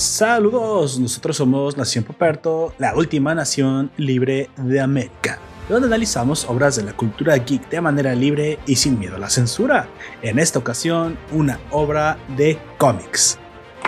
[0.00, 5.38] Saludos, nosotros somos Nación Poperto, la última nación libre de América,
[5.68, 9.28] donde analizamos obras de la cultura geek de manera libre y sin miedo a la
[9.28, 9.90] censura.
[10.22, 13.38] En esta ocasión, una obra de cómics.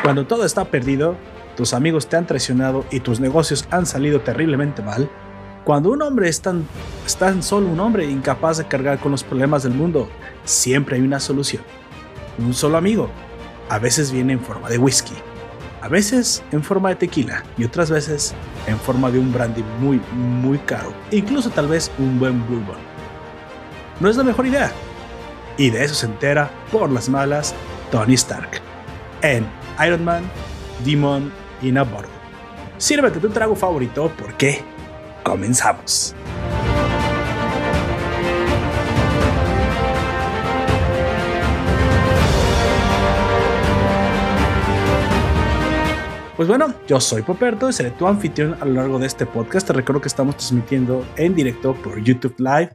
[0.03, 1.17] Cuando todo está perdido,
[1.57, 5.09] tus amigos te han traicionado y tus negocios han salido terriblemente mal,
[5.65, 6.67] cuando un hombre es tan,
[7.07, 10.11] es tan solo un hombre incapaz de cargar con los problemas del mundo,
[10.45, 11.63] siempre hay una solución.
[12.37, 13.09] Un solo amigo.
[13.71, 15.15] A veces viene en forma de whisky
[15.83, 18.35] a veces en forma de tequila y otras veces
[18.69, 22.79] en forma de un brandy muy, muy caro, incluso tal vez un buen bourbon.
[24.01, 24.73] No es la mejor idea.
[25.59, 27.55] Y de eso se entera por las malas
[27.91, 28.61] Tony Stark
[29.23, 29.45] en
[29.85, 30.23] Iron Man,
[30.85, 31.87] Demon y a
[32.79, 34.61] Sírvete tu trago favorito porque
[35.23, 36.15] comenzamos.
[46.37, 49.67] Pues bueno, yo soy Poperto y seré tu anfitrión a lo largo de este podcast.
[49.67, 52.75] Te recuerdo que estamos transmitiendo en directo por YouTube Live.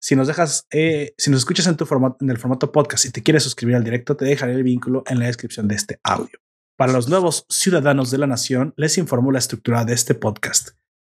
[0.00, 3.10] Si nos dejas, eh, si nos escuchas en, tu formato, en el formato podcast y
[3.10, 6.38] te quieres suscribir al directo, te dejaré el vínculo en la descripción de este audio.
[6.78, 10.70] Para los nuevos ciudadanos de la nación, les informo la estructura de este podcast.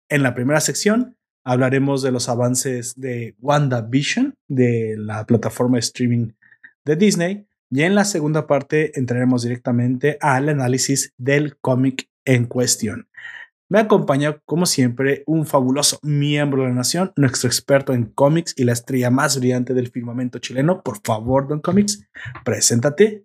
[0.10, 6.34] En la primera sección hablaremos de los avances de WandaVision, de la plataforma de streaming
[6.84, 13.08] de Disney, y en la segunda parte entraremos directamente al análisis del cómic en cuestión.
[13.70, 18.66] Me acompaña, como siempre, un fabuloso miembro de la nación, nuestro experto en cómics y
[18.66, 20.82] la estrella más brillante del firmamento chileno.
[20.84, 22.06] Por favor, Don Comics,
[22.44, 23.24] preséntate.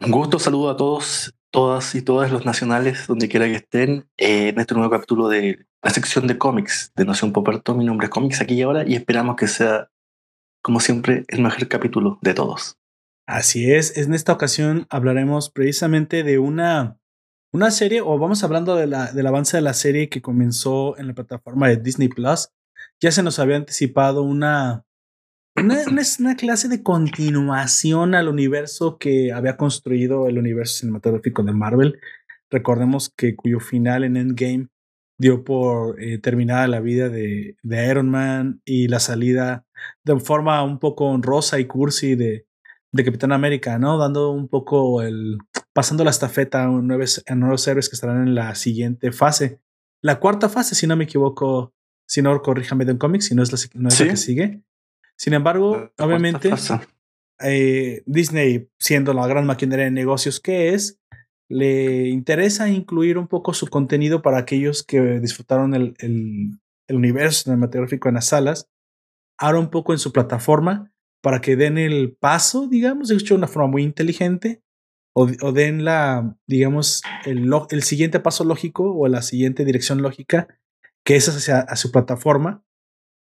[0.00, 4.50] Un gusto, saludo a todos, todas y todos los nacionales, donde quiera que estén, eh,
[4.50, 7.74] en este nuevo capítulo de la sección de cómics de Nación Poperto.
[7.74, 9.90] Mi nombre es Comics aquí y ahora y esperamos que sea,
[10.62, 12.77] como siempre, el mejor capítulo de todos.
[13.28, 16.98] Así es, en esta ocasión hablaremos precisamente de una,
[17.52, 21.08] una serie, o vamos hablando de la, del avance de la serie que comenzó en
[21.08, 22.48] la plataforma de Disney Plus.
[23.02, 24.86] Ya se nos había anticipado una,
[25.56, 32.00] una, clase de continuación al universo que había construido el universo cinematográfico de Marvel.
[32.48, 34.68] Recordemos que cuyo final en Endgame
[35.18, 39.66] dio por eh, terminada la vida de, de Iron Man y la salida
[40.02, 42.47] de forma un poco honrosa y cursi de,
[42.92, 43.98] de Capitán América, ¿no?
[43.98, 45.38] Dando un poco el.
[45.72, 49.60] pasando la estafeta a nuevos, a nuevos héroes que estarán en la siguiente fase.
[50.02, 51.74] La cuarta fase, si no me equivoco,
[52.06, 54.62] si no corríjame de un cómic, si no es, la, no es la que sigue.
[55.16, 56.50] Sin embargo, obviamente,
[57.40, 61.00] eh, Disney, siendo la gran maquinaria de negocios que es,
[61.48, 67.44] le interesa incluir un poco su contenido para aquellos que disfrutaron el, el, el universo
[67.44, 68.68] cinematográfico en las salas,
[69.38, 70.92] ahora un poco en su plataforma
[71.22, 74.62] para que den el paso, digamos, de hecho de una forma muy inteligente,
[75.14, 80.46] o, den la, digamos, el, el, siguiente paso lógico o la siguiente dirección lógica,
[81.04, 82.62] que es hacia, su plataforma,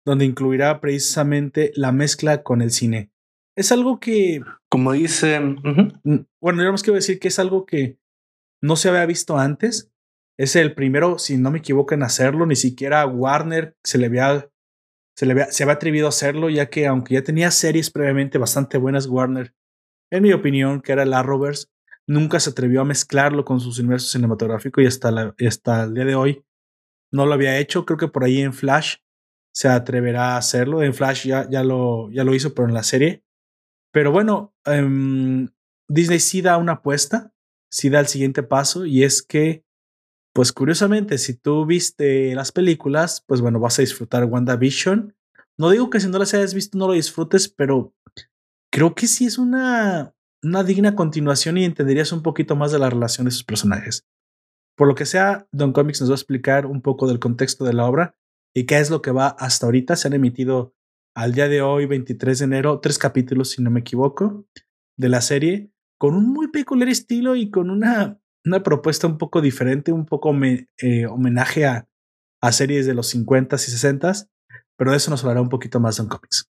[0.06, 3.12] donde incluirá precisamente la mezcla con el cine.
[3.56, 4.42] Es algo que...
[4.70, 5.40] Como dice...
[6.42, 7.98] Bueno, yo más quiero decir que es algo que
[8.62, 9.92] no se había visto antes.
[10.38, 12.46] Es el primero, si no me equivoco, en hacerlo.
[12.46, 14.50] Ni siquiera Warner se le había
[15.16, 18.38] se, le había, se había atrevido a hacerlo, ya que aunque ya tenía series previamente
[18.38, 19.54] bastante buenas, Warner,
[20.12, 21.72] en mi opinión, que era la Rovers,
[22.08, 26.16] nunca se atrevió a mezclarlo con su universo cinematográfico y hasta, hasta el día de
[26.16, 26.46] hoy
[27.12, 27.86] no lo había hecho.
[27.86, 28.98] Creo que por ahí en Flash
[29.54, 30.84] se atreverá a hacerlo.
[30.84, 33.24] En Flash ya, ya, lo, ya lo hizo, pero en la serie.
[33.92, 35.48] Pero bueno, um,
[35.88, 37.34] Disney sí da una apuesta,
[37.72, 39.65] sí da el siguiente paso y es que
[40.36, 45.16] pues curiosamente, si tú viste las películas, pues bueno, vas a disfrutar WandaVision.
[45.58, 47.96] No digo que si no las hayas visto no lo disfrutes, pero
[48.70, 50.14] creo que sí es una,
[50.44, 54.10] una digna continuación y entenderías un poquito más de la relación de sus personajes.
[54.76, 57.72] Por lo que sea, Don Comics nos va a explicar un poco del contexto de
[57.72, 58.18] la obra
[58.54, 59.96] y qué es lo que va hasta ahorita.
[59.96, 60.76] Se han emitido
[61.16, 64.46] al día de hoy, 23 de enero, tres capítulos, si no me equivoco,
[64.98, 69.42] de la serie, con un muy peculiar estilo y con una una propuesta un poco
[69.42, 70.34] diferente, un poco
[70.78, 71.88] eh, homenaje a,
[72.42, 74.30] a, series de los 50s y 60s,
[74.78, 76.50] pero de eso nos hablará un poquito más Don Comics.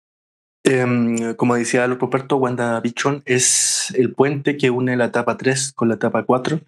[0.63, 5.87] Eh, como decía Lupo Perto, WandaVision es el puente que une la etapa 3 con
[5.87, 6.59] la etapa 4,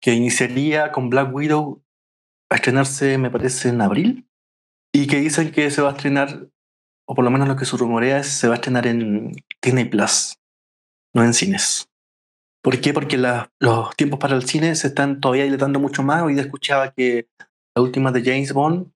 [0.00, 1.82] que iniciaría con Black Widow
[2.50, 4.28] a estrenarse, me parece, en abril,
[4.92, 6.48] y que dicen que se va a estrenar,
[7.06, 9.84] o por lo menos lo que se rumorea es se va a estrenar en Disney
[9.84, 10.36] Plus,
[11.14, 11.88] no en cines.
[12.64, 12.94] ¿Por qué?
[12.94, 16.22] Porque los tiempos para el cine se están todavía dilatando mucho más.
[16.22, 17.28] Hoy escuchaba que
[17.76, 18.90] la última de James Bond,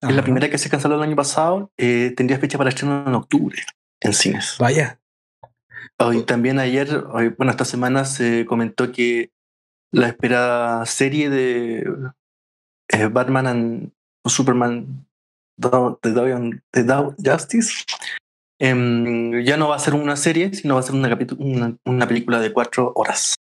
[0.00, 3.04] que es la primera que se canceló el año pasado, eh, tendría fecha para estreno
[3.06, 3.62] en octubre
[4.00, 4.56] en cines.
[4.58, 4.98] Vaya.
[5.98, 9.30] Hoy también ayer, hoy, bueno, esta semana se comentó que
[9.92, 11.86] la esperada serie de
[12.88, 13.92] eh, Batman and
[14.26, 15.06] Superman
[15.60, 17.84] The Dawn Justice.
[18.60, 22.08] Em, ya no va a ser una serie, sino va a ser una, una, una
[22.08, 23.34] película de cuatro horas.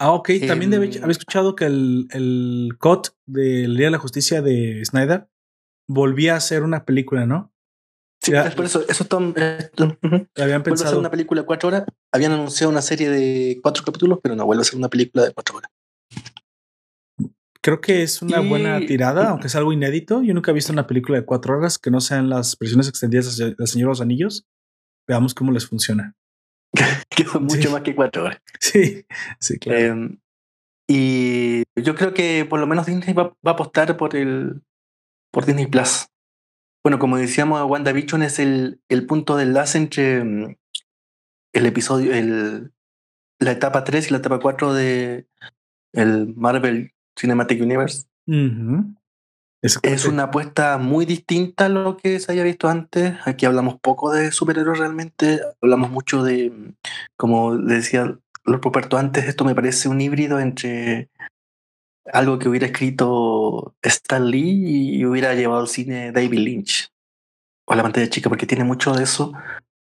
[0.00, 0.30] Ah, ok.
[0.46, 5.28] También eh, había escuchado que el, el COT del Día de la Justicia de Snyder
[5.88, 7.52] volvía a ser una película, ¿no?
[8.22, 9.70] Sí, es por eso, eso está, eh,
[10.36, 10.88] habían pensado.
[10.88, 11.84] a ser una película de cuatro horas.
[12.12, 15.32] Habían anunciado una serie de cuatro capítulos, pero no vuelve a ser una película de
[15.32, 15.70] cuatro horas.
[17.68, 20.22] Creo que es una buena tirada, aunque es algo inédito.
[20.22, 23.36] Yo nunca he visto una película de cuatro horas que no sean las versiones extendidas
[23.36, 24.46] del Señor de los Anillos.
[25.06, 26.16] Veamos cómo les funciona.
[27.10, 28.40] que fue mucho más que cuatro horas.
[28.58, 29.04] Sí,
[29.38, 29.78] sí, claro.
[29.80, 30.18] Em,
[30.88, 34.62] y yo creo que por lo menos Disney va, a apostar por el
[35.30, 36.06] por Disney Plus.
[36.82, 40.56] Bueno, como decíamos, WandaVision es el, el punto de enlace entre mm,
[41.52, 42.72] el episodio, el,
[43.38, 45.28] la etapa 3 y la etapa 4 de
[45.92, 48.06] el Marvel Cinematic Universe.
[49.60, 53.14] Es una apuesta muy distinta a lo que se había visto antes.
[53.24, 55.40] Aquí hablamos poco de superhéroes realmente.
[55.60, 56.52] Hablamos mucho de,
[57.16, 61.10] como decía Lord Poperto antes, esto me parece un híbrido entre
[62.12, 66.90] algo que hubiera escrito Stan Lee y hubiera llevado al cine David Lynch.
[67.66, 69.34] O la pantalla chica, porque tiene mucho de eso,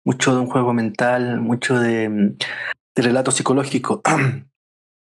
[0.05, 2.35] mucho de un juego mental, mucho de,
[2.95, 4.01] de relato psicológico.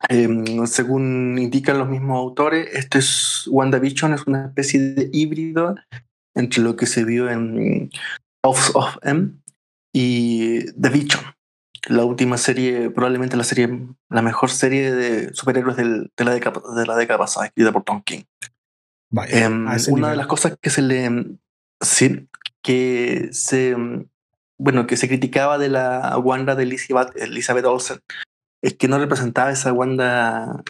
[0.09, 5.75] Em, según indican los mismos autores, este es WandaVision, es una especie de híbrido
[6.35, 7.89] entre lo que se vio en
[8.43, 9.31] House of M
[9.91, 11.23] y The Vision,
[11.87, 16.85] la última serie, probablemente la serie, la mejor serie de superhéroes de, la década, de
[16.85, 18.23] la década pasada, escrita por Tom King.
[19.29, 21.37] Em, una de las cosas que se le,
[21.81, 22.27] sí,
[22.61, 23.75] que se,
[24.59, 27.99] bueno, que se criticaba de la Wanda de Elizabeth, Elizabeth Olsen
[28.67, 30.61] es que no representaba esa Wanda,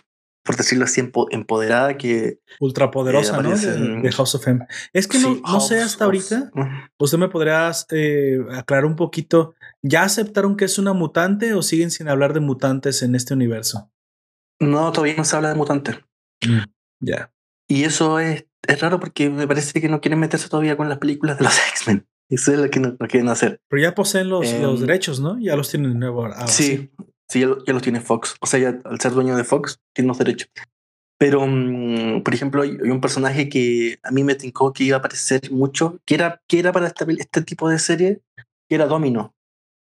[0.44, 1.02] por decirlo así,
[1.32, 2.40] empoderada que...
[2.60, 3.58] Ultrapoderosa, ¿no?
[3.58, 4.68] De, House of M.
[4.94, 6.52] Es que no, sé hasta ahorita,
[7.00, 11.90] usted me podría eh, aclarar un poquito, ¿ya aceptaron que es una mutante o siguen
[11.90, 13.92] sin hablar de mutantes en este universo?
[14.60, 15.98] No, todavía no se habla de mutantes.
[16.48, 16.66] Mm,
[17.00, 17.34] ya.
[17.68, 21.00] Y eso es, es raro porque me parece que no quieren meterse todavía con las
[21.00, 22.08] películas de los X-Men.
[22.30, 23.60] Eso es lo que no, quieren hacer.
[23.70, 25.40] Pero ya poseen los, los em, derechos, ¿no?
[25.40, 26.28] Ya los tienen de nuevo.
[26.46, 26.92] sí, Sí,
[27.30, 28.36] ya, los tiene Fox.
[28.40, 30.50] O sea, ya al ser dueño de Fox, tiene los derechos.
[31.18, 35.00] Pero, mm, por ejemplo, hay, un personaje que a mí me tincó que iba a
[35.00, 38.22] aparecer mucho, que era, que era para este, este tipo de serie,
[38.70, 39.34] que era Domino.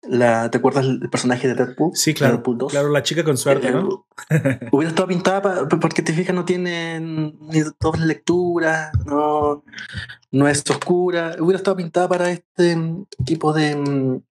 [0.03, 1.91] La, ¿Te acuerdas el personaje de Deadpool?
[1.93, 2.41] Sí, claro.
[2.41, 4.07] Claro, la chica con suerte, ¿no?
[4.71, 9.63] hubiera estado pintada porque te fijas, no tiene ni doble lectura, no,
[10.31, 11.35] no es oscura.
[11.39, 12.75] Hubiera estado pintada para este
[13.25, 14.21] tipo de, mm,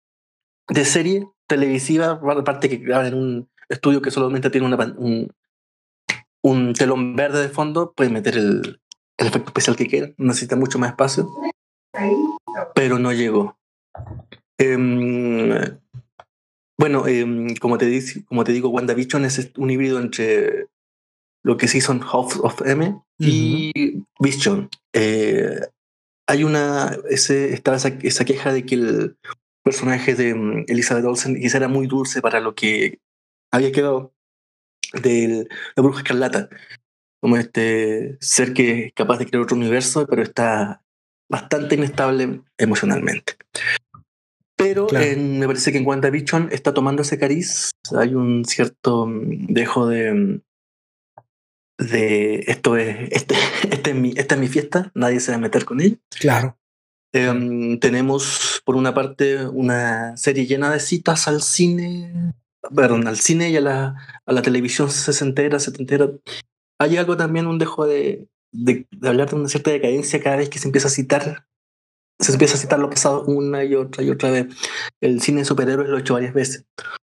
[0.70, 5.28] de serie televisiva, aparte que graban en un estudio que solamente tiene una, un,
[6.42, 8.80] un telón verde de fondo, puede meter el,
[9.18, 11.28] el efecto especial que quiera, necesita mucho más espacio,
[12.74, 13.58] pero no llegó.
[14.58, 15.50] Em,
[16.78, 20.68] bueno, em, como, te dice, como te digo, WandaVision es un híbrido entre
[21.42, 24.68] lo que sí son House of M y Vision.
[24.94, 25.58] Eh,
[26.28, 29.16] hay una, ese, estaba esa, esa, queja de que el
[29.62, 32.98] personaje de mm, Elizabeth Olsen y era muy dulce para lo que
[33.52, 34.12] había quedado
[34.92, 35.46] de
[35.76, 36.48] la bruja escarlata,
[37.20, 40.82] como este ser que es capaz de crear otro universo, pero está
[41.30, 43.36] bastante inestable emocionalmente.
[44.56, 49.86] Pero me parece que en WandaVision está tomando ese cariz, hay un cierto mm, dejo
[49.86, 50.40] de mm,
[51.80, 53.34] de esto es este,
[53.70, 56.00] este es mi, esta es mi fiesta, nadie se va a meter con él.
[56.10, 56.59] Claro.
[57.12, 62.34] Em, tenemos, por una parte, una serie llena de citas al cine,
[62.74, 66.10] perdón, al cine y a la, a la televisión sesentera, setentera.
[66.78, 70.60] Hay algo también, un dejo de, de, hablar de una cierta decadencia cada vez que
[70.60, 71.46] se empieza a citar.
[72.20, 74.46] Se empieza a citar lo pasado una y otra y otra vez.
[75.00, 76.64] El cine de superhéroes lo ha hecho varias veces.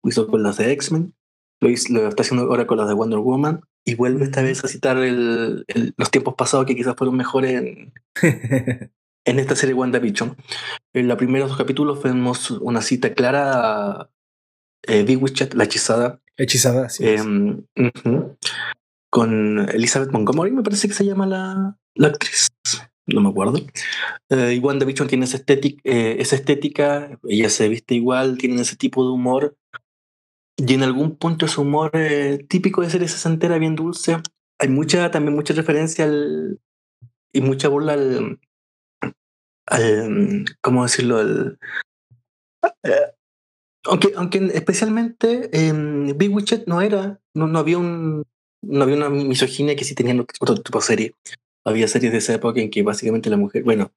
[0.02, 1.14] Lo hizo con las de X-Men,
[1.60, 4.68] lo, lo, está haciendo ahora con las de Wonder Woman, y vuelve esta vez a
[4.68, 5.64] citar el,
[5.96, 7.92] los tiempos pasados que quizás fueron mejores en,
[9.24, 10.36] en esta serie WandaVision.
[10.92, 14.10] En los primeros dos capítulos vemos una cita clara a
[14.86, 16.20] eh, Bewitched, la hechizada.
[16.36, 17.06] Hechizada, sí.
[17.06, 17.64] Em,
[19.10, 22.48] con Elizabeth Montgomery, me parece que se llama la, la actriz.
[23.06, 23.60] No me acuerdo.
[24.30, 28.76] Eh, y WandaVision tiene esa estética, eh, esa estética, ella se viste igual, tiene ese
[28.76, 29.56] tipo de humor.
[30.56, 34.16] Y en algún punto ese humor eh, típico de serie sesentera, bien dulce.
[34.58, 36.60] Hay mucha, también mucha referencia al,
[37.32, 38.40] y mucha burla al,
[39.66, 41.18] al, ¿cómo decirlo?
[41.18, 41.58] Al,
[42.82, 43.12] eh,
[43.84, 45.72] aunque, aunque especialmente eh,
[46.16, 48.24] Big Witchet no era, no, no había un,
[48.62, 51.14] no había una misoginia que sí tenían otro tipo de serie.
[51.64, 53.92] Había series de esa época en que básicamente la mujer, bueno,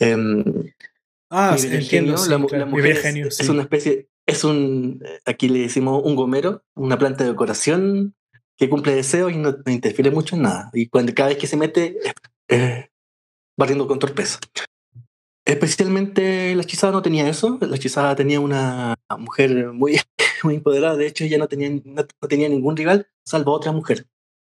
[0.00, 0.72] em,
[1.30, 6.64] ah, el genio, la, mujer es, una especie, es un, aquí le decimos un gomero,
[6.74, 8.14] una planta de decoración
[8.56, 10.70] que cumple deseos y no, interfiere mucho en nada.
[10.72, 11.98] Y cuando cada vez que se mete,
[13.56, 14.38] barriendo con torpeza.
[15.46, 17.56] Especialmente la hechizada no tenía eso.
[17.60, 20.00] La hechizada tenía una mujer muy,
[20.42, 20.96] muy empoderada.
[20.96, 24.06] De hecho, ella no tenía, no, tenía ningún rival salvo otra mujer.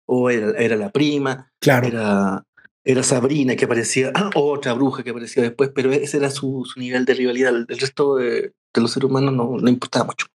[0.06, 1.88] O era, era la prima, claro.
[1.88, 2.44] era,
[2.84, 7.06] era Sabrina que aparecía, otra bruja que aparecía después, pero ese era su, su nivel
[7.06, 7.56] de rivalidad.
[7.56, 10.28] El, resto de, de, los seres humanos no, no importaba mucho.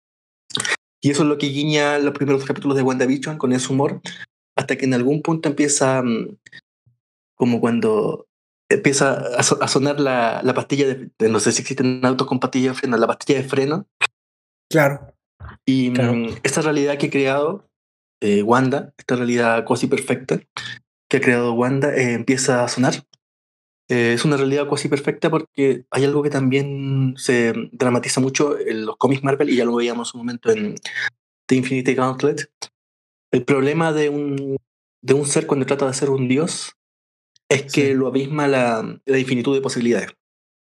[1.03, 4.01] Y eso es lo que guiña los primeros capítulos de WandaVision con ese humor,
[4.57, 6.37] hasta que en algún punto empieza mm,
[7.35, 8.27] como cuando
[8.69, 12.77] empieza a, sonar la, la pastilla de, no sé si existen autos con pastilla de
[12.77, 13.87] freno, la pastilla de freno.
[14.71, 15.15] Claro.
[15.67, 17.69] Y mm, esta realidad que ha creado
[18.21, 20.41] eh, Wanda, esta realidad cuasi perfecta
[21.09, 22.95] que ha creado Wanda, eh, empieza a sonar.
[23.89, 28.87] Eh, es una realidad cuasi perfecta porque hay algo que también se dramatiza mucho en
[28.87, 30.77] los cómics Marvel y ya lo veíamos un momento en
[31.47, 32.51] The Infinity Gauntlet.
[33.31, 34.57] El problema de un,
[35.03, 36.75] de un ser cuando trata de ser un dios
[37.49, 40.11] es que lo abisma la, la, infinitud de posibilidades.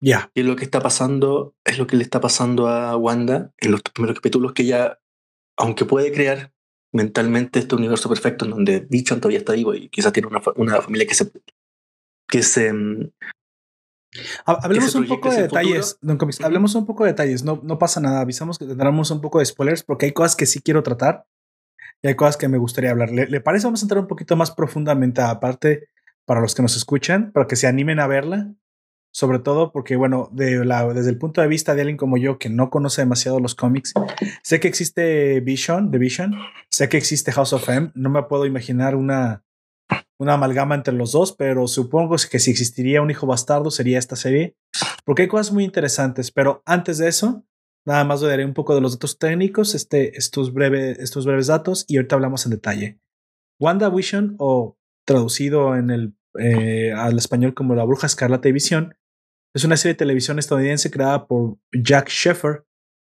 [0.02, 0.32] Ya.
[0.34, 3.82] Y lo que está pasando es lo que le está pasando a Wanda en los
[3.82, 5.00] primeros capítulos, que ella,
[5.58, 6.54] aunque puede crear
[6.92, 10.82] mentalmente este universo perfecto en donde Vichon todavía está vivo y quizás tiene una, una
[10.82, 11.32] familia que se.
[12.28, 12.74] que se.
[12.74, 13.12] Mm,
[14.46, 18.00] hablemos un poco de detalles, don Comis, hablemos un poco de detalles, no, no pasa
[18.00, 21.26] nada, avisamos que tendremos un poco de spoilers porque hay cosas que sí quiero tratar
[22.02, 23.12] y hay cosas que me gustaría hablar.
[23.12, 23.68] ¿Le, ¿Le, parece?
[23.68, 25.90] Vamos a entrar un poquito más profundamente, aparte
[26.26, 28.54] para los que nos escuchan, para que se animen a verla.
[29.14, 32.70] Sobre todo porque, bueno, desde el punto de vista de alguien como yo que no
[32.70, 33.94] conoce demasiado los cómics,
[34.44, 36.34] sé que existe Vision, The Vision,
[36.70, 39.46] sé que existe House of M, no me puedo imaginar una,
[40.20, 44.18] una amalgama entre los dos, pero supongo que si existiría un hijo bastardo sería esta
[44.18, 44.58] serie,
[45.06, 47.46] porque hay cosas muy interesantes, pero antes de eso,
[47.86, 51.96] nada más daré un poco de los datos técnicos, este, estos, estos breves datos, y
[51.96, 53.00] ahorita hablamos en detalle.
[53.60, 58.96] WandaVision o traducido en el, eh, al español como La Bruja Escarlata y Visión,
[59.54, 62.66] es una serie de televisión estadounidense creada por Jack Sheffer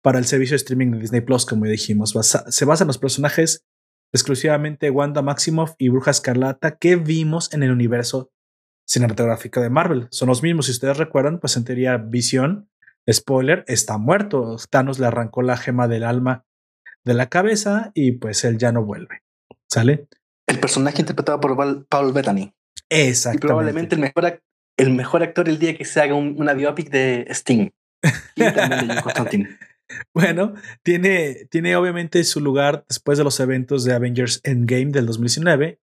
[0.01, 2.13] para el servicio de streaming de Disney Plus, como dijimos.
[2.47, 3.65] se basa en los personajes
[4.13, 8.31] exclusivamente Wanda Maximoff y Bruja Escarlata que vimos en el universo
[8.87, 10.07] cinematográfico de Marvel.
[10.11, 12.69] Son los mismos, si ustedes recuerdan, pues en teoría Visión,
[13.11, 14.57] spoiler, está muerto.
[14.69, 16.45] Thanos le arrancó la gema del alma
[17.05, 19.23] de la cabeza y pues él ya no vuelve.
[19.67, 20.07] ¿Sale?
[20.49, 22.51] El personaje interpretado por Paul Bettany.
[22.89, 23.45] Exactamente.
[23.45, 24.41] Y probablemente el mejor,
[24.77, 27.69] el mejor actor el día que se haga una biopic de Sting.
[28.35, 29.49] Y también de Constantine.
[30.13, 30.53] Bueno,
[30.83, 35.79] tiene, tiene obviamente su lugar después de los eventos de Avengers Endgame del 2019.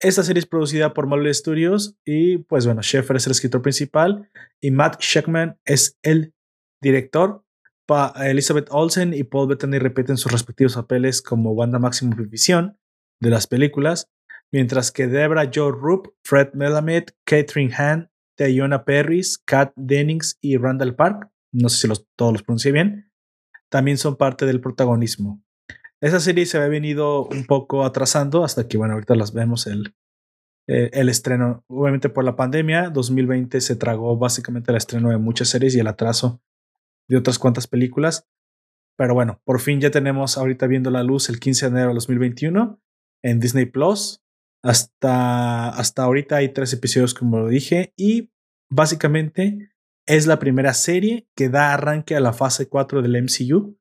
[0.00, 4.28] Esta serie es producida por Marvel Studios y, pues bueno, Sheffer es el escritor principal
[4.60, 6.34] y Matt Sheckman es el
[6.82, 7.44] director.
[7.86, 12.76] Pa Elizabeth Olsen y Paul Bettany repiten sus respectivos papeles como Wanda Maximoff y Visión
[13.20, 14.10] de las películas,
[14.52, 20.94] mientras que Debra Joe Rupp, Fred Melamed, Catherine Hahn, Tayona Perris, Kat Dennings y Randall
[20.94, 23.10] Park, no sé si los, todos los pronuncié bien,
[23.68, 25.42] también son parte del protagonismo.
[26.00, 29.94] Esa serie se había venido un poco atrasando hasta que, bueno, ahorita las vemos el,
[30.68, 31.64] eh, el estreno.
[31.66, 35.88] Obviamente por la pandemia, 2020 se tragó básicamente el estreno de muchas series y el
[35.88, 36.40] atraso
[37.08, 38.28] de otras cuantas películas.
[38.96, 41.94] Pero bueno, por fin ya tenemos ahorita viendo la luz el 15 de enero de
[41.94, 42.80] 2021
[43.22, 44.22] en Disney Plus.
[44.62, 48.30] Hasta, hasta ahorita hay tres episodios, como lo dije, y
[48.70, 49.70] básicamente
[50.06, 53.78] es la primera serie que da arranque a la fase 4 del MCU.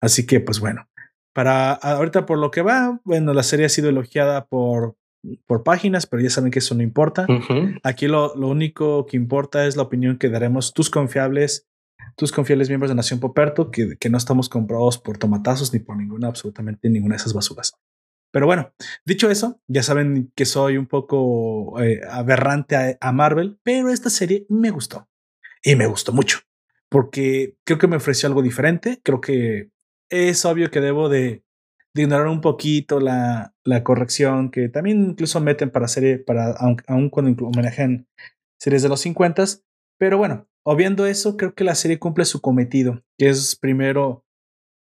[0.00, 0.88] Así que, pues bueno,
[1.34, 4.96] para ahorita por lo que va, bueno, la serie ha sido elogiada por,
[5.46, 7.26] por páginas, pero ya saben que eso no importa.
[7.82, 11.66] Aquí lo, lo, único que importa es la opinión que daremos tus confiables,
[12.16, 15.96] tus confiables miembros de Nación Poperto, que, que no estamos comprados por tomatazos ni por
[15.96, 17.74] ninguna, absolutamente ninguna de esas basuras.
[18.32, 18.72] Pero bueno,
[19.04, 24.46] dicho eso, ya saben que soy un poco eh, aberrante a, Marvel, pero esta serie
[24.48, 25.08] me gustó
[25.62, 26.40] y me gustó mucho
[26.88, 29.00] porque creo que me ofreció algo diferente.
[29.02, 29.70] Creo que
[30.10, 31.42] es obvio que debo de,
[31.94, 37.46] ignorar un poquito la, la, corrección que también incluso meten para serie, para aun, cuando
[37.46, 38.06] homenajean
[38.60, 39.44] series de los 50.
[39.98, 44.25] Pero bueno, obviando eso, creo que la serie cumple su cometido, que es primero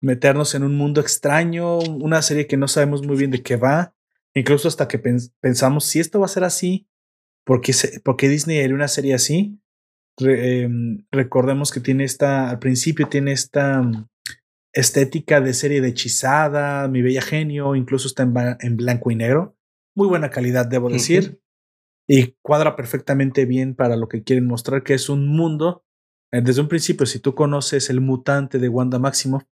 [0.00, 3.95] meternos en un mundo extraño, una serie que no sabemos muy bien de qué va,
[4.35, 4.99] incluso hasta que
[5.40, 6.88] pensamos si esto va a ser así,
[7.45, 9.61] porque, Disney haría una serie así.
[10.19, 13.83] Em, recordemos que tiene esta, al principio tiene esta,
[14.73, 19.57] estética de serie de hechizada, mi bella genio, incluso está en, blanco y negro.
[19.95, 21.40] Muy buena calidad, debo decir.
[22.07, 25.85] Y cuadra perfectamente bien para lo que quieren mostrar, que es un mundo.
[26.33, 29.45] Eh, desde un principio, si tú conoces el mutante de Wanda Maximoff,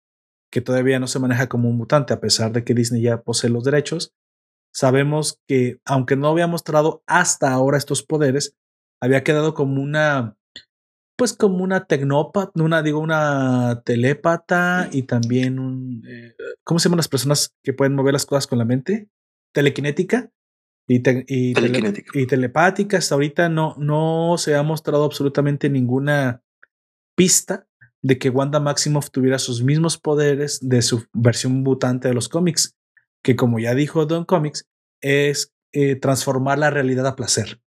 [0.50, 3.50] que todavía no se maneja como un mutante, a pesar de que Disney ya posee
[3.50, 4.12] los derechos,
[4.72, 8.54] sabemos que, aunque no había mostrado hasta ahora estos poderes,
[9.00, 10.38] había quedado como una
[11.18, 16.98] pues como una tecnópata, una, digo, una telépata y también un, eh, ¿cómo se llaman
[16.98, 19.08] las personas que pueden mover las cosas con la mente?
[19.52, 20.30] Telequinética
[20.86, 21.54] y, y,
[22.14, 22.98] y telepática.
[22.98, 26.40] Hasta ahorita no, no se ha mostrado absolutamente ninguna
[27.16, 27.67] pista
[28.02, 32.76] de que Wanda Maximoff tuviera sus mismos poderes de su versión mutante de los cómics,
[33.22, 34.66] que como ya dijo Don Comics,
[35.00, 37.60] es eh, transformar la realidad a placer.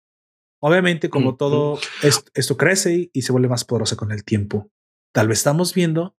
[0.63, 4.69] Obviamente, como todo, esto, crece y, se vuelve más poderosa con el tiempo.
[5.11, 6.15] Tal vez estamos viendo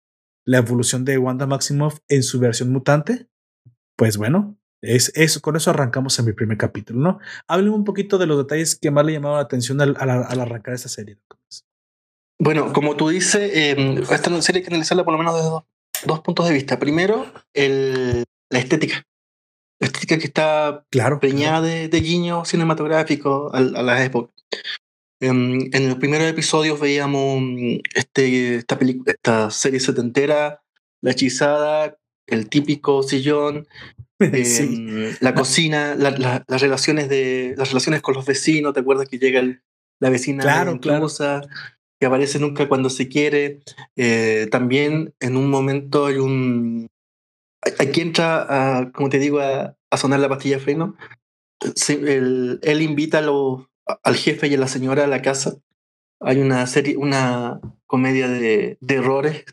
[0.45, 3.27] la evolución de Wanda Maximoff en su versión mutante.
[3.95, 7.19] Pues bueno, es eso, con eso arrancamos en mi primer capítulo, ¿no?
[7.71, 11.19] Un poquito de los detalles que más le llamaron la atención al, arrancar esta serie.
[12.43, 15.49] Bueno, como tú dices, eh, esta serie que analizarla por lo menos desde
[16.07, 16.79] dos, puntos de vista.
[16.79, 19.05] Primero, el, la estética
[19.79, 24.33] estética que está claro, preñada De, de, guiños cinematográficos a, a las épocas.
[25.19, 30.63] En, en, los primeros episodios veíamos mm, este, esta, esta serie setentera,
[31.01, 31.95] La hechizada,
[32.25, 33.67] el típico sillón,
[34.19, 39.43] em, la cocina, las, relaciones de, las relaciones con los vecinos, ¿te acuerdas que llega
[39.99, 41.07] la vecina claro, claro.
[42.01, 43.61] Que aparece nunca cuando se quiere?
[43.95, 46.89] Eh, también en un momento hay un,
[47.77, 50.97] aquí entra, a, como te digo, a, sonar la pastilla de freno.
[51.89, 55.57] él invita al jefe y a la señora a la casa.
[56.19, 59.45] Hay una serie, una comedia de, errores.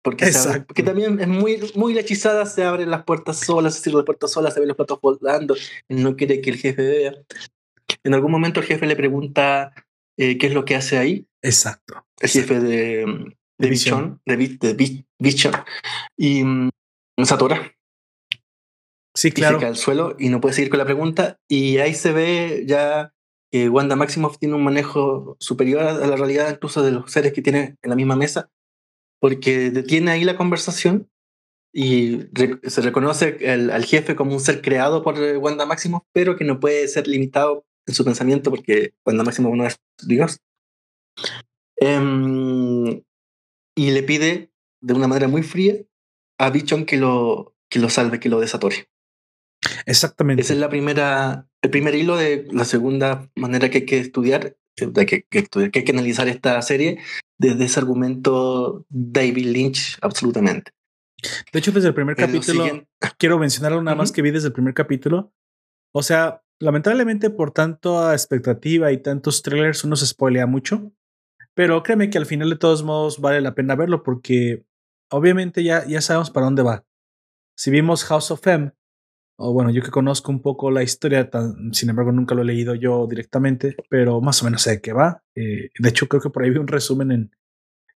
[0.00, 0.30] Porque,
[0.68, 4.30] porque también es muy, muy hechizada, se abren las puertas solas, se cierran las puertas
[4.30, 5.56] solas, se ven los platos volando,
[5.88, 7.14] él no quiere que el jefe vea.
[8.04, 9.72] En algún momento el jefe le pregunta
[10.16, 11.26] eh, qué es lo que hace ahí.
[11.42, 12.06] Exacto.
[12.20, 15.54] El jefe de, de, Vision, de, de Vision.
[16.16, 16.70] Y mm,
[17.22, 17.72] se atora.
[19.14, 19.56] Sí, claro.
[19.56, 21.38] Y se cae al suelo y no puede seguir con la pregunta.
[21.48, 23.12] Y ahí se ve ya
[23.50, 27.42] que Wanda Maximoff tiene un manejo superior a la realidad incluso de los seres que
[27.42, 28.50] tiene en la misma mesa,
[29.20, 31.08] porque detiene ahí la conversación
[31.72, 32.22] y
[32.64, 36.88] se reconoce al jefe como un ser creado por Wanda Maximoff, pero que no puede
[36.88, 40.40] ser limitado en su pensamiento porque Wanda Maximoff no es Dios.
[41.76, 43.02] Em,
[43.76, 45.76] y le pide de una manera muy fría
[46.38, 48.88] a Bichon que lo, que lo salve, que lo desatore.
[49.86, 50.42] Exactamente.
[50.42, 54.56] Ese es la primera, el primer hilo de la segunda manera que hay que estudiar,
[54.76, 56.98] de que, que, que hay que analizar esta serie
[57.38, 60.72] desde ese argumento David Lynch, absolutamente.
[61.52, 62.86] De hecho, desde el primer capítulo,
[63.18, 65.32] quiero mencionar nada más que vi desde el primer capítulo.
[65.92, 70.92] O sea, lamentablemente por tanto expectativa y tantos trailers uno se spoilea mucho,
[71.54, 74.64] pero créeme que al final de todos modos vale la pena verlo porque
[75.10, 76.84] obviamente ya, ya sabemos para dónde va.
[77.56, 78.72] Si vimos House of M,
[79.36, 81.28] o bueno, yo que conozco un poco la historia,
[81.72, 84.92] sin embargo nunca lo he leído yo directamente, pero más o menos sé de qué
[84.92, 85.22] va.
[85.34, 87.30] Eh, de hecho, creo que por ahí vi un resumen en,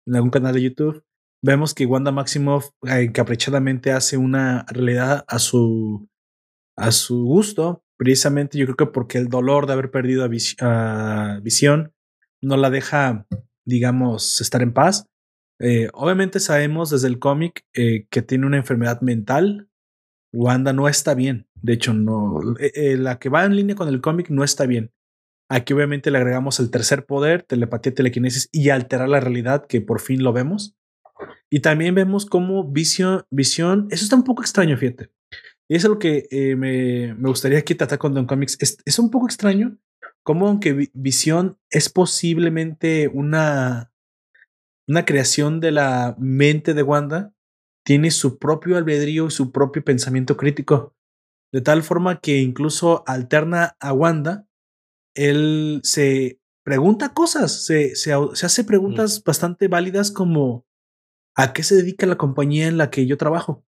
[0.05, 1.03] en algún canal de YouTube.
[1.41, 6.09] Vemos que Wanda Maximoff eh, caprichadamente hace una realidad a su,
[6.75, 11.39] a su gusto, precisamente yo creo que porque el dolor de haber perdido a, a
[11.41, 11.93] Visión
[12.41, 13.27] no la deja,
[13.65, 15.09] digamos, estar en paz
[15.59, 19.69] eh, obviamente sabemos desde el cómic eh, que tiene una enfermedad mental.
[20.31, 21.47] Wanda no está bien.
[21.55, 22.39] De hecho, no.
[22.59, 24.91] Eh, la que va en línea con el cómic no está bien.
[25.49, 29.99] Aquí obviamente le agregamos el tercer poder, telepatía, telequinesis y alterar la realidad, que por
[29.99, 30.75] fin lo vemos.
[31.49, 35.09] Y también vemos cómo visión, visión, eso está un poco extraño, fíjate.
[35.69, 36.27] Y eso es lo que
[36.57, 38.57] me, me, gustaría aquí tratar con Don Comics.
[38.59, 39.77] Es, es un poco extraño
[40.23, 43.89] cómo aunque visión es posiblemente una
[44.89, 47.31] una creación de la mente de Wanda,
[47.85, 50.95] tiene su propio albedrío y su propio pensamiento crítico,
[51.53, 54.47] de tal forma que incluso alterna a Wanda,
[55.15, 60.65] él se pregunta cosas, se, se, hace preguntas bastante válidas como
[61.35, 63.63] ¿a qué se dedica la compañía en la que yo trabajo?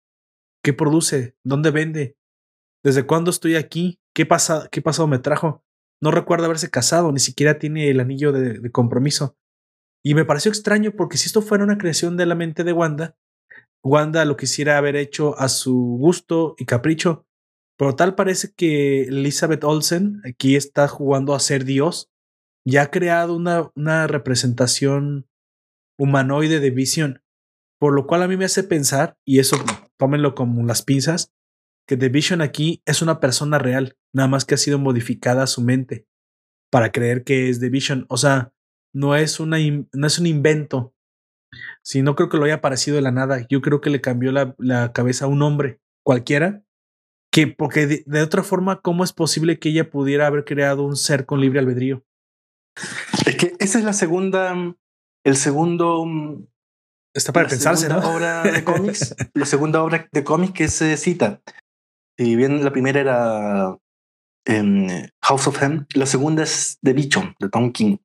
[0.64, 1.36] ¿Qué produce?
[1.44, 2.18] ¿Dónde vende?
[2.84, 4.00] ¿Desde cuándo estoy aquí?
[4.14, 5.64] ¿Qué, pasa, qué pasado me trajo?
[6.02, 9.38] No recuerda haberse casado, ni siquiera tiene el anillo de compromiso.
[10.04, 13.16] Y me pareció extraño porque si esto fuera una creación de la mente de Wanda,
[13.84, 17.26] Wanda lo quisiera haber hecho a su gusto y capricho.
[17.78, 22.12] Pero tal parece que Elizabeth Olsen aquí está jugando a ser Dios.
[22.66, 25.28] Ya ha creado una, una representación
[25.98, 27.24] humanoide de visión.
[27.80, 29.58] Por lo cual a mí me hace pensar, y eso
[30.02, 31.32] tómenlo como las pinzas,
[31.88, 35.62] que The Vision aquí es una persona real, nada más que ha sido modificada su
[35.62, 36.08] mente
[36.72, 38.08] para creer que es The Vision.
[38.10, 38.52] O sea,
[38.96, 39.58] no es, una,
[39.94, 40.96] no es un invento.
[41.84, 43.46] Si no creo que lo haya aparecido de la nada.
[43.48, 46.64] Yo creo que le cambió la, la cabeza a un hombre cualquiera.
[47.32, 50.96] Que, porque de, de, otra forma, ¿cómo es posible que ella pudiera haber creado un
[50.96, 52.04] ser con libre albedrío?
[53.28, 54.56] Es que esa es la segunda,
[55.24, 56.08] el segundo.
[57.14, 58.00] Está para pensarse, ¿no?
[58.00, 61.42] obra de cómics, la segunda obra de cómics que se cita.
[62.18, 63.78] Si bien la primera era
[64.48, 67.98] eh, House of M, la segunda es The Bichon, de Tom King.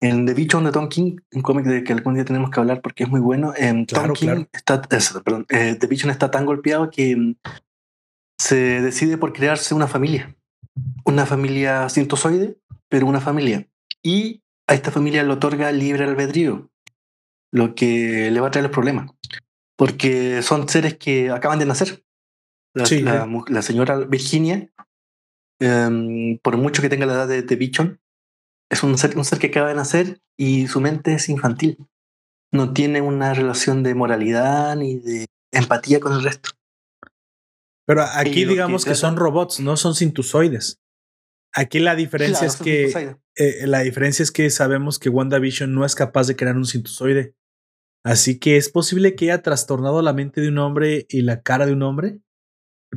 [0.00, 2.80] En The Bichon de Tom King, un cómic de que algún día tenemos que hablar
[2.82, 4.48] porque es muy bueno, en claro, Tom King claro.
[4.52, 7.34] está, eso, perdón, eh, The Bichon está tan golpeado que
[8.38, 10.34] se decide por crearse una familia.
[11.04, 12.56] Una familia sintozoide,
[12.88, 13.66] pero una familia.
[14.02, 16.70] Y a esta familia le otorga libre albedrío,
[17.52, 19.10] lo que le va a traer los problemas.
[19.76, 22.04] Porque son seres que acaban de nacer.
[22.74, 23.28] La, Sí, la, sí.
[23.28, 24.70] mu- la señora Virginia,
[25.60, 28.00] em, por mucho que tenga la edad de, de Bichon,
[28.70, 31.78] es un ser, un ser que acaba de nacer y su mente es infantil.
[32.52, 36.50] No tiene una relación de moralidad ni de empatía con el resto.
[37.86, 40.78] Pero aquí que digamos que, son robots, no son sintusoides.
[41.54, 45.86] Aquí la diferencia Claro, es que eh, la diferencia es que sabemos que WandaVision no
[45.86, 47.34] es capaz de crear un sintusoide.
[48.04, 51.66] Así que es posible que haya trastornado la mente de un hombre y la cara
[51.66, 52.20] de un hombre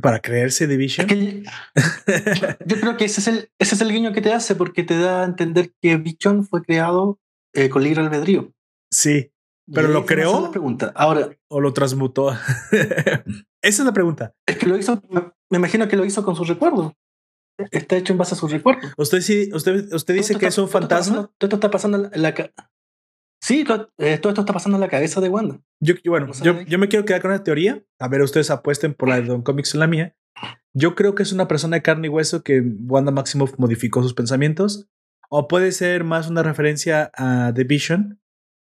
[0.00, 1.06] para creerse de Es Vision.
[1.06, 1.42] que
[2.66, 4.98] yo creo que ese es, el, ese es el guiño que te hace porque te
[4.98, 7.18] da a entender que Bichon fue creado
[7.54, 8.52] eh, con libre albedrío.
[8.90, 9.30] sí,
[9.72, 10.32] Pero lo es creó.
[10.34, 10.92] hace la pregunta.
[10.94, 12.30] Ahora, o lo transmutó.
[12.72, 14.32] Esa es la pregunta.
[14.46, 15.02] es que lo hizo,
[15.50, 16.92] me imagino que lo hizo con sus recuerdos.
[17.70, 18.92] Está hecho en base a sus recuerdos.
[18.96, 21.30] Usted sí, usted, usted dice que es un fantasma.
[21.38, 22.34] Todo esto está pasando en la, en la
[23.42, 25.60] Sí, todo, eh, todo esto está pasando en la cabeza de Wanda.
[25.80, 27.82] Yo, bueno, ¿No yo, yo me quiero quedar con una teoría.
[27.98, 30.16] A ver, ustedes apuesten por la de Don Comics en la mía.
[30.72, 34.14] Yo creo que es una persona de carne y hueso que Wanda Maximoff modificó sus
[34.14, 34.88] pensamientos.
[35.28, 38.20] O puede ser más una referencia a The Vision,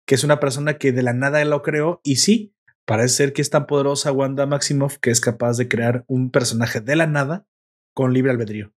[0.06, 2.00] que es una persona que de la nada lo creó.
[2.02, 2.54] Y sí,
[2.86, 6.80] parece ser que es tan poderosa Wanda Maximoff que es capaz de crear un personaje
[6.80, 7.46] de la nada
[7.92, 8.72] con libre albedrío.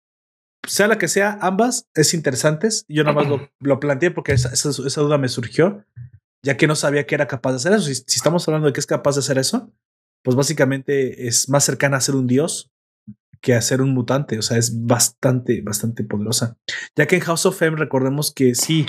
[0.67, 2.85] Sea la que sea, ambas es interesantes.
[2.89, 5.85] Yo nada más lo, lo planteé porque esa, esa, esa duda me surgió
[6.45, 7.83] ya que no sabía que era capaz de hacer eso.
[7.83, 9.73] Si, si estamos hablando de que es capaz de hacer eso,
[10.23, 12.71] pues básicamente es más cercana a ser un dios
[13.41, 14.39] que a ser un mutante.
[14.39, 16.57] O sea, es bastante, bastante poderosa.
[16.97, 18.87] Ya que en House of M recordemos que sí,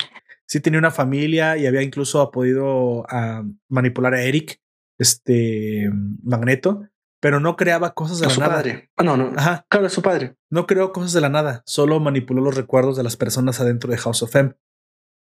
[0.48, 4.60] sí tenía una familia y había incluso podido ah, manipular a Eric,
[5.00, 5.90] este
[6.24, 6.88] Magneto,
[7.24, 8.56] pero no creaba cosas de A la su nada.
[8.56, 8.92] padre.
[8.98, 9.32] Ah, no, no.
[9.38, 10.36] Ajá, Claro, su padre.
[10.50, 13.98] no creó cosas de la nada, solo manipuló los recuerdos de las personas adentro de
[13.98, 14.54] House of M.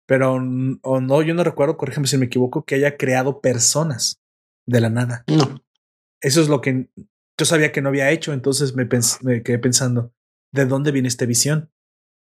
[0.05, 4.21] Pero o no, yo no recuerdo, corrígeme si me equivoco, que haya creado personas
[4.67, 5.23] de la nada.
[5.27, 5.63] No.
[6.19, 6.89] Eso es lo que
[7.39, 8.85] yo sabía que no había hecho, entonces me,
[9.21, 10.13] me quedé pensando,
[10.51, 11.71] ¿de dónde viene esta visión?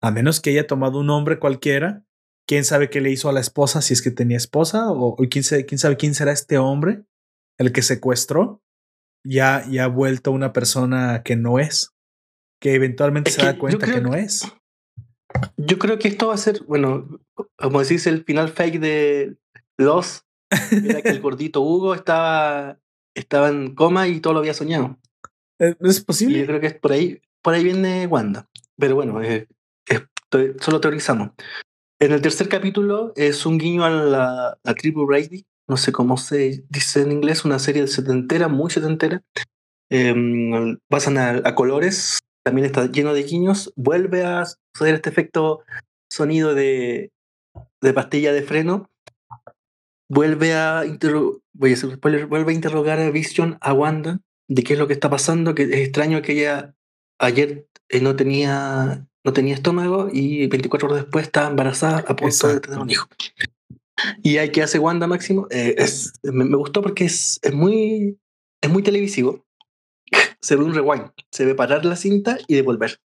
[0.01, 2.06] A menos que haya tomado un hombre cualquiera,
[2.47, 5.17] quién sabe qué le hizo a la esposa, si es que tenía esposa, o, o
[5.30, 7.03] quién, sabe, quién sabe quién será este hombre,
[7.58, 8.63] el que secuestró,
[9.23, 11.93] ya, ya ha vuelto una persona que no es,
[12.62, 14.51] que eventualmente Es se que da cuenta que no que- es.
[15.58, 17.19] Yo creo que esto va a ser, bueno,
[17.58, 19.38] como decís, el final fake de
[19.77, 20.23] Los.
[20.71, 22.80] Era que el gordito Hugo estaba,
[23.13, 24.97] estaba en coma y todo lo había soñado.
[25.60, 26.45] Eh, ¿Es Y yo posible?
[26.45, 28.49] creo que es por ahí, por ahí viene Wanda.
[28.77, 29.47] Pero bueno, eh,
[29.86, 31.32] esto- solo teorizamos.
[31.99, 36.17] En el tercer capítulo es un guiño a la, la tribu Brady, no sé cómo
[36.17, 39.21] se dice en inglés, una serie setentera, muy setentera.
[39.89, 40.13] Eh,
[40.89, 43.73] pasan a, a colores, también está lleno de guiños.
[43.75, 45.63] Vuelve a suceder este efecto
[46.10, 47.12] sonido de,
[47.82, 48.89] de pastilla de freno.
[50.10, 50.84] Vuelve a,
[51.53, 54.88] voy a hacer spoiler, vuelve a interrogar a Vision, a Wanda, de qué es lo
[54.88, 56.73] que está pasando, que es extraño que ella
[57.19, 62.47] ayer eh, no tenía no tenía estómago y 24 horas después estaba embarazada a punto
[62.47, 63.10] de tener un hijo.
[64.23, 68.17] Y ahí que hace Wanda Máximo, eh, es, me, me gustó porque es, es muy
[68.62, 69.45] es muy televisivo.
[70.41, 72.99] Se ve un rewind, se ve parar la cinta y devolver.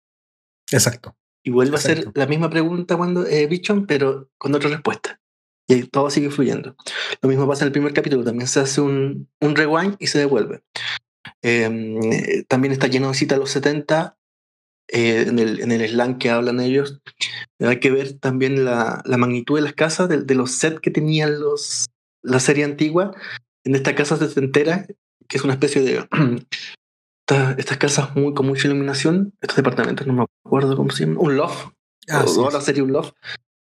[0.71, 1.17] Exacto.
[1.43, 5.21] Y vuelve a hacer la misma pregunta cuando eh, Bichon, pero con otra respuesta.
[5.67, 6.77] Y ahí todo sigue fluyendo.
[7.23, 10.19] Lo mismo pasa en el primer capítulo, también se hace un, un rewind y se
[10.19, 10.63] devuelve.
[11.43, 14.19] Eh, también está lleno de citas a los 70,
[14.93, 17.01] eh, en, el, en el slang que hablan ellos.
[17.61, 20.91] Hay que ver también la, la magnitud de las casas, de, de los sets que
[20.91, 21.87] tenían los,
[22.23, 23.13] la serie antigua.
[23.65, 24.87] En esta casa setentera,
[25.29, 26.07] que es una especie de...
[27.29, 31.19] esta- estas casas muy, con mucha iluminación, estos departamentos, no me acuerdo cómo se llaman,
[31.19, 31.73] un loft,
[32.09, 32.65] Ah, o sí, sí.
[32.65, 33.13] sería un loft.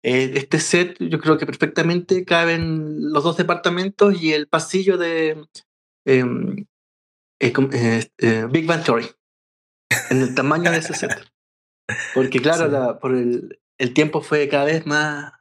[0.04, 5.44] Eh, este set yo creo que perfectamente caben los dos departamentos y el pasillo de
[6.06, 6.66] em,
[7.40, 9.08] eh, eh, Big Bang Theory
[10.10, 11.12] en el tamaño de ese set.
[12.14, 15.32] Porque claro, por el, el, tiempo fue cada vez más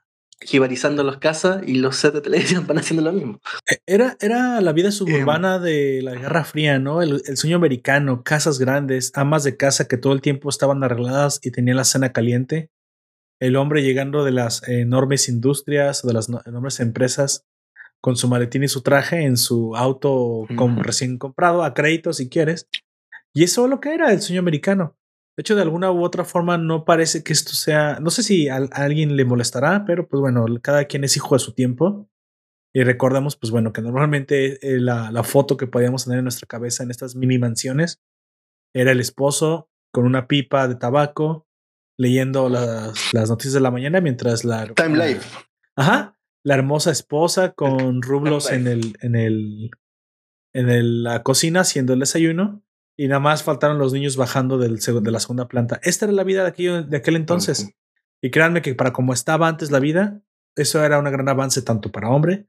[0.41, 3.41] jibarizando las casas y los sets de televisión van haciendo lo mismo.
[3.69, 7.03] E, era, era la vida suburbana de la Guerra Fría, ¿no?
[7.03, 11.41] El, el, sueño americano, casas grandes, amas de casa que todo el tiempo estaban arregladas
[11.43, 12.71] y tenían la cena caliente
[13.41, 17.45] el hombre llegando de las enormes industrias o de las enormes empresas
[18.01, 22.69] con su maletín y su traje en su auto recién comprado a crédito si quieres.
[23.37, 24.97] Y eso es lo que era el sueño americano.
[25.37, 28.49] De hecho, de alguna u otra forma no parece que esto sea, no sé si
[28.49, 32.09] a, alguien le molestará, pero pues bueno, cada quien es hijo de su tiempo.
[32.75, 36.47] Y recordemos, pues bueno, que normalmente eh, la, la foto que podíamos tener en nuestra
[36.47, 38.01] cabeza en estas mini mansiones
[38.75, 41.47] era el esposo con una pipa de tabaco,
[41.99, 44.67] leyendo las, las noticias de la mañana mientras la...
[44.69, 45.29] Time Life.
[45.77, 46.19] Ajá.
[46.43, 49.71] La hermosa esposa con rublos en el, en el,
[50.55, 52.63] en el, la cocina haciendo el desayuno
[52.97, 55.81] y nada más faltaron los niños bajando del, de la segunda planta.
[55.83, 57.71] Esta era la vida de, aquel, de aquel entonces.
[58.23, 60.23] Y créanme que para como estaba antes la vida,
[60.55, 62.47] eso era un gran avance tanto para hombre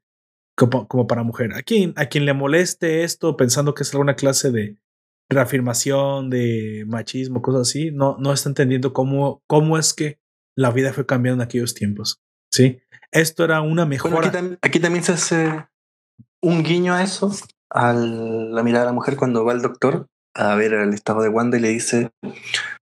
[0.55, 1.53] como, como para mujer.
[1.53, 4.77] A quien, a quien le moleste esto pensando que es alguna clase de,
[5.29, 10.19] reafirmación de machismo, cosas así, no, no está entendiendo cómo, cómo es que
[10.55, 12.21] la vida fue cambiando en aquellos tiempos.
[12.51, 12.79] Sí,
[13.11, 14.31] esto era una mejora.
[14.61, 15.67] aquí, también se hace
[16.41, 17.31] un guiño a eso,
[17.69, 20.07] a la mirada de la mujer cuando va al doctor
[20.37, 22.11] a ver el estado de Wanda y le dice,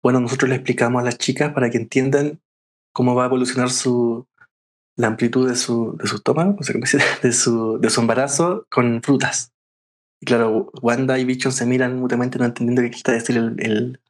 [0.02, 2.40] bueno, nosotros le explicamos a las chicas para que entiendan
[2.92, 4.26] cómo va a evolucionar su
[4.96, 6.56] la amplitud de su, de su estómago,
[7.22, 9.52] de su, de su embarazo con frutas.
[10.20, 14.00] Y claro, Wanda y Vision se miran mutuamente no entendiendo qué quiere decir el, el,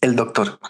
[0.00, 0.60] el doctor.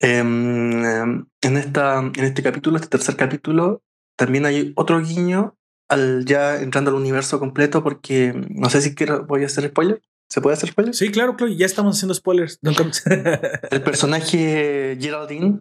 [0.00, 3.82] Em, en, esta, en este capítulo, este tercer capítulo,
[4.16, 5.56] también hay otro guiño
[5.88, 10.02] al ya entrando al universo completo porque no sé si quiero, voy a hacer spoiler.
[10.32, 10.94] ¿Se puede hacer spoiler?
[10.94, 12.58] Sí, claro, claro, ya estamos haciendo spoilers.
[13.70, 15.60] el personaje Geraldine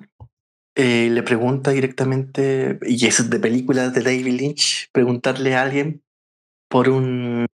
[0.77, 6.01] eh, le pregunta directamente, y es de películas de David Lynch, preguntarle a alguien
[6.69, 7.47] por un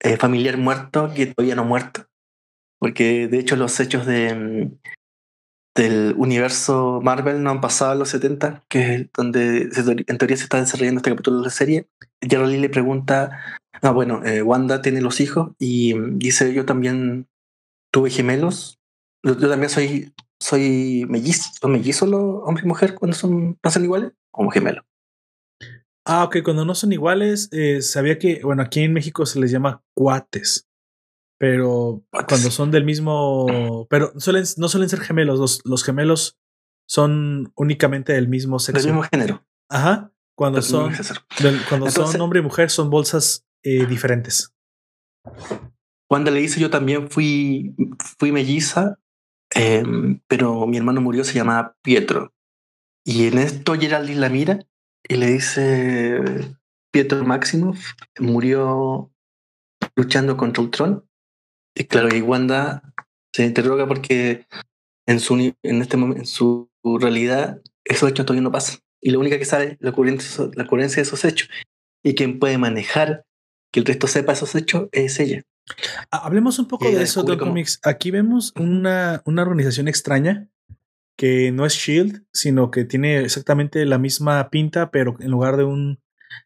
[0.00, 2.08] eh, familiar muerto que todavía no muerto.
[2.78, 4.78] Porque de hecho los hechos de, mm,
[5.74, 9.70] del universo Marvel no han pasado a los 70, que es donde
[10.06, 11.88] en teoría se está desarrollando este capítulo de la serie.
[12.20, 13.30] Lee le pregunta,
[13.82, 17.28] ah, bueno, eh, Wanda tiene los hijos y mm, dice, yo también
[17.92, 18.80] tuve gemelos.
[19.22, 21.50] Yo, también soy, soy mellizo.
[21.60, 24.12] ¿Son mellizos los hombres y mujeres cuando son, pasan iguales?
[24.30, 24.84] Como gemelos.
[26.06, 29.50] Ah, ok, cuando no son iguales, eh, sabía que, bueno, aquí en México se les
[29.50, 30.68] llama cuates,
[31.38, 36.36] pero cuando son del mismo, pero suelen, no suelen ser gemelos, los, los gemelos
[36.86, 38.82] son únicamente del mismo sexo.
[38.82, 39.46] Del mismo género.
[39.70, 40.92] Ajá, cuando son,
[41.70, 44.54] cuando son hombre y mujer son bolsas eh, diferentes.
[46.08, 47.74] Cuando le dice yo también fui,
[48.18, 48.98] fui melliza,
[49.54, 52.32] em, pero mi hermano murió, se llamaba Pietro.
[53.04, 54.66] Y en esto Geraldine la mira
[55.08, 56.20] y le dice
[56.92, 59.10] Pietro Maximoff murió
[59.96, 61.08] luchando contra Ultron.
[61.74, 62.94] Y claro, y Wanda
[63.32, 64.46] se interroga porque
[65.06, 68.78] en su, en este momento, en su realidad, esos hechos todavía no pasan.
[69.02, 71.50] Y lo única que sabe es la coherencia, la coherencia de esos hechos.
[72.02, 73.24] Y quien puede manejar
[73.74, 75.42] que el resto sepa esos hechos es ella.
[76.08, 77.80] Hablemos un poco de eso, Don Comics.
[77.82, 80.48] Aquí vemos una, una organización extraña
[81.18, 85.64] que no es Shield, sino que tiene exactamente la misma pinta, pero en lugar de
[85.64, 86.00] un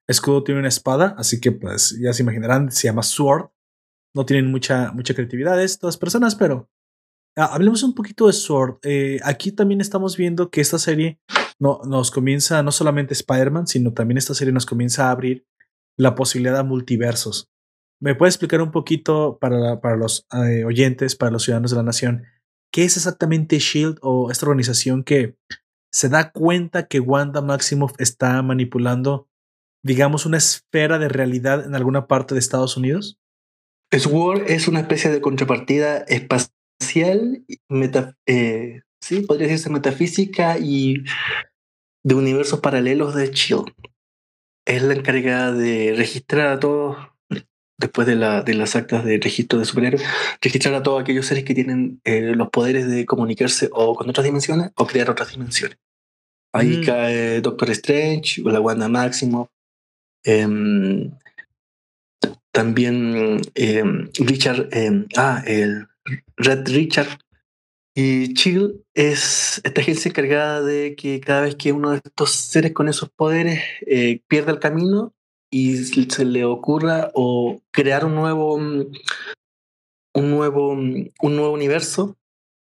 [0.07, 3.51] escudo tiene una espada, así que pues ya se imaginarán, se llama Sword.
[4.15, 6.71] No tienen mucha, mucha creatividad estas personas, pero
[7.37, 8.79] ah, hablemos un poquito de Sword.
[8.85, 11.21] Eh, aquí también estamos viendo que esta serie
[11.59, 15.45] no, nos comienza, no solamente Spider-Man, sino también esta serie nos comienza a abrir
[15.99, 17.51] la posibilidad de multiversos.
[18.01, 21.83] ¿Me puede explicar un poquito para, para los eh, oyentes, para los ciudadanos de la
[21.83, 22.25] nación,
[22.71, 25.37] ¿Qué es exactamente Shield o esta organización que
[25.93, 29.27] se da cuenta que Wanda Maximoff está manipulando,
[29.83, 33.19] digamos, una esfera de realidad en alguna parte de Estados Unidos?
[33.91, 37.47] SWORD es una especie de contrapartida espacial,
[38.27, 41.05] eh, sí, podría decirse metafísica y
[42.05, 43.73] de universos paralelos de Shield.
[44.69, 46.99] Es la encargada de registrar a todos
[47.79, 50.03] después de, la, de las actas de registro de superhéroes,
[50.43, 54.25] registrar a todos aquellos seres que tienen eh, los poderes de comunicarse o con otras
[54.27, 55.79] dimensiones o crear otras dimensiones.
[56.53, 56.85] Ahí mm.
[56.85, 59.49] cae Doctor Strange, o la Wanda Máximo,
[60.23, 61.13] em,
[62.53, 65.87] también em, Richard, em, ah, el
[66.37, 67.09] Red Richard,
[68.01, 72.73] Y Chill es esta agencia encargada de que cada vez que uno de estos seres
[72.73, 75.13] con esos poderes eh, pierda el camino
[75.51, 78.93] y se le ocurra o crear un nuevo, mm,
[80.15, 82.17] un nuevo, mm, un nuevo universo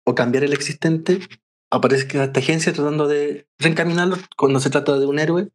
[0.05, 1.19] o cambiar el existente,
[1.69, 5.49] aparece esta agencia tratando de reencaminarlo cuando se trata de un héroe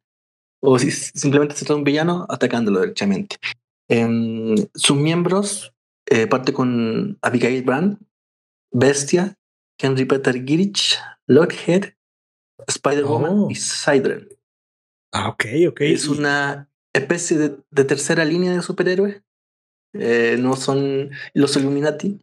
[0.61, 3.37] o si simplemente se trata de un villano, atacándolo derechamente.
[3.89, 5.73] Em, sus miembros
[6.05, 7.97] eh, parte con Abigail Brand,
[8.71, 9.39] Bestia,
[9.81, 11.93] Henry Peter Girich, Lockhead,
[12.67, 13.47] Spider-Woman Oh.
[13.49, 14.27] y Sidren.
[15.13, 15.81] Ah, ok, ok.
[15.81, 19.21] Es una especie de, de tercera línea de superhéroes.
[19.93, 22.21] Eh, no son los Illuminati,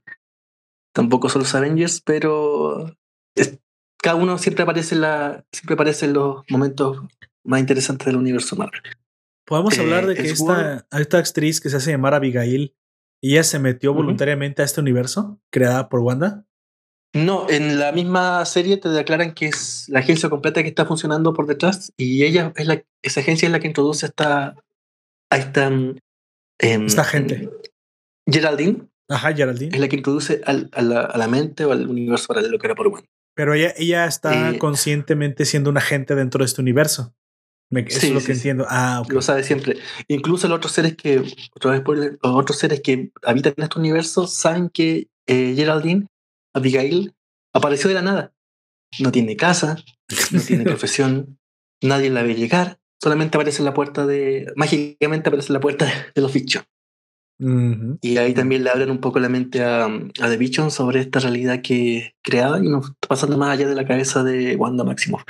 [0.94, 2.94] tampoco son los Avengers, pero
[3.37, 3.59] es-
[4.01, 6.99] cada uno siempre aparece, en la, siempre aparece en los momentos
[7.44, 8.81] más interesantes del universo Marvel.
[9.47, 12.75] Podemos eh, hablar de que es esta, esta actriz que se hace llamar Abigail,
[13.23, 16.47] ella se metió voluntariamente a este universo creada por Wanda.
[17.14, 21.33] No, en la misma serie te declaran que es la agencia completa que está funcionando
[21.33, 24.55] por detrás y ella es la, esa agencia es la que introduce a esta,
[25.31, 25.97] a esta, mm,
[26.61, 27.49] em, Esta gente.
[28.31, 29.75] Geraldine Ajá, Geraldine.
[29.75, 32.66] es la que introduce al- a, la, a la mente o al universo paralelo que
[32.66, 33.09] era por Wanda.
[33.35, 37.14] Pero ella, ella está Eh, conscientemente siendo un agente dentro de este universo.
[37.71, 38.38] Me- eso Sí, es lo sí, que sí.
[38.40, 38.66] entiendo.
[38.68, 39.12] Ah, ok.
[39.12, 39.79] Lo sabe siempre.
[40.09, 41.23] Incluso los otros seres que,
[41.55, 46.07] otra vez los otros seres que habitan en este universo saben que eh, Geraldine,
[46.59, 47.14] Abigail,
[47.53, 48.35] apareció de la nada.
[49.01, 49.77] No tiene casa,
[50.31, 51.38] no tiene profesión,
[51.83, 54.53] nadie la ve llegar, solamente aparece en la puerta de.
[54.57, 56.35] Mágicamente aparece en la puerta de los.
[57.40, 57.99] Ujú.
[58.01, 61.21] Y ahí también le abren un poco la mente a, a The Vision sobre esta
[61.21, 64.85] realidad que es creada y nos está pasando más allá de la cabeza de Wanda
[64.85, 65.23] Maximoff.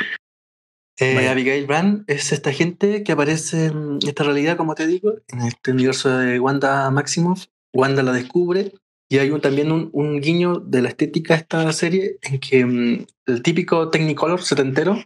[1.01, 1.29] Eh.
[1.29, 5.71] Abigail Brand es esta gente que aparece en esta realidad, como te digo, en este
[5.71, 7.47] universo de Wanda Maximoff.
[7.73, 8.73] Wanda la descubre
[9.09, 12.65] y hay un- también un, un guiño de la estética de esta serie en que
[12.65, 14.97] mm, el típico Technicolor setentero,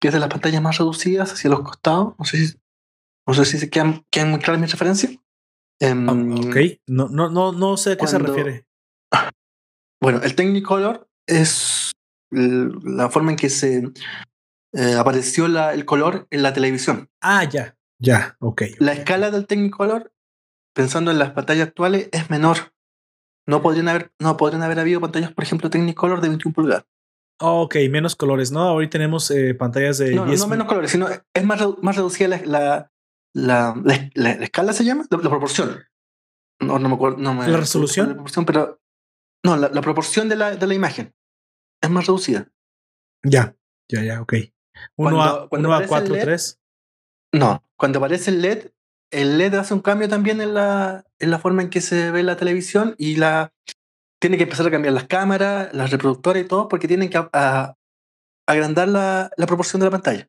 [0.00, 2.56] que es de las pantallas más reducidas hacia los costados, no sé si,
[3.26, 5.16] no sé si se quedan, quedan muy claras mis referencias.
[6.08, 6.12] Ah,
[6.48, 6.56] ok.
[6.88, 8.64] No, no, no, no sé a qué se refiere.
[10.00, 11.90] Bueno, el Technicolor es
[12.30, 13.82] la forma en que se
[14.74, 17.08] eh, apareció la- el color en la televisión.
[17.20, 17.76] Ah, ya.
[18.00, 18.62] Ya, ok.
[18.78, 20.12] La escala del Technicolor,
[20.72, 22.72] pensando en las pantallas actuales, es menor.
[23.48, 26.84] No podrían haber, no podrían haber habido pantallas, por ejemplo, Technicolor de 21 pulgadas.
[27.40, 28.60] Ok, menos colores, ¿no?
[28.62, 31.96] Ahorita tenemos eh, pantallas de No, no, 10 no menos colores, sino es más, más
[31.96, 32.92] reducida la, la,
[33.34, 35.06] la, la- la- la escala, ¿se llama?
[35.10, 35.78] La, proporción.
[36.60, 37.16] No, no me acuerdo.
[37.18, 38.08] No me ¿La resolución?
[38.08, 38.80] La proporción, pero
[39.44, 41.14] no, la, proporción de la, de la imagen
[41.80, 42.48] es más reducida.
[43.24, 43.56] Ya,
[43.88, 44.34] ya, ya, ok.
[44.96, 46.60] 1 a, Cuando- uno a aparece el 4, LED, 3.
[47.34, 48.70] No, cuando aparece el LED,
[49.10, 52.22] el LED hace un cambio también en la, en la forma en que se ve
[52.22, 53.52] la televisión y la
[54.20, 57.30] tiene que empezar a cambiar las cámaras, las reproductoras y todo, porque tienen que a-
[57.32, 57.74] a-
[58.46, 60.28] agrandar la, la proporción de la pantalla.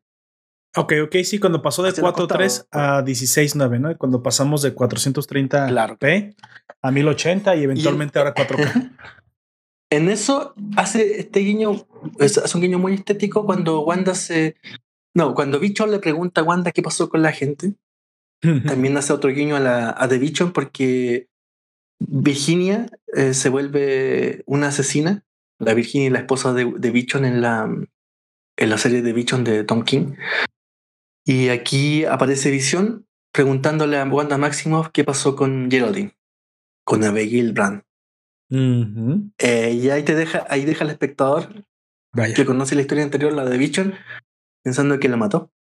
[0.78, 2.68] Ok, ok, sí, cuando pasó de Hacia los 4.3 costados.
[2.72, 3.98] a 16.9, ¿no?
[3.98, 5.98] Cuando pasamos de 430p Claro.
[6.82, 8.92] a 1080 y eventualmente ahora 4K.
[9.92, 11.88] En eso hace este guiño,
[12.20, 14.56] es- hace un guiño muy estético cuando Wanda se.
[15.16, 17.74] No, cuando Bichon le pregunta a Wanda qué pasó con la gente,
[18.42, 21.28] también hace otro guiño a, la, a The Bichon porque
[22.00, 25.24] Virginia eh, se vuelve una asesina.
[25.60, 27.70] La Virginia, la esposa de, de Bichon en la,
[28.58, 30.16] en la serie de Bichon de Tom King.
[31.26, 36.16] Y aquí aparece Visión preguntándole a Wanda Maximoff qué pasó con Geraldine,
[36.86, 37.84] con Abigail Brand.
[39.38, 41.66] Eh, y ahí te deja, ahí deja al espectador
[42.14, 42.34] Vaya.
[42.34, 43.94] que conoce la historia anterior, la de Bichon,
[44.64, 45.52] pensando que la mató.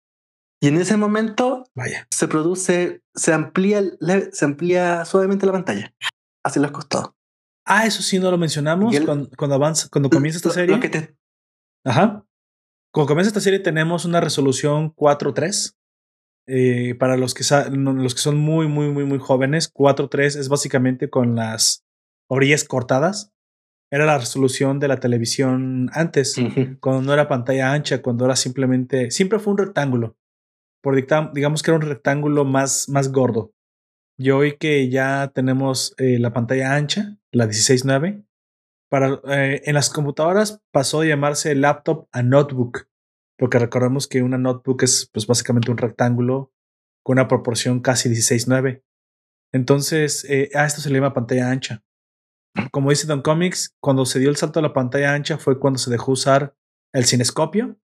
[0.61, 2.07] Y en ese momento Vaya.
[2.11, 3.83] se produce, se amplía,
[4.33, 5.95] se amplía suavemente la pantalla
[6.45, 7.13] hacia los costados.
[7.65, 10.75] Ah, eso sí no lo mencionamos el- cuando, cuando avanza, cuando comienza esta serie.
[10.75, 11.17] lo que te-
[11.85, 12.25] Ajá.
[12.93, 15.75] Cuando comienza esta serie tenemos una resolución 4.3.
[16.51, 21.11] Eh, para los que, los que son muy, muy, muy, muy jóvenes, 4.3 es básicamente
[21.11, 21.85] con las
[22.27, 23.33] orillas cortadas.
[23.93, 26.79] Era la resolución de la televisión antes, Ujú.
[26.81, 30.17] cuando no era pantalla ancha, cuando era simplemente, siempre fue un rectángulo.
[30.89, 33.53] Por digamos que era un rectángulo más, más gordo.
[34.19, 38.25] Y hoy que ya tenemos eh, la pantalla ancha, la 16.9,
[38.91, 42.89] para, eh, en las computadoras pasó de llamarse laptop a notebook,
[43.39, 46.55] porque recordemos que una notebook es pues, básicamente un rectángulo
[47.05, 48.83] con una proporción casi 16.9.
[49.53, 51.85] Entonces, eh, a esto se le llama pantalla ancha.
[52.73, 55.79] Como dice Don Comics, cuando se dio el salto a la pantalla ancha fue cuando
[55.79, 56.57] se dejó usar
[56.95, 57.77] el cinescopio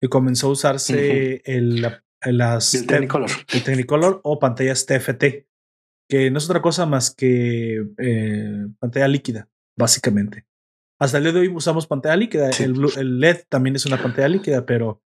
[0.00, 3.30] y comenzó a usarse el, la- las Y el Technicolor.
[3.52, 5.46] el Technicolor o pantallas TFT,
[6.08, 10.46] que no es otra cosa más que eh, pantalla líquida, básicamente.
[10.98, 12.50] Hasta el día de hoy usamos pantalla líquida.
[12.58, 15.02] El, LED también es una pantalla líquida, pero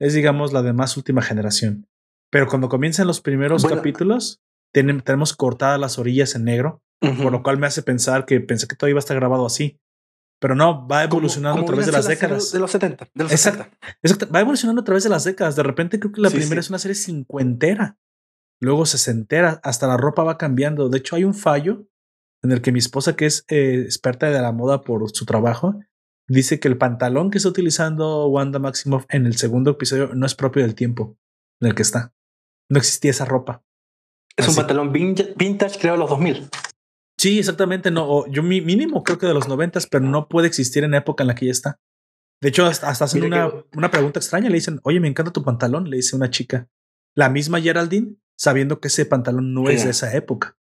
[0.00, 1.86] es, digamos, la de más última generación.
[2.30, 4.42] Pero cuando comienzan los primeros capítulos,
[4.72, 8.74] tenemos cortadas las orillas en negro, por lo cual me hace pensar que pensé que
[8.74, 9.78] todo iba a estar grabado así.
[10.44, 12.52] Pero no, va evolucionando a través de las décadas.
[12.52, 13.66] De los 70, de los exacto,
[14.30, 15.56] Va evolucionando a través de las décadas.
[15.56, 17.96] De repente creo que la primera es una serie cincuentera,
[18.60, 20.90] luego sesentera, hasta la ropa va cambiando.
[20.90, 21.86] De hecho, hay un fallo
[22.42, 25.80] en el que mi esposa, que es eh, experta de la moda por su trabajo,
[26.28, 30.34] dice que el pantalón que está utilizando Wanda Maximoff en el segundo episodio no es
[30.34, 31.16] propio del tiempo
[31.62, 32.12] en el que está.
[32.68, 33.64] No existía esa ropa.
[34.36, 36.50] Es un pantalón vintage, creo, los 2000.
[37.24, 37.90] Sí, exactamente.
[37.90, 41.28] No, yo mínimo creo que de los 90, pero no puede existir en época en
[41.28, 41.80] la que ella está.
[42.42, 44.50] De hecho, hasta, hacen una, una pregunta extraña.
[44.50, 45.88] Le dicen, oye, me encanta tu pantalón.
[45.88, 46.68] Le dice una chica.
[47.14, 50.58] La misma Geraldine, sabiendo que ese pantalón no es de esa época.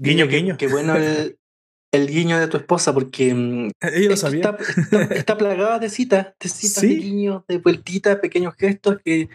[0.00, 0.56] Guiño, guiño.
[0.56, 1.36] Qué bueno el,
[1.90, 4.56] el, guiño de tu esposa, porque mm, ella lo sabía.
[5.10, 9.28] Está, plagada de citas, de citas, de guiños, de vueltitas, pequeños gestos que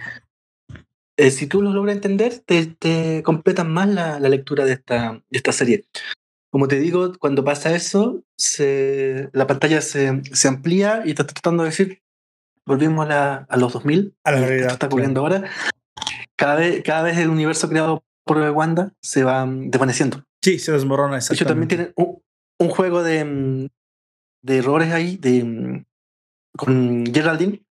[1.18, 5.22] eh, si tú los logras entender, te, te completan más la, la, lectura de esta,
[5.30, 5.84] de esta serie.
[6.54, 11.64] Como te digo, cuando pasa eso, se, la pantalla se, se amplía y está tratando
[11.64, 12.04] de decir,
[12.64, 14.74] volvimos a, a los 2000, a la realidad.
[14.74, 15.50] está ocurriendo ahora.
[16.36, 20.26] Cada vez, cada vez el universo creado por Wanda se va mm, desvaneciendo.
[20.44, 21.18] Sí, se desmorona.
[21.18, 22.22] De hecho, también tienen un,
[22.60, 23.68] un, juego de, mm,
[24.44, 25.86] de errores ahí de, mm,
[26.56, 27.64] con Geraldine.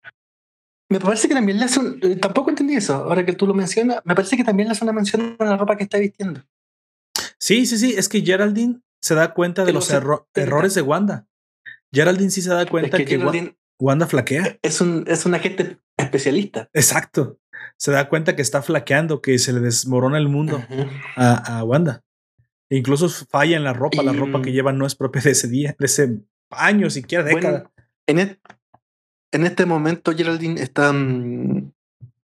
[0.91, 3.55] Me parece que también le hace un, eh, Tampoco entendí eso, ahora que tú lo
[3.55, 4.01] mencionas.
[4.05, 6.43] Me parece que también le hace una mención a la ropa que está vistiendo.
[7.43, 7.95] Sí, sí, sí.
[7.99, 11.27] Es que Geraldine se da cuenta de los errores de Wanda.
[11.93, 14.61] Geraldine sí se da cuenta que, Wanda flaquea.
[14.63, 16.71] Es un, es un agente especialista.
[16.73, 17.41] Exacto.
[17.77, 20.65] Se da cuenta que está flaqueando, que se le desmorona el mundo
[21.17, 22.05] a, a Wanda.
[22.71, 25.49] E incluso falla en la ropa, la ropa que lleva no es propia de ese
[25.49, 26.21] día, de ese
[26.51, 27.73] año, siquiera década.
[28.07, 28.39] en, e,
[29.33, 30.93] en este momento Geraldine está...
[30.93, 31.73] Mm,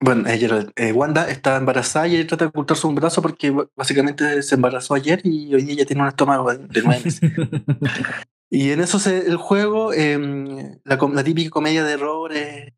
[0.03, 4.57] bueno, eh, eh, Wanda está embarazada y trata de ocultar su embarazo porque básicamente se
[4.57, 7.21] embarazó ayer y hoy ya tiene un estómago de nueve meses.
[8.51, 12.73] y en eso se, el juego, em, la, la, típica comedia de errores,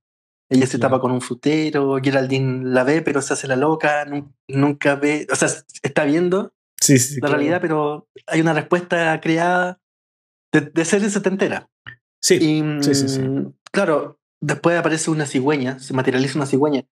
[0.51, 4.07] ella se tapa con un frutero, Geraldine la ve pero se hace la loca,
[4.47, 5.49] nunca ve, o sea,
[5.83, 6.53] está viendo
[7.23, 9.81] la realidad, pero hay una respuesta creada
[10.53, 11.71] de, de serie setentera.
[12.21, 12.39] Sí,
[12.83, 16.85] sí, sí, mm, Claro, después aparece una cigüeña, se materializa una cigüeña,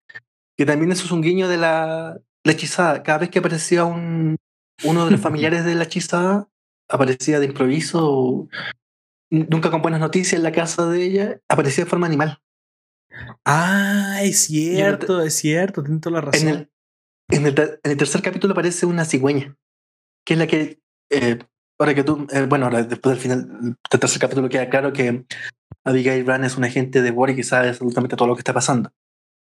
[0.56, 3.02] que también eso es un guiño de la, hechizada.
[3.02, 4.36] Cada vez que aparecía un,
[4.84, 6.48] uno de los familiares de la hechizada,
[6.88, 8.48] aparecía de improviso,
[9.30, 12.38] nunca con buenas noticias en la casa de ella, aparecía de forma animal.
[13.44, 16.48] Ah, es cierto, es cierto, tiene toda la razón.
[16.48, 19.56] En el, en el, tercer capítulo aparece una cigüeña
[20.24, 20.80] que es la que,
[21.10, 21.38] eh,
[21.78, 25.24] ahora que tú, eh, bueno, ahora después del final del tercer capítulo queda claro que
[25.84, 28.92] Abigail Brand es un agente de Warwick y sabe absolutamente todo lo que está pasando.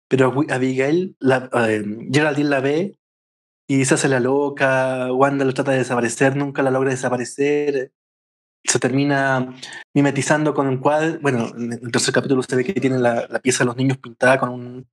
[0.07, 2.97] Pero Abigail, eh, Geraldine la ve
[3.67, 7.91] y se hace la loca, Wanda lo trata de desaparecer, nunca la logra desaparecer,
[8.63, 9.55] se termina
[9.93, 13.63] mimetizando con un cuadro, bueno, en el tercer capítulo se ve que tiene la, pieza
[13.63, 14.87] de los niños pintada con un,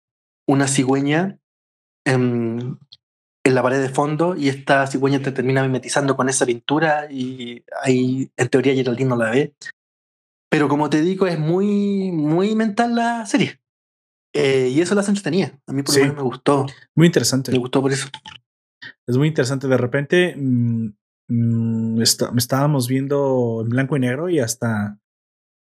[0.46, 1.38] una cigüeña
[2.04, 2.78] em,
[3.44, 7.64] en la pared de fondo y esta cigüeña te termina mimetizando con esa pintura y
[7.82, 9.54] ahí en teoría Geraldine no la ve.
[10.52, 13.58] Pero como te digo, es muy, muy mental la serie.
[14.34, 15.58] Eh, y eso la hace entretenida.
[15.66, 16.66] A mí por lo menos me gustó.
[16.94, 17.52] Muy interesante.
[17.52, 18.06] Me gustó por eso.
[19.06, 19.66] Es muy interesante.
[19.66, 20.90] De repente mmm,
[21.28, 25.00] mmm, estábamos viendo en blanco y negro y hasta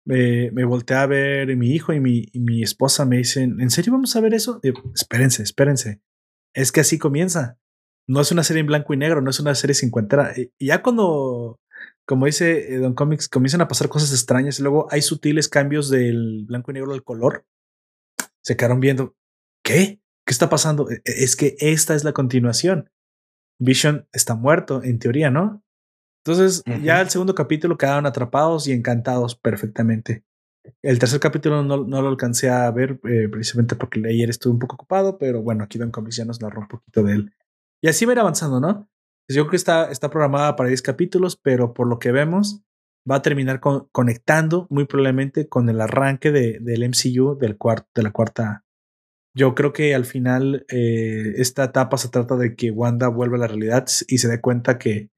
[0.05, 3.71] me, me volteé a ver mi hijo y mi, y mi esposa me dicen, ¿en
[3.71, 4.61] serio vamos a ver eso?
[4.93, 6.01] espérense, espérense.
[6.53, 7.61] Es que así comienza
[8.11, 10.35] no es una serie en blanco y negro, no es una serie cincuentera.
[10.59, 11.60] Y ya cuando,
[12.05, 15.91] como dice eh, Don Comics, comienzan a pasar cosas extrañas y luego hay sutiles cambios
[15.91, 17.47] del blanco y negro al color,
[18.43, 19.17] se quedaron viendo,
[19.63, 20.01] ¿qué?
[20.27, 20.91] ¿Qué está pasando?
[20.91, 22.91] E, e, es que esta es la continuación.
[23.61, 25.63] Vision está muerto, en teoría, ¿no?
[26.25, 30.25] Entonces, ya el segundo capítulo quedaron atrapados y encantados perfectamente.
[30.83, 34.59] El tercer capítulo no, no lo alcancé a ver eh, precisamente porque ayer estuve un
[34.59, 37.35] poco ocupado, pero bueno, aquí Don Comics ya nos narró un poquito de él.
[37.81, 38.90] Y así va a ir avanzando, ¿no?
[39.31, 42.65] Pues yo creo que está, está programada para 10 capítulos, pero por lo que vemos,
[43.09, 48.03] va a terminar conectando muy probablemente con el arranque de, del MCU del cuarto, de
[48.03, 48.65] la cuarta.
[49.33, 53.41] Yo creo que al final eh, esta etapa se trata de que Wanda vuelva a
[53.43, 55.11] la realidad y se dé cuenta que,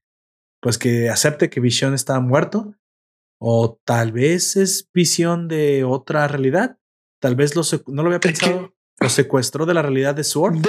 [0.61, 2.75] pues que acepte que Vision está muerto,
[3.41, 6.79] o tal vez es visión de otra realidad.
[7.19, 8.75] Tal vez lo no lo había pensado.
[9.01, 10.67] Lo secuestró de la realidad de Sword.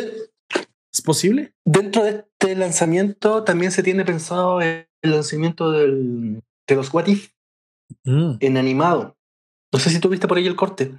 [0.94, 1.54] ¿Es posible?
[1.66, 7.32] Dentro de este lanzamiento también se tiene pensado el lanzamiento del, de los What If.
[8.06, 8.36] mm.
[8.40, 9.18] en animado.
[9.74, 10.94] No sé si tú viste por ahí el corte.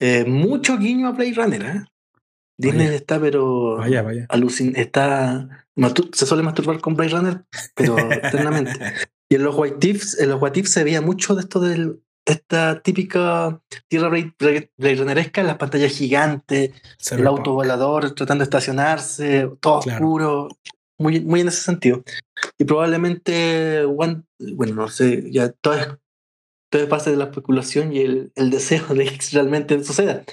[0.00, 1.84] Eh, mucho guiño a Blade Runner, ¿eh?
[2.56, 3.76] Disney está, pero.
[3.76, 4.26] Vaya, vaya.
[4.76, 5.66] está.
[6.12, 7.44] Se suele masturbar con Blade Runner,
[7.74, 8.72] pero eternamente.
[9.28, 12.82] Y en los White Tips, en los What se veía mucho de esto del, esta
[12.82, 16.72] típica tierra Blade Runneresca, las pantallas gigantes,
[17.10, 20.48] el auto volador tratando de estacionarse, todo oscuro,
[20.98, 22.02] muy, muy en ese sentido.
[22.58, 25.88] Y probablemente, bueno, no sé, ya todo es,
[26.70, 30.24] todo es parte de la especulación y el, el deseo de que realmente suceda.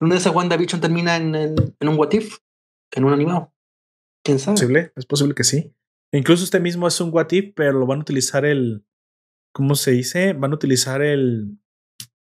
[0.00, 2.38] Una de esas WandaVision termina en, en, un What If,
[2.92, 3.52] en un animado.
[4.24, 4.54] ¿Quién sabe?
[4.54, 5.74] Es posible, es posible que sí.
[6.12, 8.84] incluso este mismo es un What If, pero lo van a utilizar el.
[9.52, 10.32] ¿Cómo se dice?
[10.32, 11.58] Van a utilizar el.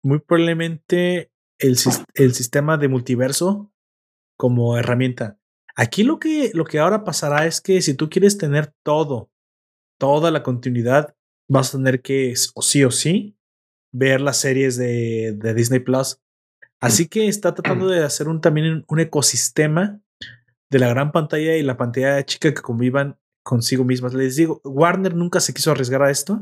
[0.03, 1.77] Muy probablemente el,
[2.13, 3.71] el sistema de multiverso
[4.37, 5.39] como herramienta.
[5.75, 9.31] Aquí lo que, lo que ahora pasará es que si tú quieres tener todo,
[9.99, 11.15] toda la continuidad,
[11.49, 13.37] vas a tener que, o sí o sí,
[13.91, 16.19] ver las series de, de Disney Plus
[16.79, 20.01] Así que está tratando de hacer un, también un ecosistema
[20.69, 24.13] de la gran pantalla y la pantalla chica que convivan consigo mismas.
[24.13, 26.41] Les digo, Warner nunca se quiso arriesgar a esto,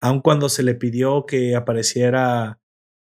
[0.00, 2.60] aun cuando se le pidió que apareciera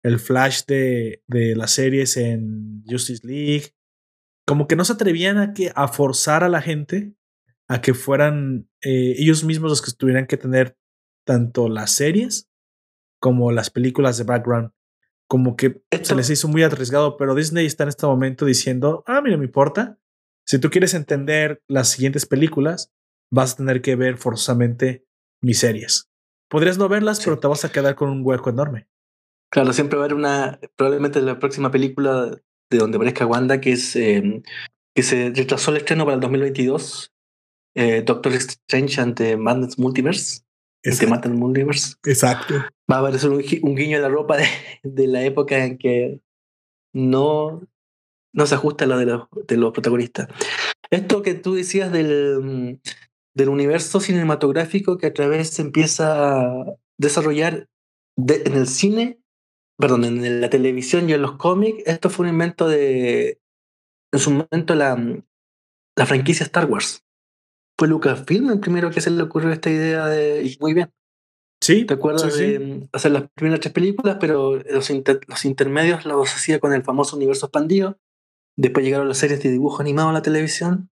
[0.04, 3.74] el flash de, de las series en Justice League.
[4.48, 7.14] Como que no se atrevían a, que, a forzar a la gente
[7.68, 10.76] a que fueran eh, ellos mismos los que tuvieran que tener
[11.26, 12.50] tanto las series
[13.22, 14.72] como las películas de background
[15.30, 19.22] como que se les hizo muy arriesgado, pero Disney está en este momento diciendo, ah,
[19.22, 20.00] mira, me importa.
[20.44, 22.92] Si tú quieres entender las siguientes películas,
[23.32, 25.06] vas a tener que ver forzosamente
[25.40, 26.09] mis series.
[26.50, 28.88] Podrías no verlas, pero te vas a quedar con un hueco enorme.
[29.52, 32.38] Claro, siempre va a haber una, probablemente la próxima película
[32.70, 34.44] de donde aparezca Wanda, que es em,
[34.96, 37.14] que se retrasó el estreno para el 2022,
[37.76, 40.44] eh, Doctor Strange ante Madness Multiverse
[41.08, 41.96] mata el Multiverse.
[42.06, 42.56] Exacto.
[42.92, 44.46] Va a aparecer un, guiño en la ropa de,
[44.84, 46.22] de, la época en que
[46.94, 47.62] no,
[48.34, 50.28] no se ajusta a la de los, de los protagonistas.
[50.90, 52.80] Esto que tú decías del,
[53.40, 56.66] del universo cinematográfico que a través se empieza a
[57.00, 57.68] desarrollar
[58.18, 59.20] en el cine,
[59.78, 63.40] perdón, en la televisión y en los cómics, esto fue un invento de,
[64.14, 65.22] en su momento, la,
[65.96, 67.04] la franquicia Star Wars
[67.80, 70.56] fue Lucasfilm el primero que se le ocurrió esta idea de.
[70.60, 70.92] Muy bien.
[71.62, 71.86] Sí.
[71.86, 74.90] ¿Te acuerdas de hacer las primeras tres películas, pero los,
[75.28, 77.98] los intermedios los hacía con el famoso universo expandido?
[78.58, 80.90] Después llegaron las series de dibujo animado a la televisión,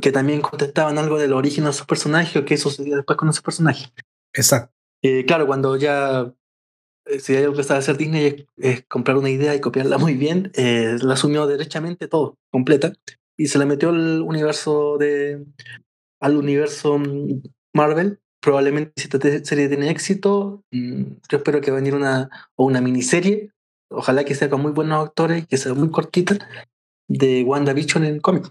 [0.00, 3.42] que también contestaban algo del origen de sus personajes o qué sucedía después con esos
[3.42, 3.92] personajes.
[4.32, 4.72] Exacto.
[5.02, 6.32] Eh, claro, cuando ya
[7.06, 10.14] eh, si hay algo que sabe hacer Disney es, comprar una idea y copiarla muy
[10.14, 12.92] bien, eh, la asumió derechamente todo, completa,
[13.36, 15.44] y se la metió al universo de,
[16.20, 17.42] al universo mm,
[17.74, 18.20] Marvel.
[18.40, 22.64] Probablemente si esta serie tiene éxito, mm, yo espero que va a venir una, o
[22.64, 23.50] una miniserie,
[23.90, 26.38] ojalá que sea con muy buenos actores, que sea muy cortita,
[27.08, 28.50] de WandaVision en cómic.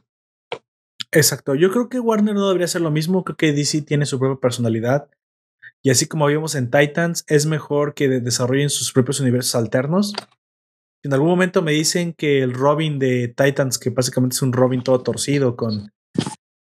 [1.14, 4.20] Exacto, yo creo que Warner no debería hacer lo mismo, creo que DC tiene su
[4.20, 5.10] propia personalidad.
[5.82, 10.14] Y así como vimos en Titans, es mejor que desarrollen sus propios universos alternos.
[11.04, 14.82] En algún momento me dicen que el Robin de Titans, que básicamente es un Robin
[14.82, 15.92] todo torcido con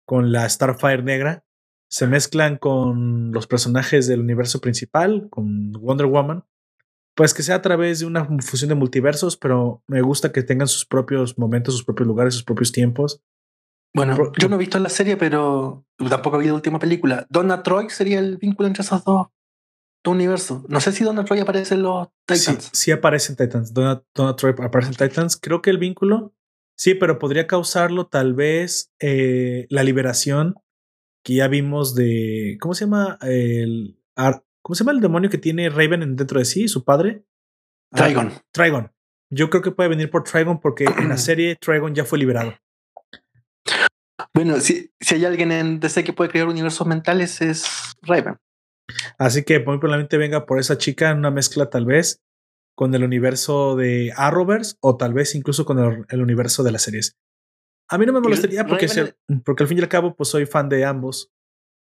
[0.07, 1.43] con la Starfire negra,
[1.89, 6.45] se mezclan con los personajes del universo principal, con Wonder Woman,
[7.13, 10.67] pues que sea a través de una fusión de multiversos, pero me gusta que tengan
[10.67, 13.21] sus propios momentos, sus propios lugares, sus propios tiempos.
[13.93, 17.25] Bueno, yo no he visto la serie, pero tampoco he visto la última película.
[17.29, 19.27] Donna Troy sería el vínculo entre esos dos,
[20.05, 20.69] universos.
[20.69, 22.69] No sé si Donna Troy aparece en los Titans.
[22.73, 23.73] Sí, aparece en Titans.
[23.73, 25.37] Donna, Troy aparece en Titans.
[25.37, 26.33] Creo que el vínculo
[26.77, 30.55] Sí, pero podría causarlo tal vez eh, la liberación
[31.23, 32.57] que ya vimos de.
[32.61, 33.17] ¿Cómo se llama?
[33.23, 33.99] El,
[34.61, 37.25] ¿Cómo se llama el demonio que tiene Raven dentro de sí, su padre?
[37.91, 38.31] Trigon.
[38.51, 38.91] Trigon.
[39.31, 42.53] Yo creo que puede venir por Trigon porque en la serie Trigon ya fue liberado.
[44.33, 48.37] Bueno, si, si hay alguien en DC que puede crear universos mentales es Raven.
[49.17, 52.21] Así que muy probablemente venga por esa chica en una mezcla tal vez
[52.75, 57.17] con el universo de Arrowverse o tal vez incluso con el, universo de las series.
[57.89, 58.87] A mí no me molestaría porque,
[59.43, 61.31] porque al fin y al cabo pues soy fan de ambos.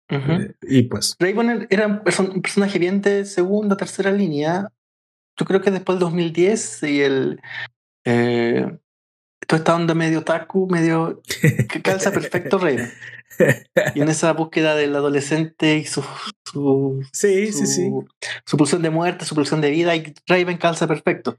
[0.09, 1.15] Eh, y pues.
[1.19, 4.73] Raven era un personaje bien de segunda, tercera línea.
[5.39, 7.41] Yo creo que después del 2010 y el.
[8.07, 8.79] Eh,
[9.49, 11.21] toda esta onda medio taku, medio.
[11.69, 12.93] que calza perfecto Raven.
[13.95, 16.05] y en esa búsqueda del adolescente y su,
[16.45, 17.91] su, sí, sí, sí.
[18.45, 21.39] su pulsión de muerte, su pulsión de vida, y Raven calza perfecto.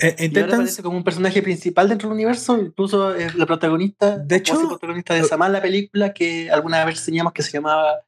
[0.00, 4.18] Eh, y ahora aparece como un personaje principal dentro del universo, incluso es la protagonista,
[4.18, 8.00] de hecho, la protagonista de esa mala película que alguna vez enseñamos que se llamaba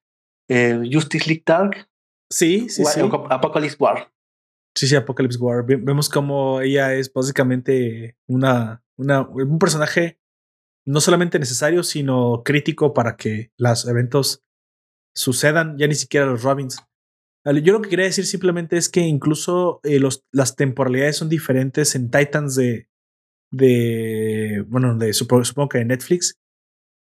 [0.48, 1.90] eh, Justice League Dark,
[2.30, 3.00] Sí, sí, sí.
[3.28, 4.10] Apocalypse War.
[4.76, 5.64] Sí, sí, Apocalypse War.
[5.66, 10.18] Vemos como ella es básicamente una, un personaje
[10.86, 14.42] no solamente necesario, sino crítico para que los eventos
[15.14, 16.82] sucedan, ya ni siquiera los Robins.
[17.44, 21.94] Yo lo que quería decir simplemente es que incluso eh, los, las temporalidades son diferentes
[21.94, 22.88] en Titans de,
[23.50, 26.38] de bueno, de supongo, supongo que de Netflix,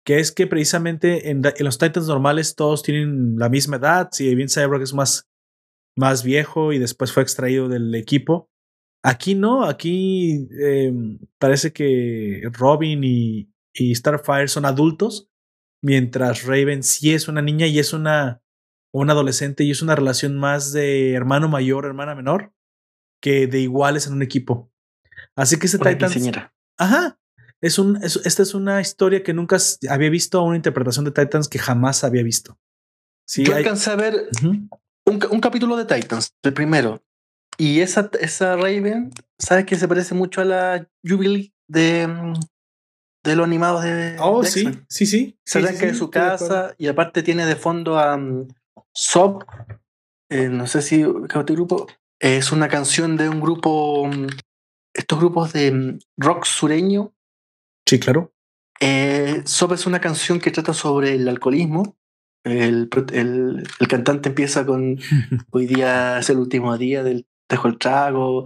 [0.06, 4.50] que es que precisamente en, los Titans normales todos tienen la misma edad, si bien
[4.50, 5.30] Cyborg es más,
[5.98, 8.49] más viejo y después fue extraído del equipo.
[9.04, 15.30] Aquí no, aquí em, parece que Robin y, y Starfire son adultos,
[15.82, 18.42] mientras Raven sí es una niña y es una,
[18.92, 22.54] una adolescente y es una relación más de hermano mayor, hermana menor,
[23.22, 24.72] que de iguales en un equipo.
[25.36, 26.18] Así que ese Titans.
[26.78, 27.20] Ajá.
[27.62, 29.58] Es un, esta es una historia que nunca
[29.90, 32.58] había visto, una interpretación de Titans que jamás había visto.
[33.26, 34.70] Sí, Yo alcancé a ver un,
[35.06, 37.04] un, capítulo de Titans, el primero.
[37.60, 42.34] Y esa, esa Raven, ¿sabes que se parece mucho a la Jubilee de, mm,
[43.26, 44.16] de los animados de.
[44.18, 45.38] Oh, sí, sí, sí.
[45.46, 48.48] Se sí, que de su casa y aparte tiene de fondo a um,
[48.94, 49.44] Sob.
[50.30, 51.88] Eh, no sé si este grupo.
[52.18, 54.08] Es una canción de un grupo.
[54.08, 54.28] Mm,
[54.94, 57.14] estos grupos de mm, rock sureño.
[57.86, 58.34] Sí, claro.
[58.80, 61.98] Eh, Sob es una canción que trata sobre el alcoholismo.
[62.46, 64.98] El, el, el cantante empieza con
[65.52, 68.46] hoy día es el último día del dejo el trago,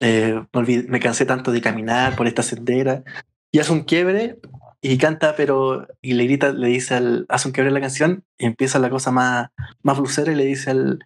[0.00, 3.04] eh, me, me, cansé tanto de caminar por esta sendera
[3.52, 4.38] y hace un quiebre
[4.80, 8.46] y canta, pero y le grita, le dice al, hace un quiebre la canción y
[8.46, 9.50] empieza la cosa más,
[9.82, 11.00] más blusera y le dice al,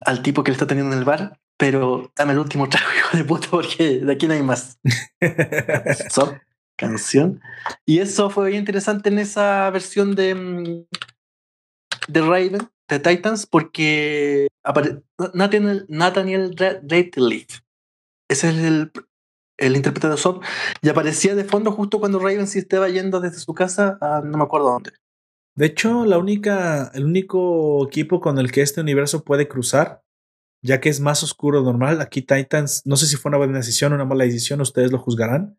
[0.00, 3.16] al tipo que le está teniendo en el bar, pero dame el último trago, hijo
[3.16, 4.78] de puta, porque de aquí no hay más.
[6.10, 6.36] so,
[6.76, 7.40] canción.
[7.86, 10.86] Y eso fue bien interesante en esa versión de, mm,
[12.08, 14.48] de Raven, de Titans, porque
[15.32, 17.60] Nathaniel, Nathaniel Rateliff.
[18.28, 18.92] Ese es el,
[19.58, 20.42] el intérprete de Sob,
[20.82, 24.38] y aparecía de fondo justo cuando Raven se estaba yendo desde su casa a no
[24.38, 24.92] me acuerdo dónde.
[25.56, 30.02] De hecho, la única, el único equipo con el que este universo puede cruzar,
[30.62, 33.92] ya que es más oscuro normal, aquí Titans, no sé si fue una buena decisión
[33.92, 35.58] o una mala decisión, ustedes lo juzgarán,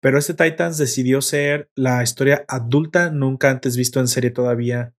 [0.00, 4.92] pero este Titans decidió ser la historia adulta, nunca antes visto en serie todavía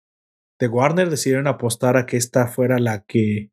[0.63, 3.51] de Warner, decidieron apostar a que esta fuera la que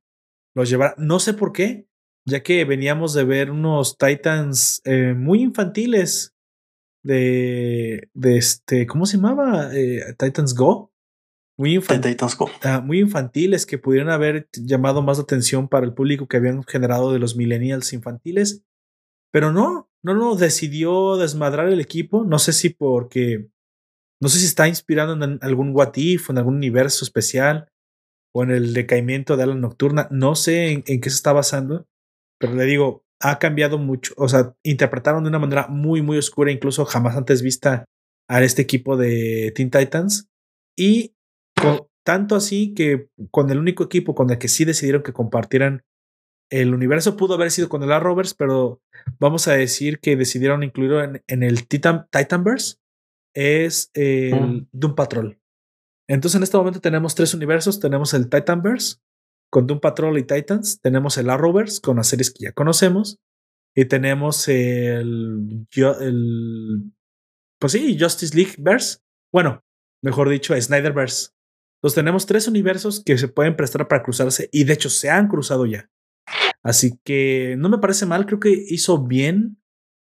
[0.55, 0.93] los llevara.
[0.99, 1.88] No sé por qué,
[2.24, 6.36] ya que veníamos de ver unos Titans eh, muy infantiles
[7.03, 9.76] de, de este, ¿cómo se llamaba?
[9.76, 10.93] Eh, Titans Go.
[11.57, 12.47] Muy, Titans Go.
[12.62, 17.12] Ah, muy infantiles que pudieran haber llamado más atención para el público que habían generado
[17.12, 18.64] de los millennials infantiles.
[19.32, 22.24] Pero no, no, no, decidió desmadrar el equipo.
[22.24, 23.49] No sé si porque,
[24.22, 27.70] no sé si está inspirado en algún What If, en algún universo especial
[28.34, 30.07] o en el decaimiento de la Nocturna.
[30.11, 31.88] No sé en qué se está basando
[32.39, 36.51] pero le digo, ha cambiado mucho, o sea, interpretaron de una manera muy, muy oscura,
[36.51, 37.86] incluso jamás antes vista
[38.28, 40.30] a este equipo de Teen Titans.
[40.78, 41.13] Y
[42.05, 45.84] tanto así que con el único equipo con el que sí decidieron que compartieran
[46.49, 48.82] el universo pudo haber sido con el Rovers, pero
[49.20, 52.78] vamos a decir que decidieron incluirlo en, el Titan, Titanverse,
[53.34, 54.67] es el mm.
[54.71, 55.39] Doom Patrol.
[56.07, 58.97] Entonces en este momento tenemos tres universos, tenemos el Titanverse,
[59.49, 60.80] con Doom Patrol y Titans.
[60.82, 63.19] Tenemos el Arrowverse con las series que ya conocemos.
[63.75, 66.91] Y tenemos el, el
[67.59, 68.99] pues sí, Justice League Verse.
[69.32, 69.63] Bueno,
[70.01, 71.30] mejor dicho, Snyderverse.
[71.77, 75.27] Entonces tenemos tres universos que se pueden prestar para cruzarse y de hecho se han
[75.27, 75.89] cruzado ya.
[76.61, 79.59] Así que no me parece mal, creo que hizo bien.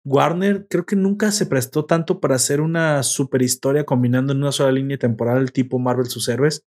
[0.05, 4.53] Warner creo que nunca se prestó tanto para hacer una super historia combinando en una
[4.53, 6.65] sola línea temporal tipo Marvel sus héroes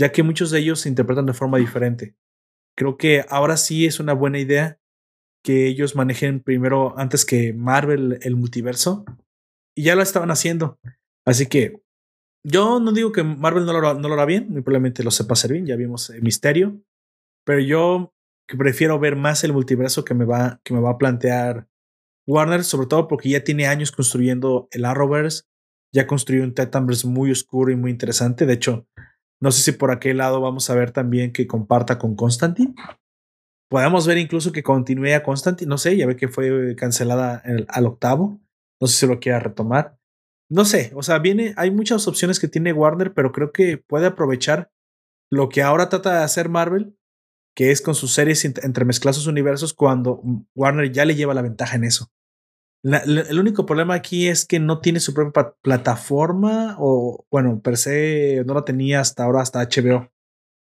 [0.00, 2.16] ya que muchos de ellos se interpretan de forma diferente.
[2.74, 4.78] Creo que ahora sí es una buena idea
[5.44, 9.04] que ellos manejen primero, antes que Marvel, el multiverso,
[9.76, 10.78] y ya lo estaban haciendo.
[11.26, 11.82] Así que
[12.42, 15.34] yo no digo que Marvel no lo, no lo hará bien, muy probablemente lo sepa
[15.34, 16.80] hacer bien, ya vimos el misterio,
[17.44, 18.14] pero yo
[18.58, 21.68] prefiero ver más el multiverso que me va, que me va a plantear
[22.30, 25.42] Warner, sobre todo porque ya tiene años construyendo el Arrowverse,
[25.92, 28.46] ya construyó un Titanverse muy oscuro y muy interesante.
[28.46, 28.86] De hecho,
[29.40, 32.74] no sé si por aquel lado vamos a ver también que comparta con Constantine.
[33.68, 35.68] Podemos ver incluso que continúe a Constantine.
[35.68, 38.40] No sé, ya ve que fue cancelada al octavo.
[38.80, 39.98] No sé si lo quiera retomar.
[40.48, 44.06] No sé, o sea, viene, hay muchas opciones que tiene Warner, pero creo que puede
[44.06, 44.70] aprovechar
[45.30, 46.96] lo que ahora trata de hacer Marvel,
[47.56, 50.22] que es con sus series entremezclar sus universos cuando
[50.56, 52.10] Warner ya le lleva la ventaja en eso
[52.82, 58.42] el único problema aquí es que no tiene su propia plataforma o, bueno, per se
[58.46, 60.10] no la tenía hasta ahora, hasta HBO.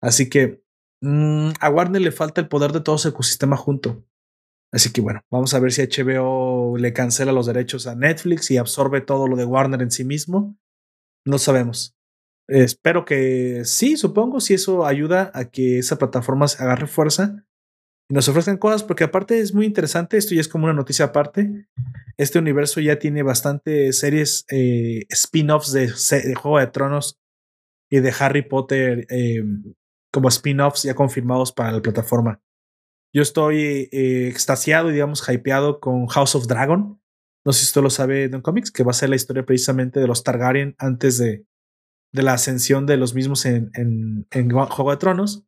[0.00, 0.62] Así que
[1.02, 4.04] mm, a Warner le falta el poder de todo su ecosistema junto.
[4.72, 8.56] Así que bueno, vamos a ver si HBO le cancela los derechos a Netflix y
[8.56, 10.56] absorbe todo lo de Warner en sí mismo.
[11.26, 11.96] No sabemos.
[12.48, 17.44] espero que sí, supongo, si eso ayuda a que esa plataforma se agarre fuerza
[18.10, 21.06] y nos ofrezcan cosas, porque aparte es muy interesante, esto ya es como una noticia
[21.06, 21.68] aparte.
[22.16, 25.88] Este universo ya tiene bastantes series eh, spin-offs de,
[26.34, 27.20] Juego de Tronos
[27.88, 29.74] y de Harry Potter em,
[30.12, 32.42] como spin-offs ya confirmados para la plataforma.
[33.14, 37.00] Yo estoy eh, extasiado y digamos hypeado con House of Dragon.
[37.44, 39.46] No sé si usted lo sabe de un Comics, que va a ser la historia
[39.46, 41.46] precisamente de los Targaryen antes de,
[42.12, 45.46] de la ascensión de los mismos en, Juego de Tronos.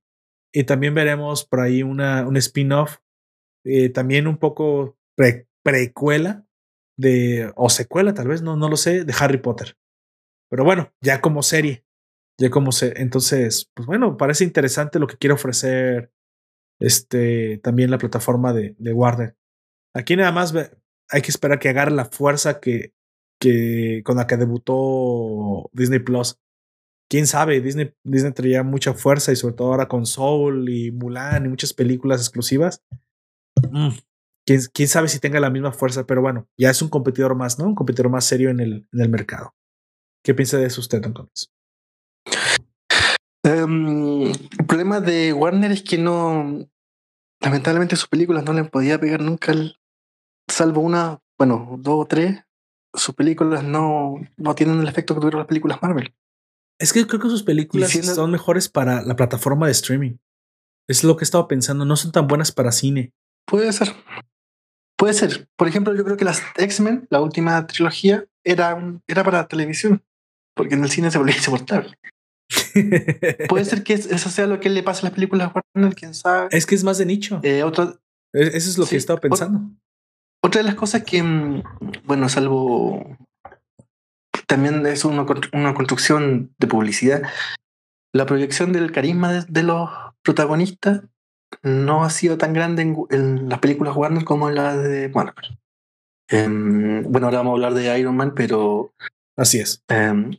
[0.53, 2.98] Y también veremos por ahí una, un spin-off,
[3.64, 4.98] eh, también un poco
[5.62, 6.46] precuela
[6.98, 9.76] de, o secuela tal vez, no, no lo sé, de Harry Potter.
[10.50, 11.84] Pero bueno, ya como serie,
[12.38, 16.12] ya como se, entonces, pues bueno, parece interesante lo que quiere ofrecer
[16.80, 19.36] este, también la plataforma de, de Warner.
[19.94, 22.92] Aquí nada más hay que esperar que agarre la fuerza que,
[23.40, 26.38] que con la que debutó Disney Plus.
[27.12, 31.44] Quién sabe, Disney, Disney traía mucha fuerza y sobre todo ahora con Soul y Mulan
[31.44, 32.82] y muchas películas exclusivas.
[33.70, 33.90] Mm,
[34.46, 37.58] ¿Quién, quién, sabe si tenga la misma fuerza, pero bueno, ya es un competidor más,
[37.58, 37.66] ¿no?
[37.66, 39.54] Un competidor más serio en el, en el mercado.
[40.24, 41.52] ¿Qué piensa de eso usted, entonces?
[43.44, 46.66] Um, el problema de Warner es que no,
[47.42, 49.52] lamentablemente sus películas no le podía pegar nunca,
[50.48, 52.42] salvo una, bueno, dos o tres,
[52.94, 56.14] sus películas no, no tienen el efecto que tuvieron las películas Marvel.
[56.83, 60.16] Es que creo que sus películas son mejores para la plataforma de streaming.
[60.89, 63.12] Es lo que he estado pensando, no son tan buenas para cine.
[63.47, 63.95] Puede ser.
[64.99, 65.49] Puede ser.
[65.57, 68.76] Por ejemplo, yo creo que las X-Men, la última trilogía, era,
[69.07, 70.03] era para televisión,
[70.57, 71.95] porque en el cine se volvía insoportable.
[73.49, 76.49] Puede ser que eso sea lo que le pasa a las películas Warner, quién sabe.
[76.51, 77.39] Es que es más de nicho.
[77.45, 78.01] Eh, otro,
[78.33, 79.70] e-, eso es lo que he estado pensando.
[80.43, 81.62] Otra de las cosas que, mm,
[82.07, 83.16] bueno, salvo
[84.47, 87.22] también es una, una construcción de publicidad,
[88.12, 89.90] la proyección del carisma de, los
[90.22, 91.03] protagonistas
[91.62, 95.59] no ha sido tan grande en, las películas Warner como en las de Marvel.
[96.28, 98.95] Em, bueno, ahora vamos a hablar de Iron Man, pero.
[99.36, 99.82] Así es.
[99.88, 100.36] Em,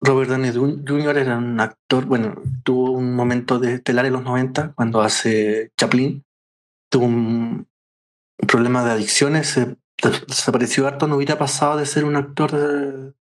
[0.00, 1.18] Robert Downey Jr.
[1.18, 6.24] era un actor, bueno, tuvo un momento de estelar en los 90 cuando hace Chaplin.
[6.90, 7.66] Tuvo un,
[8.46, 12.52] problema de adicciones, se desapareció harto, no hubiera pasado de ser un actor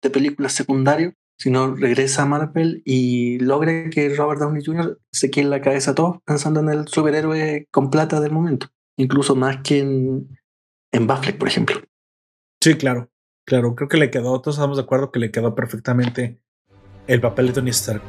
[0.02, 5.00] de, películas secundario, sino regresa a Marvel y logra que Robert Downey Jr.
[5.12, 8.68] se quede en la cabeza a todos pensando en el superhéroe con plata del momento,
[8.98, 10.38] incluso más que en,
[10.92, 11.82] en Buffett, por ejemplo.
[12.62, 13.10] Sí, claro,
[13.46, 16.40] claro, creo que le quedó, todos estamos de acuerdo que le quedó perfectamente
[17.08, 18.02] el papel de Tony Stark.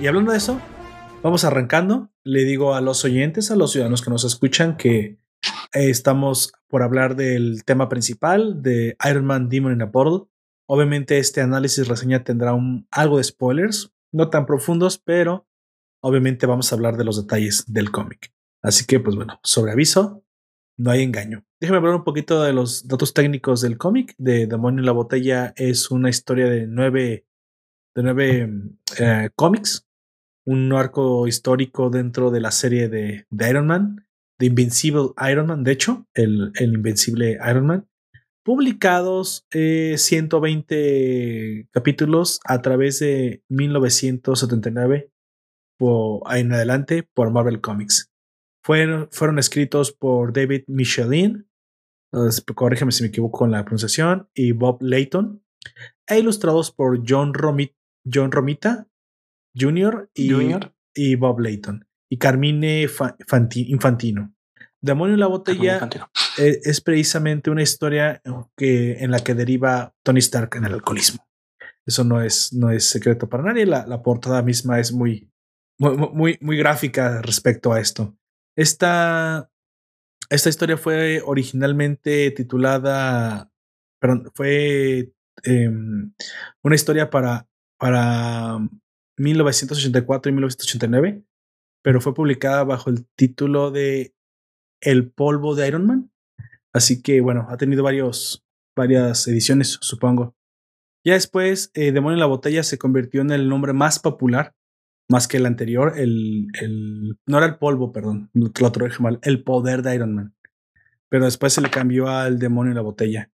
[0.00, 0.60] Y hablando de eso,
[1.22, 2.10] vamos arrancando.
[2.24, 5.18] Le digo a los oyentes, a los ciudadanos que nos escuchan, que
[5.72, 10.28] eh, estamos por hablar del tema principal de Iron Man Demon in a Bottle.
[10.66, 15.46] Obviamente este análisis reseña tendrá un, algo de spoilers, no tan profundos, pero
[16.02, 18.32] obviamente vamos a hablar de los detalles del cómic.
[18.62, 20.24] Así que, pues bueno, sobre aviso,
[20.78, 21.44] no hay engaño.
[21.60, 24.14] Déjame hablar un poquito de los datos técnicos del cómic.
[24.18, 27.26] De Demonio en la Botella es una historia de nueve,
[27.94, 28.50] de nueve
[28.98, 29.86] eh, cómics,
[30.44, 34.06] un arco histórico dentro de la serie de, Iron Man,
[34.38, 37.88] The Invincible Iron Man, de hecho, el, el Invencible Iron Man,
[38.44, 45.12] publicados 120 eh, capítulos a través de 1979
[46.30, 48.10] en adelante por Marvel Comics.
[48.64, 51.48] Fueron, fueron escritos por David Michelin,
[52.54, 55.42] corrígeme si me equivoco con la pronunciación, y Bob Layton,
[56.06, 58.86] e ilustrados por John Romita
[59.58, 60.10] Jr.
[60.14, 62.88] Y, Bob Layton, y Carmine
[63.68, 64.34] Infantino.
[64.80, 65.88] Demonio en la botella
[66.38, 68.20] e, es, precisamente una historia
[68.56, 71.26] que, en la que deriva Tony Stark en el alcoholismo.
[71.86, 73.66] Eso no es, no es secreto para nadie.
[73.66, 75.30] La, la portada misma es muy,
[75.78, 78.16] muy, muy, muy gráfica respecto a esto.
[78.56, 79.50] Esta,
[80.28, 83.50] esta historia fue originalmente titulada,
[84.00, 85.12] perdón, fue
[85.44, 86.12] em,
[86.62, 87.46] una historia para,
[87.78, 88.58] para
[89.18, 91.24] 1984 y 1989,
[91.82, 94.14] pero fue publicada bajo el título de
[94.80, 96.10] El polvo de Iron Man.
[96.72, 100.34] Así que bueno, ha tenido varias ediciones, supongo.
[101.04, 104.54] Ya después, eh, Demonio en la Botella se convirtió en el nombre más popular
[105.12, 109.44] más que el anterior, el, el no era el polvo, perdón, lo otro mal, el
[109.44, 110.34] poder de Iron Man.
[111.08, 113.30] Pero después se le cambió al demonio en la botella.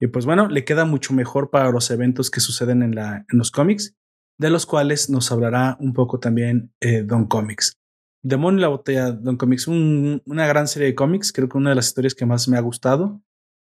[0.00, 3.38] Y pues bueno, le queda mucho mejor para los eventos que suceden en, la, en
[3.38, 3.96] los cómics,
[4.38, 7.78] de los cuales nos hablará un poco también eh, Don Comics.
[8.22, 11.76] Demonio y la botella, Don Comics, una gran serie de cómics, creo que una de
[11.76, 13.22] las historias que más me ha gustado.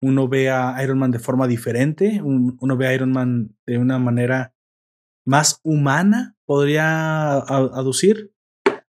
[0.00, 3.98] Uno ve a Iron Man de forma diferente, uno ve a Iron Man de una
[3.98, 4.54] manera
[5.26, 8.32] más humana, podría aducir.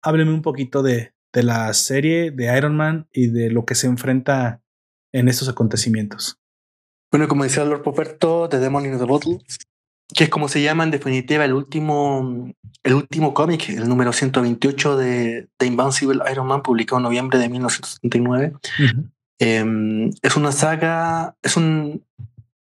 [0.02, 3.88] Hábleme un poquito de, de la serie de Iron Man y de lo que se
[3.88, 4.62] enfrenta
[5.12, 6.38] en estos acontecimientos.
[7.10, 9.38] Bueno, como decía Lord Poperto, The Demon in the Bottle,
[10.14, 12.52] que es como se llama en definitiva el último,
[12.82, 17.48] el último cómic, el número 128 de The Invincible Iron Man, publicado en noviembre de
[17.48, 18.52] 1979.
[19.38, 22.04] Em, es una saga, es un...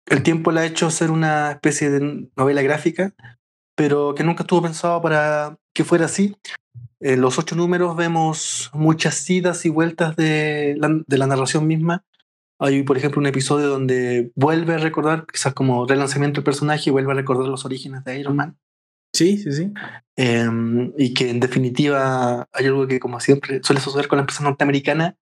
[0.05, 3.13] El tiempo le ha hecho ser una especie de novela gráfica,
[3.75, 6.35] pero que nunca estuvo pensado para que fuera así.
[6.99, 12.03] En los ocho números vemos muchas idas y vueltas de la, de la narración misma
[12.59, 17.13] hay, por ejemplo, un episodio donde vuelve a recordar, quizás como relanzamiento del personaje, vuelve
[17.13, 18.57] a recordar los orígenes de Iron Man.
[19.13, 19.71] Sí, sí, sí.
[20.17, 24.43] Em, y que en definitiva hay algo que, como siempre, suele suceder con la empresa
[24.43, 25.17] norteamericana.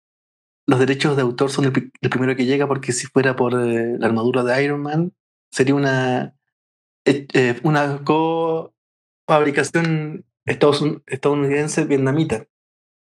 [0.67, 1.73] Los derechos de autor son el,
[2.11, 5.13] primero que llega, porque si fuera por eh, la armadura de Iron Man,
[5.53, 6.35] sería una,
[7.05, 12.47] eh, eh, una co-fabricación estadounidense vietnamita.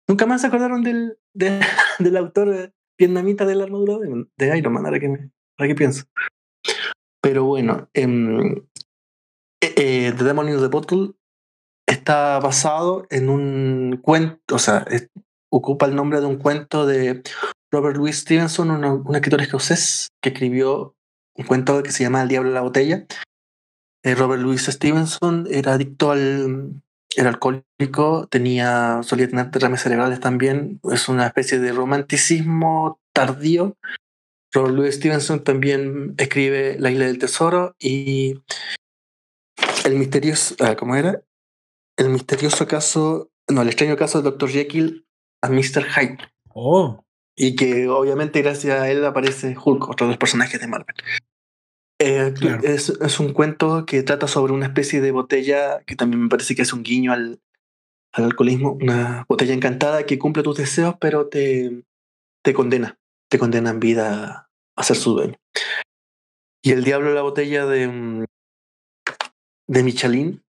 [0.07, 1.19] Nunca más se acordaron del,
[1.99, 3.97] del autor vietnamita de la armadura
[4.37, 6.05] de, Iron Man, ahora que, me, que pienso.
[7.21, 8.07] Pero bueno, eh,
[9.61, 11.13] eh, The Demon in the Bottle
[11.87, 14.85] está basado en un cuento, o sea,
[15.49, 17.23] ocupa el nombre de un cuento de
[17.71, 20.95] Robert Louis Stevenson, un escritor escocés que escribió
[21.35, 23.05] un cuento que se llama El Diablo en la Botella.
[24.03, 26.81] Eh, Robert Louis Stevenson era adicto al,
[27.15, 33.77] era alcohólico, tenía, solía tener derrames cerebrales también, es una especie de romanticismo tardío.
[34.53, 38.41] Robert Louis Stevenson también escribe La isla del tesoro y
[39.85, 41.21] el misterioso, ah, ¿cómo era?
[41.97, 44.49] El misterioso caso, no, el extraño caso del Dr.
[44.49, 45.05] Jekyll
[45.41, 45.85] a Mr.
[45.85, 46.17] Hyde.
[46.53, 47.03] Oh.
[47.35, 50.95] Y que obviamente gracias a él aparece Hulk, otro de los personajes de Marvel.
[51.99, 52.33] Eh,
[52.63, 56.53] es, es, un cuento que trata sobre una especie de botella que también me parece
[56.53, 57.39] que es un guiño al,
[58.11, 61.83] al alcoholismo, una botella encantada que cumple tus deseos, pero te,
[62.43, 62.97] te condena,
[63.29, 65.35] te condena en vida a ser su dueño.
[66.61, 68.25] Y el diablo de la botella de, mm,
[69.67, 70.43] de Michelin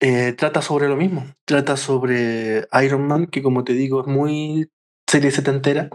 [0.00, 4.68] eh, trata sobre lo mismo, trata sobre Iron Man, que como te digo es muy
[5.08, 5.88] serie setentera,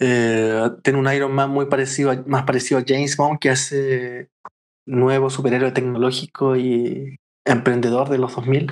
[0.00, 4.30] eh, tiene un Iron Man muy parecido, más parecido a James Bond, que hace
[4.86, 8.70] nuevo superhéroe tecnológico y emprendedor de los 2000.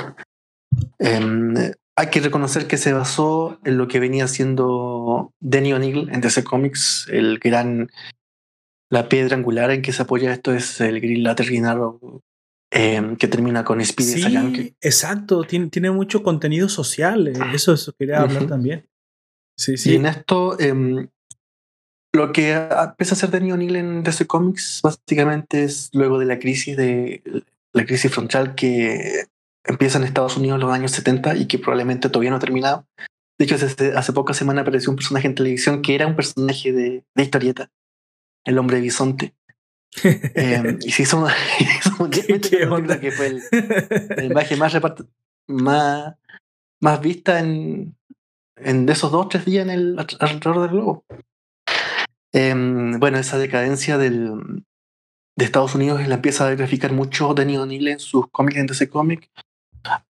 [0.98, 1.54] Em,
[1.96, 6.44] hay que reconocer que se basó en lo que venía haciendo Danny O'Neill en DC
[6.44, 7.90] Comics, el gran,
[8.90, 11.90] la piedra angular en que se apoya esto es el Green Lantern
[12.70, 17.92] em, que termina con Speedy sí, Exacto, tiene, tiene mucho contenido social, eh, eso, eso
[17.98, 18.86] quería hablar también.
[19.58, 19.92] Sí, sí.
[19.92, 21.08] Y en esto, em,
[22.12, 26.38] lo que empieza a hacer Danny O'Neill en DC Comics básicamente es luego de la
[26.38, 27.22] crisis de
[27.72, 29.26] la crisis frontal que
[29.64, 32.86] empieza en Estados Unidos en los años 70 y que probablemente todavía no ha terminado.
[33.38, 36.72] De hecho, hace, hace pocas semanas apareció un personaje en televisión que era un personaje
[36.72, 37.70] de, de historieta,
[38.44, 39.34] el hombre bisonte.
[40.04, 41.26] eh, y se hizo,
[42.10, 43.42] ¿Qué, que fue el,
[44.16, 44.76] la imagen más,
[45.46, 46.14] más,
[46.80, 47.94] más vista en,
[48.56, 51.04] en de esos dos o tres días en el alrededor del globo.
[52.32, 54.64] Em, bueno, esa decadencia del,
[55.36, 58.88] de Estados Unidos la empieza a graficar mucho Danny O'Neill en sus cómics en DC
[58.88, 59.28] Comics.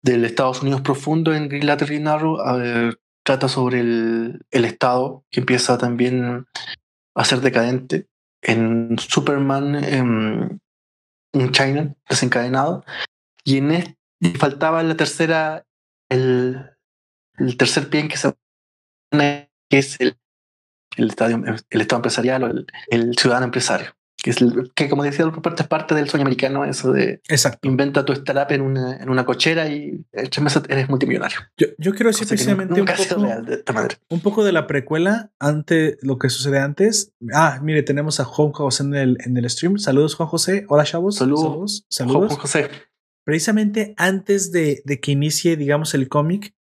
[0.02, 2.38] Del Estados Unidos profundo en Green Lantern Narrow
[3.22, 6.46] trata sobre el, el, Estado que empieza también
[7.14, 8.06] a ser decadente.
[8.40, 10.60] En Superman, en,
[11.52, 12.84] China, desencadenado.
[13.44, 13.98] Y en este
[14.38, 15.66] faltaba la tercera,
[16.08, 16.70] el,
[17.36, 18.34] el tercer pie en que se
[19.70, 20.16] que es el,
[20.98, 22.50] el, estadio, el Estado empresarial o
[22.90, 23.88] el, ciudadano empresario.
[24.20, 24.38] Que, es
[24.74, 27.68] que como decía Roberto, es parte del sueño americano, eso de Exacto.
[27.68, 31.38] inventa tu startup en una, en una cochera y eres multimillonario.
[31.56, 33.62] Yo, yo quiero decir precisamente un, poco, de
[34.08, 37.12] un poco de la precuela ante lo que sucede antes.
[37.32, 39.78] Ah, mire, tenemos a Juan José en el, en el stream.
[39.78, 40.64] Saludos, Juan José.
[40.68, 41.14] Hola, chavos.
[41.14, 41.86] Saludos.
[41.88, 42.26] Saludos.
[42.26, 42.70] Juan José.
[43.24, 46.54] Precisamente antes de, de que inicie, digamos, el cómic,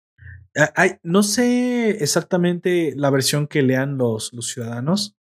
[1.03, 5.15] no sé exactamente la versión que lean los, ciudadanos.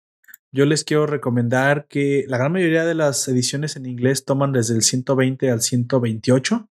[0.53, 4.75] Yo les quiero recomendar que la gran mayoría de las ediciones en inglés toman desde
[4.75, 6.69] el 120 al 128,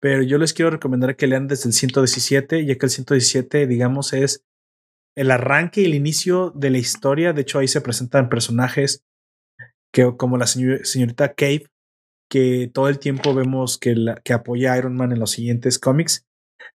[0.00, 4.12] pero yo les quiero recomendar que lean desde el 117, ya que el 117, digamos,
[4.12, 4.44] es
[5.16, 7.32] el arranque y el inicio de la historia.
[7.32, 9.04] De hecho, ahí se presentan personajes
[9.92, 11.68] que como la señorita Cave,
[12.28, 16.26] que todo el tiempo vemos que apoya a Iron Man en los siguientes cómics.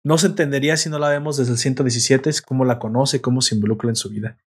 [0.04, 3.56] No se entendería si no la vemos desde el 117, cómo la conoce, cómo se
[3.56, 4.38] involucra en su vida.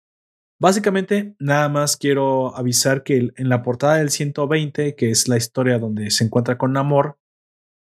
[0.61, 5.79] Básicamente, nada más quiero avisar que en la portada del 120, que es la historia
[5.79, 7.19] donde se encuentra con Namor,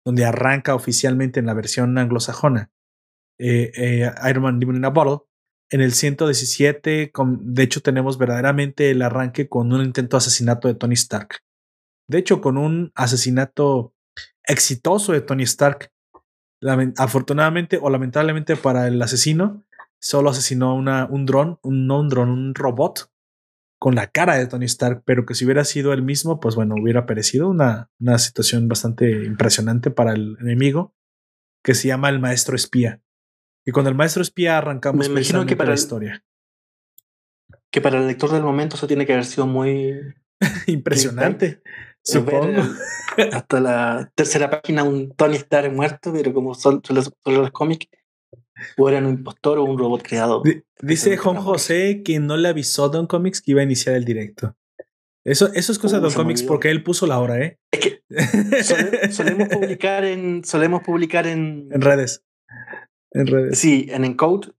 [0.05, 2.71] donde arranca oficialmente en la versión anglosajona,
[3.39, 5.27] eh, eh, Iron Man Demon in a Bottle,
[5.71, 10.75] en el 117, de hecho, tenemos verdaderamente el arranque con un intento de asesinato de
[10.75, 11.39] Tony Stark.
[12.09, 13.95] De hecho, con un asesinato
[14.47, 15.91] exitoso de Tony Stark.
[16.97, 19.65] Afortunadamente o lamentablemente para el asesino,
[20.01, 23.11] solo asesinó una, un dron, un, no un dron, un robot
[23.79, 26.75] con la cara de Tony Stark, pero que si hubiera sido el mismo, pues bueno,
[26.81, 30.95] hubiera perecido una, una situación bastante impresionante para el enemigo,
[31.63, 33.03] que se llama el maestro espía.
[33.67, 36.25] Y cuando el maestro espía arrancamos Me imagino que para la historia.
[37.71, 40.01] Que para el lector del momento eso tiene que haber sido muy
[40.67, 41.63] impresionante.
[42.05, 42.63] Supongo.
[43.33, 47.89] hasta la tercera página un Tony Stark muerto, pero como son, los cómics,
[48.77, 50.43] o era un impostor o un robot creado.
[50.81, 54.05] dice Juan José que no le avisó a Don Comics que iba a iniciar el
[54.05, 54.55] directo.
[55.25, 57.59] Eso, eso es cosa de Don Comics porque él puso la hora, ¿eh?
[57.71, 60.45] Es que solemos publicar en.
[60.45, 61.69] Solemos publicar en.
[61.73, 62.23] En redes.
[63.13, 63.59] En redes.
[63.59, 64.53] Sí, en Encode,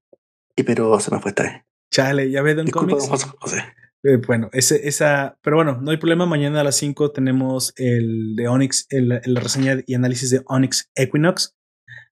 [0.55, 1.53] y pero se me fue esta vez.
[1.91, 3.07] Chale, ya ve Don Comics.
[3.07, 3.63] José.
[4.05, 6.27] Eh, bueno, ese, esa, pero bueno, no hay problema.
[6.27, 10.91] Mañana a las 5 tenemos el de Onyx, el, el, reseña y análisis de Onyx
[10.93, 11.55] Equinox.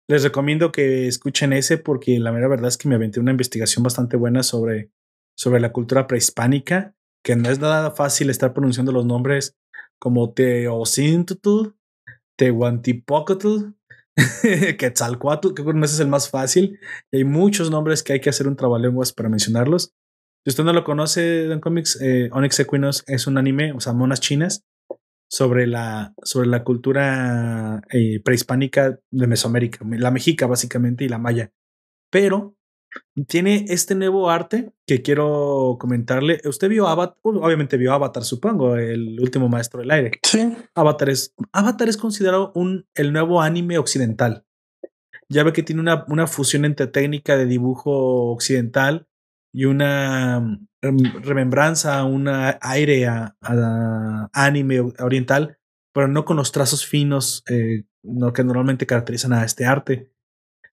[0.09, 3.83] Les recomiendo que escuchen ese porque la mera verdad es que me aventé una investigación
[3.83, 4.89] bastante buena sobre,
[5.37, 9.55] sobre la cultura prehispánica, que no es nada fácil estar pronunciando los nombres
[9.99, 11.75] como Teocintutl,
[12.37, 13.75] Tehuantipocotl,
[14.79, 16.79] Quetzalcoatl, que ese es el más fácil.
[17.11, 19.93] Y hay muchos nombres que hay que hacer un trabalenguas para mencionarlos.
[20.45, 23.93] Si usted no lo conoce, Don Comics, eh, Onyx Equinox es un anime, o sea,
[23.93, 24.65] monas chinas,
[25.29, 31.51] sobre la, sobre la cultura eh, prehispánica de Mesoamérica, la mexica básicamente y la maya.
[32.11, 32.55] Pero
[33.27, 36.39] tiene este nuevo arte que quiero comentarle.
[36.43, 40.11] Usted vio Avatar, obviamente vio Avatar, supongo, el último maestro del aire.
[40.21, 40.55] Sí.
[40.75, 44.45] Avatar es, Avatar es considerado un, el nuevo anime occidental.
[45.29, 49.07] Ya ve que tiene una, una fusión entre técnica de dibujo occidental
[49.53, 50.39] y una
[50.81, 53.35] mm, remembranza, un aire a,
[54.33, 55.57] anime oriental,
[55.93, 57.85] pero no con los trazos finos eh,
[58.33, 60.11] que normalmente caracterizan a este arte.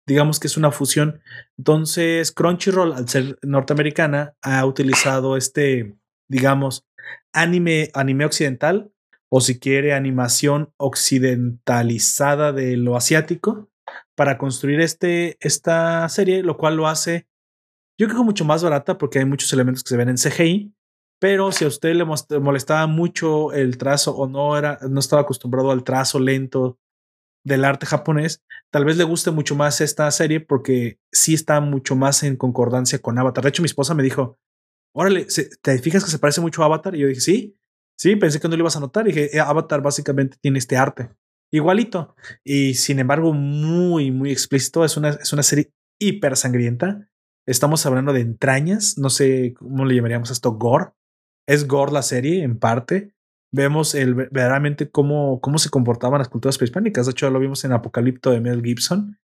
[0.07, 1.21] Digamos que es una fusión.
[1.59, 5.95] Entonces, Crunchyroll, al ser norteamericana, ha utilizado este,
[6.29, 6.87] digamos,
[7.33, 8.91] anime, anime occidental,
[9.29, 13.71] o si quiere, animación occidentalizada de lo asiático,
[14.17, 17.30] para construir este, esta serie, lo cual lo hace
[18.01, 20.75] yo creo que mucho más barata porque hay muchos elementos que se ven en CGI,
[21.21, 22.07] pero si a usted le
[22.41, 26.79] molestaba mucho el trazo o no era, no estaba acostumbrado al trazo lento
[27.45, 31.95] del arte japonés, tal vez le guste mucho más esta serie porque sí está mucho
[31.95, 33.45] más en concordancia con Avatar.
[33.45, 34.39] De hecho, mi esposa me dijo,
[34.95, 35.27] órale,
[35.61, 36.95] ¿te fijas que se parece mucho a Avatar?
[36.95, 37.59] Y yo dije, sí,
[37.99, 39.07] sí, pensé que no lo ibas a notar.
[39.07, 41.11] Y dije, eh, Avatar básicamente tiene este arte
[41.53, 42.17] igualito.
[42.45, 44.87] Y sin embargo, muy, muy explícito.
[44.87, 47.10] Es una, es una serie hiper sangrienta.
[47.47, 50.93] Estamos hablando de entrañas, no sé cómo le llamaríamos esto, gore.
[51.49, 53.13] Es gore la serie, en parte.
[53.53, 57.07] Vemos el, verdaderamente cómo, cómo se comportaban las culturas prehispánicas.
[57.07, 59.19] De hecho, lo vimos en Apocalipto de Mel Gibson.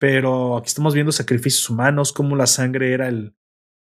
[0.00, 3.34] Pero aquí estamos viendo sacrificios humanos, cómo la sangre era el,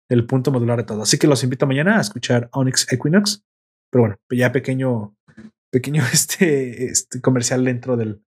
[0.10, 1.02] el punto modular de todo.
[1.02, 3.44] Así que los invito mañana a escuchar Onyx Equinox.
[3.92, 5.16] Pero bueno, ya pequeño,
[5.72, 8.25] pequeño este, este comercial dentro del,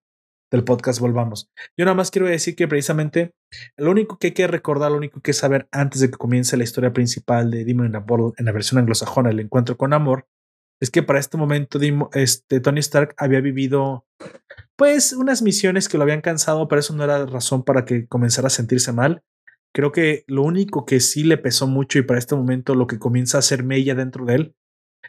[0.51, 1.49] del podcast volvamos.
[1.77, 3.31] Yo nada más quiero decir que precisamente
[3.77, 6.17] lo único que hay que recordar, lo único que hay que saber antes de que
[6.17, 9.77] comience la historia principal de Demon in a Bottle en la versión anglosajona, el encuentro
[9.77, 10.27] con amor,
[10.81, 11.79] es que para este momento
[12.13, 14.05] este, Tony Stark había vivido
[14.75, 18.47] pues unas misiones que lo habían cansado, pero eso no era razón para que comenzara
[18.47, 19.21] a sentirse mal.
[19.73, 22.97] Creo que lo único que sí le pesó mucho y para este momento lo que
[22.97, 24.55] comienza a ser Mella dentro de él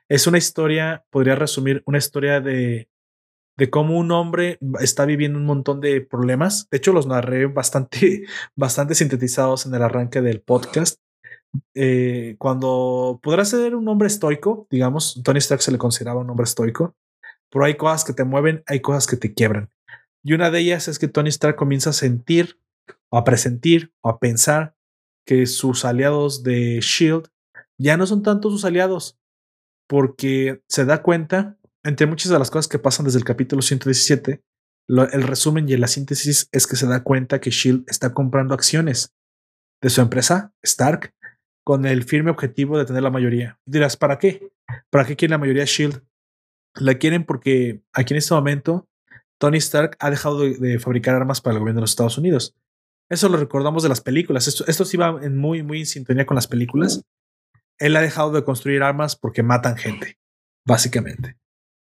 [0.09, 2.90] es una historia, podría resumir, una historia de
[3.61, 6.67] de cómo un hombre está viviendo un montón de problemas.
[6.71, 8.25] De hecho, los narré bastante,
[8.57, 10.99] bastante sintetizados en el arranque del podcast.
[11.75, 16.45] Eh, cuando podrá ser un hombre estoico, digamos, Tony Stark se le consideraba un hombre
[16.45, 16.97] estoico,
[17.51, 19.69] pero hay cosas que te mueven, hay cosas que te quiebran.
[20.25, 22.59] Y una de ellas es que Tony Stark comienza a sentir,
[23.11, 24.75] o a presentir, o a pensar
[25.27, 27.29] que sus aliados de Shield
[27.77, 29.19] ya no son tanto sus aliados,
[29.87, 34.43] porque se da cuenta entre muchas de las cosas que pasan desde el capítulo 117,
[34.89, 39.15] el resumen y la síntesis es que se da cuenta que Shield está comprando acciones
[39.81, 41.15] de su empresa, Stark,
[41.65, 43.59] con el firme objetivo de tener la mayoría.
[43.67, 44.51] dirás, ¿para qué?
[44.91, 46.03] ¿Para qué quiere la mayoría Shield?
[46.75, 48.89] La quieren porque aquí en este momento
[49.39, 52.55] Tony Stark ha dejado de, fabricar armas para el gobierno de los Estados Unidos.
[53.09, 54.47] Eso lo recordamos de las películas.
[54.47, 57.03] Esto, esto sí va en muy, muy en sintonía con las películas.
[57.79, 60.19] Él ha dejado de construir armas porque matan gente,
[60.67, 61.40] básicamente.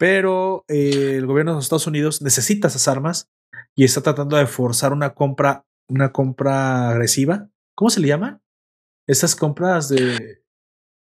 [0.04, 3.32] Pero eh, el gobierno de los Estados Unidos necesita esas armas
[3.74, 7.50] y está tratando de forzar una compra, una compra agresiva.
[7.74, 8.42] ¿Cómo se le llama?
[9.08, 10.44] Esas compras de.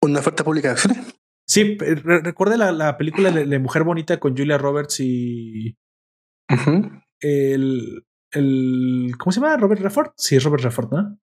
[0.03, 1.15] Una oferta pública de acciones.
[1.47, 5.79] Sí, recuerde la, la película de, Mujer Bonita con Julia Roberts y.
[7.21, 9.13] el, el.
[9.17, 9.57] ¿Cómo se llama?
[9.59, 10.11] Robert Redford.
[10.17, 11.21] Sí, Robert Redford, ¿no?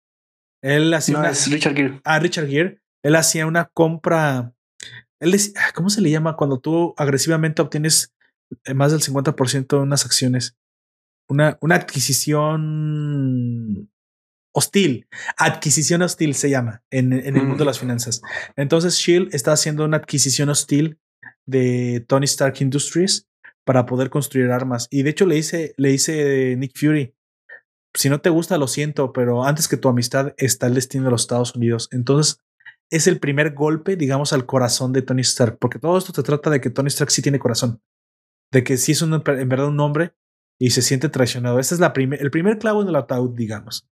[0.63, 1.19] Él hacía.
[1.19, 1.99] No, es Richard Gere.
[2.05, 2.81] Ah, Richard Gere.
[3.03, 4.54] Él hacía una compra.
[5.19, 6.35] Él decía, ah, ¿cómo se le llama?
[6.35, 8.13] Cuando tú agresivamente obtienes
[8.65, 10.57] eh, más del 50% de unas acciones.
[11.27, 13.89] Una, una adquisición
[14.53, 15.07] hostil.
[15.37, 18.21] Adquisición hostil se llama en, en el mundo de las finanzas.
[18.55, 20.99] Entonces, Shield está haciendo una adquisición hostil
[21.45, 23.27] de Tony Stark Industries
[23.65, 24.87] para poder construir armas.
[24.91, 27.15] Y de hecho le dice, le dice Nick Fury,
[27.95, 31.11] si no te gusta, lo siento, pero antes que tu amistad está el destino de
[31.11, 31.89] los Estados Unidos.
[31.91, 32.39] Entonces,
[32.91, 36.49] es el primer golpe, digamos, al corazón de Tony Stark, porque todo esto se trata
[36.49, 37.81] de que Tony Stark sí tiene corazón,
[38.51, 40.13] de que sí es un, en verdad un hombre
[40.59, 41.59] y se siente traicionado.
[41.59, 43.89] Este es la el primer clavo en el ataúd, digamos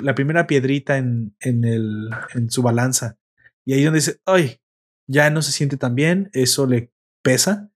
[0.00, 3.18] la primera piedrita en, en, el, en su balanza.
[3.64, 4.60] Y ahí donde dice, ay,
[5.06, 6.90] ya no se siente tan bien, eso le
[7.22, 7.70] pesa.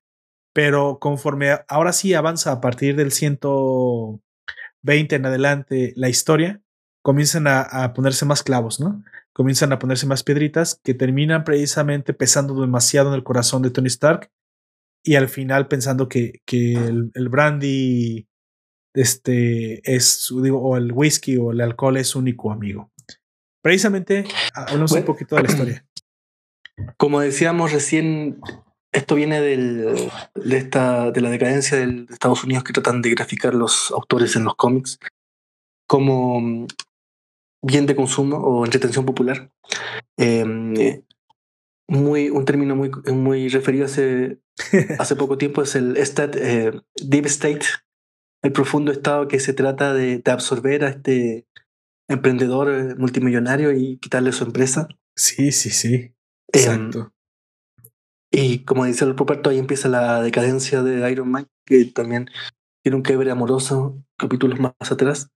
[0.52, 6.60] Pero conforme ahora sí avanza a partir del 120 en adelante la historia,
[7.02, 9.04] comienzan a, ponerse más clavos, ¿no?
[9.32, 13.86] Comienzan a ponerse más piedritas que terminan precisamente pesando demasiado en el corazón de Tony
[13.86, 14.30] Stark
[15.04, 18.26] y al final pensando que, que el, el brandy
[18.94, 22.90] este es, digo, o el whisky o el alcohol es único amigo.
[23.62, 24.24] Precisamente,
[24.54, 25.86] hablamos un poquito de la historia.
[26.96, 28.40] Como decíamos recién,
[28.90, 33.54] esto viene del, de, esta, de la decadencia de Estados Unidos que tratan de graficar
[33.54, 34.98] los autores en los cómics
[35.86, 36.66] como
[37.62, 39.50] bien de consumo o entretención popular.
[40.16, 41.02] Em,
[41.88, 44.38] muy, un término muy, muy referido hace,
[44.98, 47.66] hace poco tiempo es el state, eh, deep state,
[48.42, 51.46] el profundo estado que se trata de, absorber a este
[52.08, 54.88] emprendedor eh, multimillonario y quitarle su empresa.
[55.16, 55.94] Sí, sí, sí.
[55.94, 56.14] Em,
[56.52, 57.12] Exacto.
[58.30, 62.30] y como dice el Ruperto, ahí empieza la decadencia de Iron Man, que también
[62.82, 65.30] tiene un quiebre amoroso capítulos más atrás.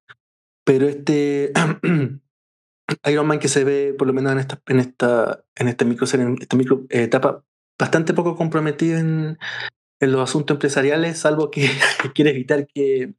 [0.65, 1.53] Pero este
[3.07, 6.07] Iron Man que se ve, por lo menos en esta, en esta, en esta micro,
[6.13, 7.45] en esta micro etapa,
[7.79, 9.39] bastante poco comprometido en,
[10.01, 11.67] los asuntos empresariales, salvo que
[12.15, 13.15] quiere evitar que,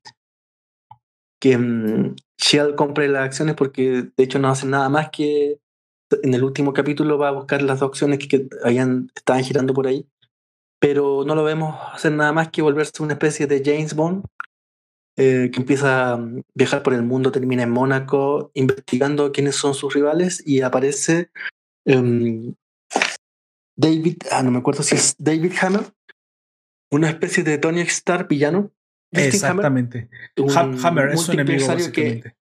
[1.40, 2.16] que um,
[2.76, 5.60] compre las acciones porque de hecho no hacen nada más que
[6.22, 9.88] en el último capítulo va a buscar las dos acciones que, habían, estaban girando por
[9.88, 10.08] ahí,
[10.80, 14.24] pero no lo vemos hacer nada más que volverse una especie de James Bond
[15.18, 19.94] eh, que empieza a viajar por el mundo, termina en Mónaco investigando quiénes son sus
[19.94, 21.30] rivales y aparece
[21.86, 22.54] um,
[23.78, 25.94] David, ah, no me acuerdo si es David Hammer,
[26.92, 28.72] una especie de Tony Stark villano.
[29.12, 30.10] Exactamente.
[30.56, 32.34] Hammer, es un enemigo que,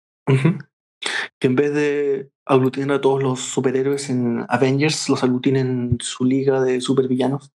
[1.39, 6.25] que en vez de aglutinar a todos los superhéroes en Avengers, los aglutina en su
[6.25, 7.53] liga de supervillanos.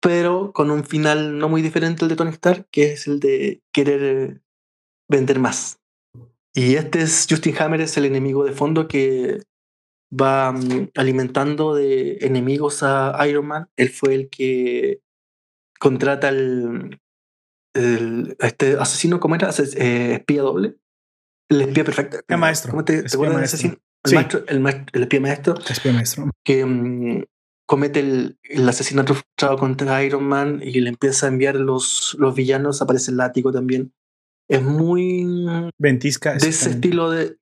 [0.00, 3.62] Pero con un final no muy diferente al de Tony Stark, que es el de
[3.72, 4.42] querer
[5.08, 5.78] vender más.
[6.54, 9.42] Y este es Justin Hammer, es el enemigo de fondo que
[10.12, 13.68] va mm, alimentando de enemigos a Iron Man.
[13.76, 15.00] Él fue el que
[15.78, 16.98] contrata al
[18.40, 19.50] este asesino, ¿cómo era?
[19.50, 20.76] Eh, espía doble.
[21.48, 22.18] El espía perfecto.
[22.26, 22.70] El maestro.
[22.70, 23.76] ¿Cómo te, acuerdas del asesino?
[24.04, 25.54] El, maestro, el, espía maestro.
[25.68, 26.30] espía maestro.
[26.44, 27.24] Que mm,
[27.66, 32.34] comete el, el, asesinato frustrado contra Iron Man y le empieza a enviar los, los
[32.34, 32.82] villanos.
[32.82, 33.92] Aparece el látigo también.
[34.48, 35.70] Es muy.
[35.78, 36.34] Ventisca.
[36.34, 37.36] De ese estilo de.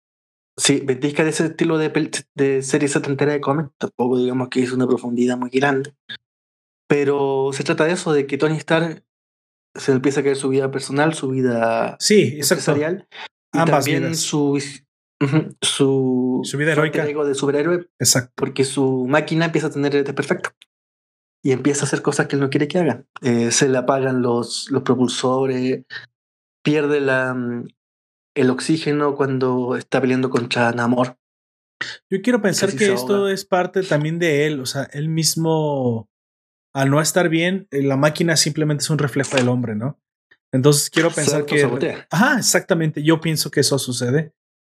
[0.58, 3.70] Sí, ventisca de ese estilo de, de serie setentera de cómics.
[3.78, 5.94] Tampoco digamos que es una profundidad muy grande.
[6.88, 9.04] Pero se trata de eso, de que Tony Stark
[9.74, 13.06] se empieza a caer su vida personal, su vida sí, empresarial.
[13.52, 14.62] Y también su,
[15.62, 17.04] su, su vida heroica.
[17.04, 17.88] de superhéroe.
[17.98, 18.32] Exacto.
[18.36, 20.50] Porque su máquina empieza a tener perfecto
[21.42, 23.04] Y empieza a hacer cosas que él no quiere que haga.
[23.22, 25.84] Eh, se le apagan los, los propulsores,
[26.66, 27.68] pierde la, mm,
[28.34, 31.16] el oxígeno cuando está peleando contra Namor.
[32.10, 36.10] Yo quiero pensar que esto es parte también de él, o sea, él mismo
[36.74, 40.00] al no estar bien, eh, la máquina simplemente es un reflejo del hombre, ¿no?
[40.52, 42.04] Entonces quiero pensar que...
[42.10, 44.32] Ajá, exactamente, yo pienso que eso sucede.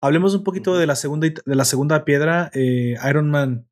[0.02, 2.50] Hablemos un poquito de la segunda, de la segunda piedra.
[2.52, 3.68] Eh, Iron Man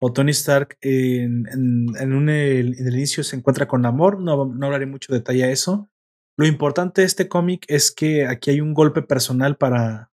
[0.00, 4.20] o Tony Stark en, en, un, el, en el inicio se encuentra con amor.
[4.20, 5.91] No, no hablaré mucho de detalle a eso.
[6.36, 10.10] Lo importante de este cómic es que aquí hay un golpe personal para,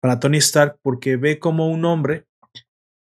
[0.00, 2.26] para Tony Stark porque ve como un hombre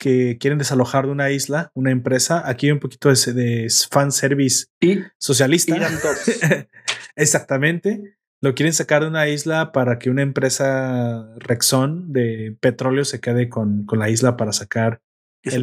[0.02, 2.42] que quieren desalojar de una isla, una empresa.
[2.50, 5.78] Aquí hay un poquito de, de fan service y, socialista.
[7.16, 8.18] Exactamente.
[8.42, 13.48] Lo quieren sacar de una isla para que una empresa Rexon de petróleo se quede
[13.48, 15.02] con, con la isla para sacar
[15.44, 15.54] el,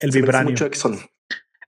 [0.00, 0.56] el vibranio.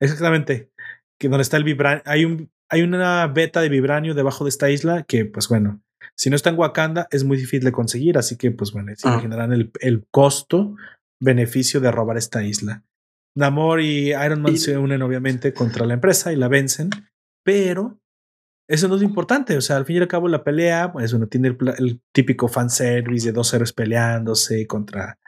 [0.00, 0.72] Exactamente.
[1.20, 2.02] Que donde está el vibranio.
[2.04, 5.82] Hay, un, hay una beta de vibranio debajo de esta isla que, pues bueno,
[6.16, 8.18] si no está en Wakanda es muy difícil de conseguir.
[8.18, 10.76] Así que, pues bueno, se imaginarán el, el costo
[11.20, 12.84] beneficio de robar esta isla.
[13.36, 16.90] Namor y Iron Man se unen obviamente contra la empresa y la vencen,
[17.44, 18.00] pero
[18.68, 19.56] eso no es importante.
[19.56, 22.48] O sea, al fin y al cabo la pelea, pues uno tiene el, el típico
[22.48, 25.18] fanservice de dos héroes peleándose contra...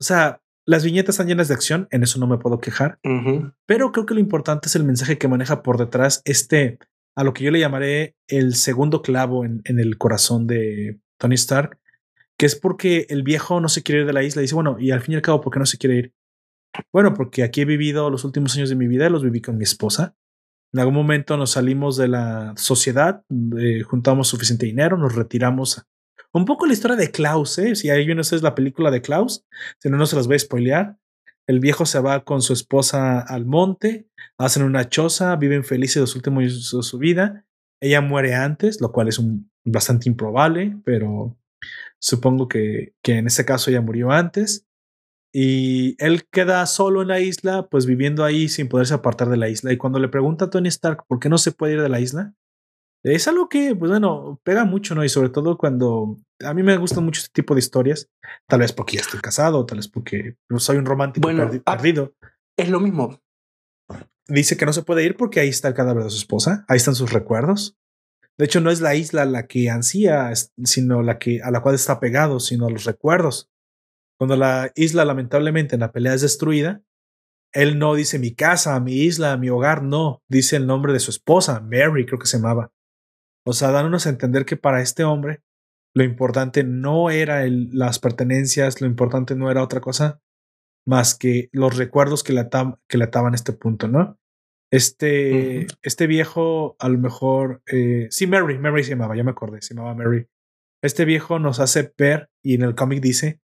[0.00, 2.98] O sea, las viñetas están llenas de acción, en eso no me puedo quejar,
[3.66, 6.78] pero creo que lo importante es el mensaje que maneja por detrás este,
[7.16, 11.34] a lo que yo le llamaré el segundo clavo en, en el corazón de Tony
[11.34, 11.78] Stark,
[12.36, 14.42] que es porque el viejo no se quiere ir de la isla.
[14.42, 16.12] Y dice, bueno, y al fin y al cabo, ¿por qué no se quiere ir?
[16.92, 19.64] Bueno, porque aquí he vivido los últimos años de mi vida, los viví con mi
[19.64, 20.16] esposa.
[20.72, 23.22] En algún momento nos salimos de la sociedad,
[23.58, 25.86] eh, juntamos suficiente dinero, nos retiramos
[26.34, 27.76] un poco la historia de Klaus, ¿eh?
[27.76, 29.46] Si ahí no es la película de Klaus,
[29.78, 30.98] si no, no se las voy a spoilear.
[31.46, 34.08] El viejo se va con su esposa al monte,
[34.38, 37.46] hacen una choza, viven felices los últimos años de su vida.
[37.80, 39.20] Ella muere antes, lo cual es
[39.64, 41.38] bastante improbable, pero
[42.00, 44.66] supongo que, que en ese caso ella murió antes.
[45.32, 49.48] Y él queda solo en la isla, pues viviendo ahí sin poderse apartar de la
[49.48, 49.72] isla.
[49.72, 52.00] Y cuando le pregunta a Tony Stark por qué no se puede ir de la
[52.00, 52.34] isla,
[53.12, 55.04] es algo que, pues bueno, pega mucho, ¿no?
[55.04, 58.08] Y sobre todo cuando a mí me gustan mucho este tipo de historias,
[58.48, 61.76] tal vez porque ya estoy casado, tal vez porque no soy un romántico bueno, ah,
[61.76, 62.14] perdido.
[62.56, 63.20] Es lo mismo.
[64.26, 66.78] Dice que no se puede ir porque ahí está el cadáver de su esposa, ahí
[66.78, 67.76] están sus recuerdos.
[68.38, 70.32] De hecho, no es la isla la que ansía,
[70.64, 73.50] sino la que a la cual está pegado, sino a los recuerdos.
[74.18, 76.82] Cuando la isla, lamentablemente, en la pelea es destruida,
[77.52, 81.10] él no dice mi casa, mi isla, mi hogar, no, dice el nombre de su
[81.10, 82.72] esposa, Mary, creo que se llamaba.
[83.46, 85.42] O sea, dándonos a entender que para este hombre
[85.94, 90.20] lo importante no era el, las pertenencias, lo importante no era otra cosa
[90.86, 92.48] más que los recuerdos que le,
[92.88, 94.18] que le ataban a este punto, ¿no?
[94.70, 99.62] Este, este viejo, a lo mejor, eh, sí, Mary, Mary se llamaba, ya me acordé,
[99.62, 100.26] se llamaba Mary.
[100.82, 103.40] Este viejo nos hace ver, y en el cómic dice,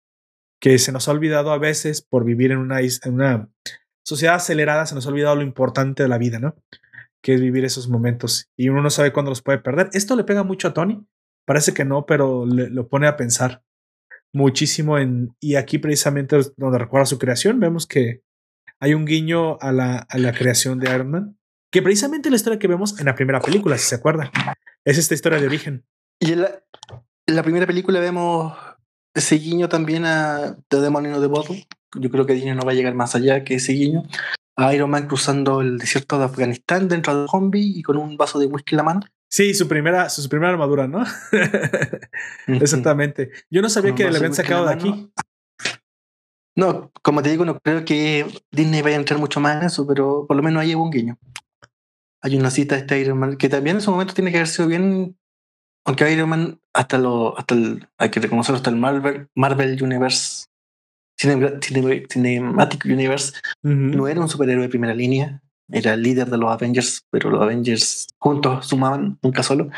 [0.60, 3.48] que se nos ha olvidado a veces por vivir en una, en una
[4.04, 6.56] sociedad acelerada, se nos ha olvidado lo importante de la vida, ¿no?
[7.22, 9.90] Que es vivir esos momentos y uno no sabe cuándo los puede perder.
[9.92, 11.04] Esto le pega mucho a Tony,
[11.46, 13.62] parece que no, pero le, lo pone a pensar
[14.32, 18.22] muchísimo en, y aquí precisamente donde recuerda su creación, vemos que
[18.80, 21.38] hay un guiño a la, a la creación de Iron Man,
[21.72, 24.30] que precisamente la historia que vemos en la primera película, si se acuerdan,
[24.84, 25.84] es esta historia de origen.
[26.20, 26.62] Y en la,
[27.26, 28.56] en la primera película vemos
[29.14, 31.66] ese guiño también a The Demon in the Bottle.
[31.98, 34.04] Yo creo que Disney no va a llegar más allá que ese guiño.
[34.58, 38.16] A Iron Man cruzando el desierto de Afganistán dentro de un zombie y con un
[38.16, 39.00] vaso de whisky en la mano.
[39.30, 41.04] Sí, su primera, su, primera armadura, ¿no?
[42.48, 43.30] Exactamente.
[43.50, 45.12] Yo no sabía que le habían sacado de aquí.
[46.56, 49.86] No, como te digo, no creo que Disney vaya a entrar mucho más en eso,
[49.86, 51.18] pero por lo menos ahí hubo un guiño.
[52.20, 54.48] Hay una cita de este Iron Man que también en su momento tiene que haber
[54.48, 55.16] sido bien.
[55.84, 60.47] Aunque Iron Man, hasta lo, hasta el, hay que reconocerlo, hasta el Marvel, Marvel Universe,
[61.18, 63.32] Cinematic Universe,
[63.62, 67.42] no era un superhéroe de primera línea, era el líder de los Avengers, pero los
[67.42, 69.70] Avengers juntos sumaban, nunca solo.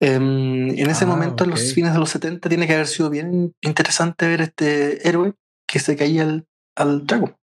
[0.00, 3.10] Em, en ese ah, momento, en los fines de los 70, tiene que haber sido
[3.10, 5.34] bien interesante ver este héroe
[5.66, 7.36] que se caía al, al trago.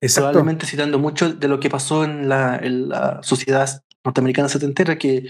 [0.00, 5.28] Probablemente citando mucho de lo que pasó en la, en la sociedad norteamericana setentera, que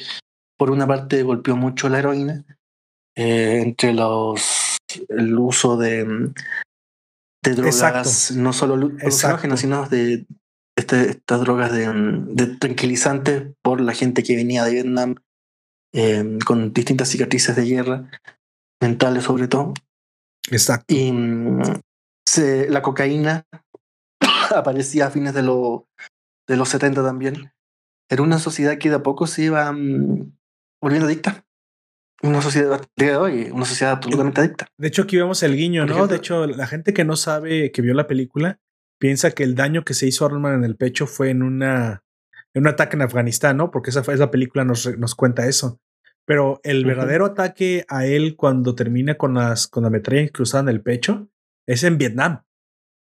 [0.56, 2.44] por una parte golpeó mucho la heroína,
[3.14, 6.30] eh, entre los el uso de,
[7.42, 10.26] de drogas, no solo alucinógenas, sino de
[10.76, 15.16] este, estas drogas de, de, tranquilizantes por la gente que venía de Vietnam
[15.92, 18.10] eh, con distintas cicatrices de guerra,
[18.80, 19.74] mentales sobre todo.
[20.50, 20.94] Exacto.
[20.94, 21.62] Y mm,
[22.68, 23.44] la cocaína
[24.54, 27.52] aparecía a fines de, de los 70 también.
[28.08, 30.32] Era una sociedad que de a poco se iba mm,
[30.80, 31.44] volviendo adicta.
[32.22, 34.68] Una sociedad de hoy, una sociedad absolutamente adicta.
[34.78, 36.06] De hecho, aquí vemos el guiño, ¿no?
[36.06, 38.60] de hecho, la gente que no sabe, que vio la película,
[38.98, 42.04] piensa que el daño que se hizo a Arnold en el pecho fue en una
[42.54, 43.70] en un ataque en Afganistán, ¿no?
[43.70, 45.80] Porque esa, esa película nos, nos cuenta eso.
[46.24, 50.68] Pero el verdadero ataque a él cuando termina con las con la metralla cruzada en
[50.68, 51.28] el pecho
[51.66, 52.44] es en Vietnam.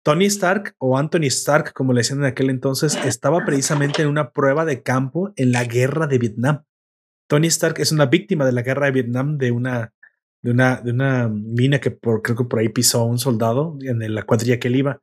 [0.04, 4.32] Tony Stark o Anthony Stark, como le decían en aquel entonces, estaba precisamente en una
[4.32, 6.64] prueba de campo en la guerra de Vietnam.
[7.32, 9.94] Tony Stark es una víctima de la guerra de Vietnam de una,
[10.42, 14.14] de una, de una mina que por, creo que por ahí pisó un soldado en
[14.14, 15.02] la cuadrilla que él iba.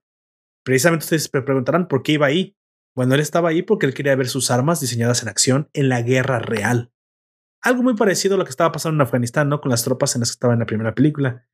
[0.62, 2.54] Precisamente ustedes me preguntarán por qué iba ahí.
[2.94, 6.02] Bueno, él estaba ahí porque él quería ver sus armas diseñadas en acción en la
[6.02, 6.92] guerra real.
[7.62, 9.62] Algo muy parecido a lo que estaba pasando en Afganistán, ¿no?
[9.62, 11.46] Con las tropas en las que estaba en la primera película.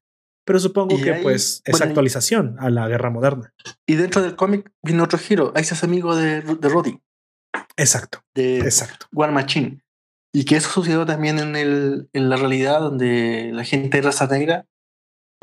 [0.45, 3.55] Pero supongo que pues es actualización a la guerra moderna.
[3.87, 5.53] Y dentro del cómic viene otro giro.
[5.55, 7.01] Ahí se hace amigo de, de Roddy.
[7.77, 8.25] Exacto.
[8.35, 9.07] De exacto.
[9.13, 9.84] War Machine.
[10.35, 14.27] Y que eso sucedió también en, el, en la realidad donde la gente de raza
[14.27, 14.67] negra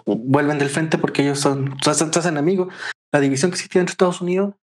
[0.06, 2.74] vuelven del frente porque ellos son, hacen amigos.
[3.14, 4.56] La división que existía entre Estados Unidos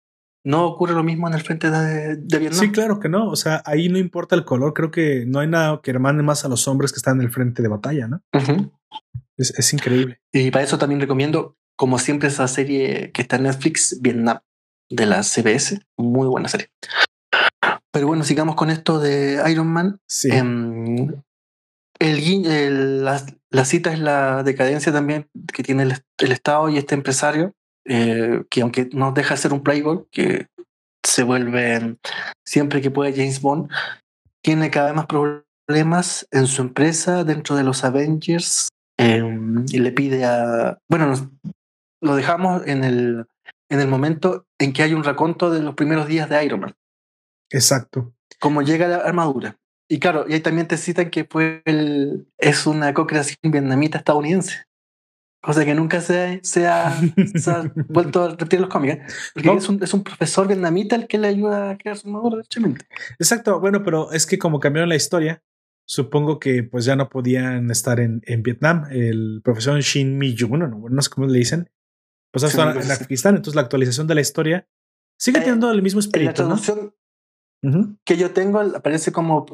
[0.45, 2.61] no ocurre lo mismo en el frente de, de, Vietnam.
[2.61, 3.31] Sí, claro que no.
[3.31, 4.75] O sea, ahí no importa el color.
[4.75, 7.33] Creo que no hay nada que hermane más a los hombres que están en el
[7.33, 8.23] frente de batalla, ¿no?
[9.39, 10.21] Es, increíble.
[10.33, 14.41] Y para eso también recomiendo, como siempre, esa serie que está en Netflix, Vietnam,
[14.91, 15.81] de la CBS.
[15.97, 16.69] Muy buena serie.
[17.99, 20.01] Pero bueno, sigamos con esto de Iron Man.
[20.07, 20.31] Sí.
[20.31, 21.20] Em,
[21.99, 27.55] el, la, cita es la decadencia también que tiene el, Estado y este empresario,
[27.85, 30.47] eh, que aunque no deja de ser un playboy, que
[31.05, 31.97] se vuelve
[32.45, 33.69] siempre que puede James Bond,
[34.43, 38.69] tiene cada vez más problemas en su empresa dentro de los Avengers
[38.99, 40.79] Em, y le pide a.
[40.91, 41.15] Bueno,
[42.03, 43.27] lo dejamos en el,
[43.70, 46.75] en el momento en que hay un raconto de los primeros días de Iron Man.
[47.51, 48.15] Exacto.
[48.41, 49.59] Como llega la armadura.
[49.89, 54.65] Y claro, y ahí también te citan que fue el, es una co-creación vietnamita estadounidense.
[55.41, 57.01] Cosa que nunca se, se, ha,
[57.89, 58.95] vuelto a repetir en los cómics.
[58.95, 59.03] ¿eh?
[59.33, 62.43] Porque es, un, es un profesor vietnamita el que le ayuda a crear su armadura,
[63.19, 63.61] Exacto.
[63.61, 65.43] Bueno, pero es que como cambiaron la historia,
[65.87, 68.87] supongo que pues ya no podían estar en, en Vietnam.
[68.91, 71.70] El profesor Shin Mi Jun, no, no sé cómo le dicen,
[72.31, 73.37] pues están en Afganistán.
[73.37, 74.69] Entonces la actualización de la historia
[75.16, 76.29] sigue eh, teniendo el mismo espíritu.
[76.31, 76.95] La traducción
[78.05, 79.45] que yo tengo aparece como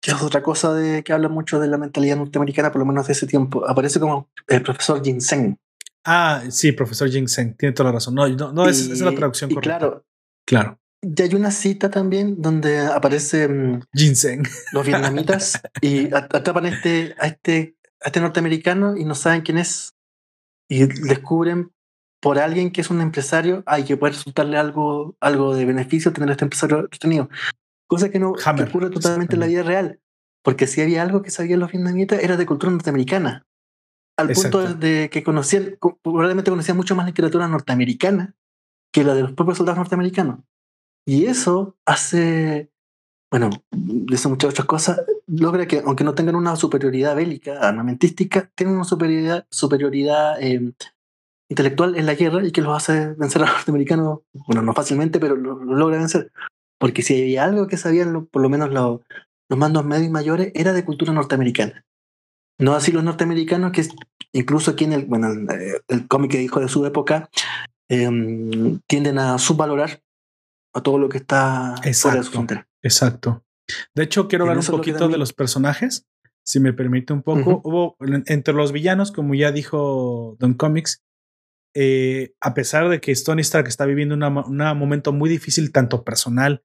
[0.00, 3.06] que es otra cosa de que habla mucho de la mentalidad norteamericana, por lo menos
[3.06, 3.68] de ese tiempo.
[3.68, 5.56] Aparece como el profesor Ginseng.
[6.04, 8.14] Ah, sí, profesor Ginseng, tiene toda la razón.
[8.14, 9.78] No, no, no es, es, la traducción correcta.
[9.78, 10.04] Claro,
[10.44, 10.78] claro.
[11.00, 14.42] Y hay una cita también donde aparece mm, Ginseng.
[14.72, 19.58] los vietnamitas y atrapan a este, a este, a este norteamericano y no saben quién
[19.58, 19.94] es.
[20.68, 21.70] Y descubren
[22.22, 26.28] por alguien que es un empresario, hay que puede resultarle algo, algo de beneficio tener
[26.28, 27.28] a este empresario retenido.
[27.88, 29.98] Cosa que no ocurre totalmente en la vida real.
[30.44, 33.44] Porque si había algo que sabían los vietnamitas era de cultura norteamericana.
[34.16, 38.36] Al punto de que conocían, probablemente conocían mucho más literatura norteamericana
[38.92, 40.40] que la de los propios soldados norteamericanos.
[41.04, 42.70] Y eso hace,
[43.32, 48.76] bueno, dice muchas otras cosas, logra que, aunque no tengan una superioridad bélica, armamentística, tienen
[48.76, 50.72] una superioridad, superioridad em,
[51.52, 55.20] intelectual en la guerra y que los hace vencer a los norteamericanos, bueno, no fácilmente,
[55.20, 56.32] pero lo, logra vencer.
[56.78, 59.00] Porque si había algo que sabían, por lo menos los
[59.58, 61.84] mandos medios y mayores, era de cultura norteamericana.
[62.58, 63.86] No así los norteamericanos, que
[64.32, 65.28] incluso aquí en el, bueno,
[65.88, 67.28] el, cómic que dijo de su época,
[67.88, 70.02] em, tienden a subvalorar
[70.74, 72.66] a todo lo que está fuera de su frontera.
[72.82, 73.44] Exacto.
[73.94, 76.06] De hecho, quiero hablar un poquito de los personajes,
[76.44, 77.60] si me permite un poco.
[77.64, 81.01] Hubo entre los villanos, como ya dijo Don Comics,
[81.74, 86.62] eh, a pesar de que Tony Stark está viviendo un momento muy difícil, tanto personal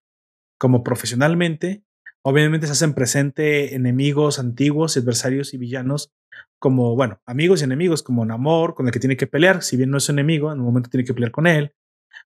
[0.59, 1.83] como profesionalmente,
[2.23, 6.11] obviamente se hacen presente enemigos antiguos, adversarios y villanos,
[6.59, 9.91] como, bueno, amigos y enemigos, como Namor, con el que tiene que pelear, si bien
[9.91, 11.73] no es enemigo, en un momento tiene que pelear con él,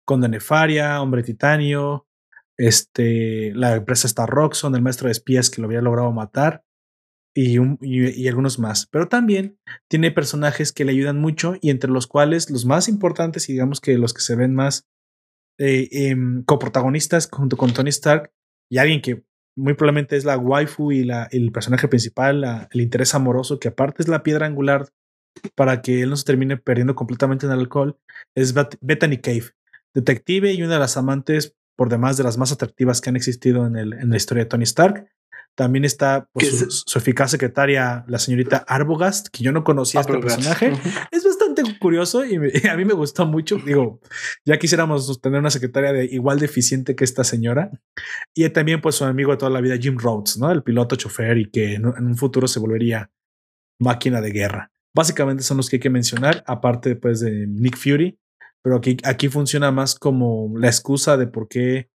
[0.04, 2.06] con Nefaria, Hombre Titanio,
[2.56, 6.62] este, la empresa está Roxxon, el maestro de espías que lo había logrado matar,
[7.34, 8.86] y, algunos más.
[8.86, 9.58] Pero también
[9.88, 13.80] tiene personajes que le ayudan mucho y entre los cuales los más importantes y digamos
[13.80, 14.86] que los que se ven más
[15.58, 18.32] eh, em, coprotagonistas junto con Tony Stark
[18.70, 19.22] y alguien que
[19.56, 24.02] muy probablemente es la waifu y la, el personaje principal, el interés amoroso, que aparte
[24.02, 24.88] es la piedra angular
[25.54, 27.98] para que él no se termine perdiendo completamente en el alcohol,
[28.34, 29.52] es Bethany Cave
[29.94, 33.66] detective y una de las amantes por demás de las más atractivas que han existido
[33.66, 35.08] en, el, en la historia de Tony Stark.
[35.56, 40.72] También está pues, su, eficaz secretaria, la señorita Arbogast, que yo no conocía este personaje.
[41.10, 42.36] Es bastante curioso y,
[42.68, 43.56] a mí me gustó mucho.
[43.56, 44.00] Digo,
[44.44, 47.70] ya quisiéramos tener una secretaria de igual de eficiente que esta señora.
[48.34, 50.50] Y también, pues, su amigo de toda la vida, Jim Rhodes, ¿no?
[50.50, 53.10] El piloto chofer y que en un futuro se volvería
[53.78, 54.72] máquina de guerra.
[54.94, 58.18] Básicamente son los que hay que mencionar, aparte, pues, de Nick Fury,
[58.62, 61.90] pero aquí, aquí funciona más como la excusa de por qué,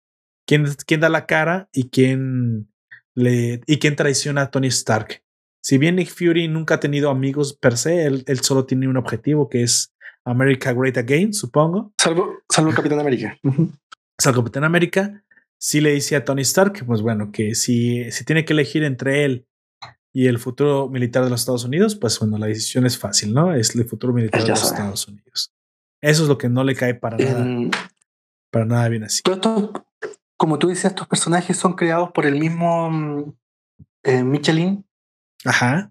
[0.46, 2.72] quién, quién da la cara y quién,
[3.14, 5.22] le, y quién traiciona a Tony Stark.
[5.62, 8.96] Si bien Nick Fury nunca ha tenido amigos per se, él, él solo tiene un
[8.96, 11.92] objetivo que es America Great Again, supongo.
[11.98, 13.38] Salvo, salvo el Capitán América.
[14.18, 15.22] Salvo Capitán América.
[15.58, 19.24] Sí le dice a Tony Stark, pues bueno, que si, si tiene que elegir entre
[19.24, 19.46] él
[20.12, 23.54] y el futuro militar de los Estados Unidos, pues bueno, la decisión es fácil, ¿no?
[23.54, 25.52] Es el futuro militar de los Estados Unidos.
[26.02, 27.70] Eso es lo que no le cae para nada.
[28.50, 29.22] Para nada bien así.
[30.44, 33.32] Como tú dices, estos personajes son creados por el mismo mm,
[34.02, 34.84] eh, Michelin.
[35.42, 35.90] Ajá.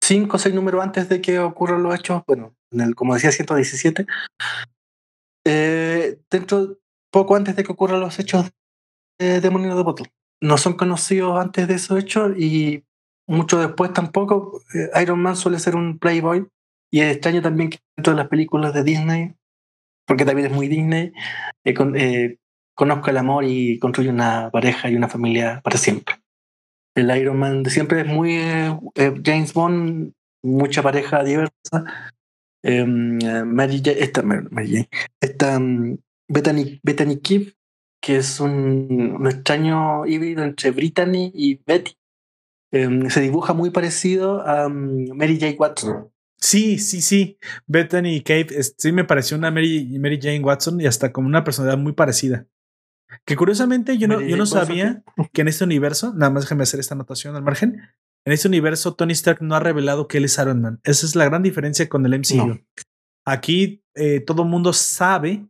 [0.00, 3.32] Cinco o seis números antes de que ocurran los hechos, bueno, en el, como decía,
[3.32, 4.06] 117.
[5.44, 6.78] Eh, dentro,
[7.10, 8.52] poco antes de que ocurran los hechos
[9.18, 10.12] de Demonio de Bottle.
[10.40, 12.84] No son conocidos antes de esos hechos y
[13.26, 14.62] mucho después tampoco.
[14.74, 16.46] Eh, Iron Man suele ser un playboy
[16.88, 19.34] y es extraño también que dentro de las películas de Disney,
[20.06, 21.12] porque también es muy Disney,
[21.64, 22.38] eh, eh,
[22.82, 26.16] conozca el amor y construye una pareja y una familia para siempre.
[26.94, 28.40] El Iron Man de siempre es muy
[29.24, 31.84] James Bond, mucha pareja diversa.
[32.64, 34.88] Em, Mary, esta, Mary
[35.20, 35.96] esta um,
[36.28, 37.20] Bethany, Bethany
[38.00, 41.96] que es un, extraño híbrido entre Brittany y Betty
[42.72, 45.54] Em, se dibuja muy parecido a um, Mary J.
[45.58, 46.10] Watson.
[46.40, 47.38] Sí, sí, sí.
[47.66, 48.46] Bethany Cave
[48.76, 52.46] sí me pareció una Mary, Mary Jane Watson y hasta como una personalidad muy parecida.
[53.24, 55.02] Que curiosamente yo no, yo no sabía
[55.32, 57.80] que en este universo, nada más déjame hacer esta anotación al margen,
[58.24, 60.80] en este universo Tony Stark no ha revelado que él es Iron Man.
[60.84, 62.60] Esa es la gran diferencia con el MCU.
[63.26, 65.46] Aquí eh, todo mundo sabe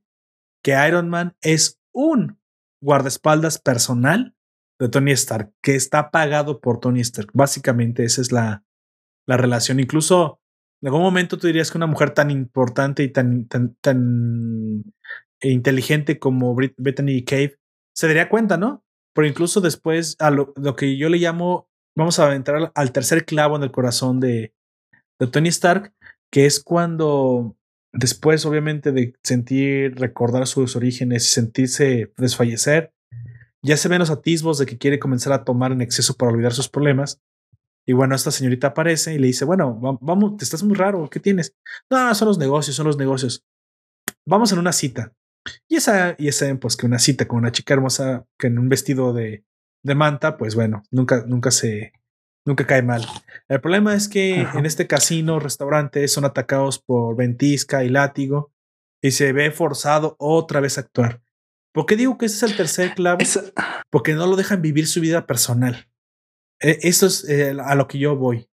[0.63, 2.39] que Iron Man es un
[2.81, 4.35] guardaespaldas personal
[4.79, 7.31] de Tony Stark, que está pagado por Tony Stark.
[7.35, 8.65] Básicamente esa es la,
[9.27, 9.79] la relación.
[9.79, 10.41] Incluso
[10.83, 14.83] en algún momento tú dirías que una mujer tan importante y tan, tan, tan
[15.51, 17.59] inteligente como Bethany Cave
[17.95, 18.85] se daría cuenta, ¿no?
[19.15, 23.57] Pero incluso después, a lo, que yo le llamo, vamos a entrar al tercer clavo
[23.57, 24.55] en el corazón de,
[25.31, 25.93] Tony Stark,
[26.33, 27.55] que es cuando
[27.93, 32.93] después, obviamente, de sentir, recordar sus orígenes y sentirse desfallecer,
[33.63, 36.53] ya se ven los atisbos de que quiere comenzar a tomar en exceso para olvidar
[36.53, 37.21] sus problemas.
[37.87, 41.21] Y bueno, esta señorita aparece y le dice, bueno, vamos, te estás muy raro, ¿qué
[41.21, 41.55] tienes?
[41.89, 43.45] No, son los negocios, son los negocios.
[44.27, 45.13] Vamos en una cita.
[45.69, 48.69] Y esa, y esa, pues que una cita con una chica hermosa que en un
[48.69, 49.45] vestido de,
[49.83, 51.93] de manta, pues bueno, nunca, nunca se,
[52.45, 53.07] nunca cae mal.
[53.49, 58.53] El problema es que en este casino, restaurante, son atacados por ventisca y látigo
[59.03, 61.21] y se ve forzado otra vez a actuar.
[61.73, 63.27] ¿Por qué digo que ese es el tercer clave?
[63.91, 65.89] Porque no lo dejan vivir su vida personal.
[66.61, 68.49] E, eso es eh, a lo que yo voy.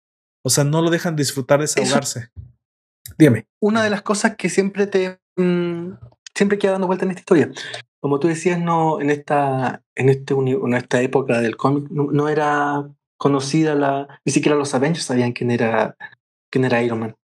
[0.44, 2.30] O sea, no lo dejan disfrutar, desahogarse.
[3.18, 3.48] Dígame.
[3.60, 5.92] Una de las cosas que siempre te mm,
[6.36, 7.50] siempre queda dando vuelta en esta historia.
[8.00, 12.88] Como tú decías, no en esta en este en esta época del cómic no, era
[13.16, 15.96] conocida la ni siquiera los Avengers sabían quién era
[16.50, 17.16] quién era Iron Man.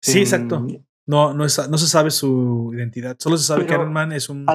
[0.00, 0.56] Sí, exacto.
[0.56, 1.48] Em, no, no, no
[1.78, 3.16] se sabe su identidad.
[3.18, 4.46] Solo se sabe que Iron Man es un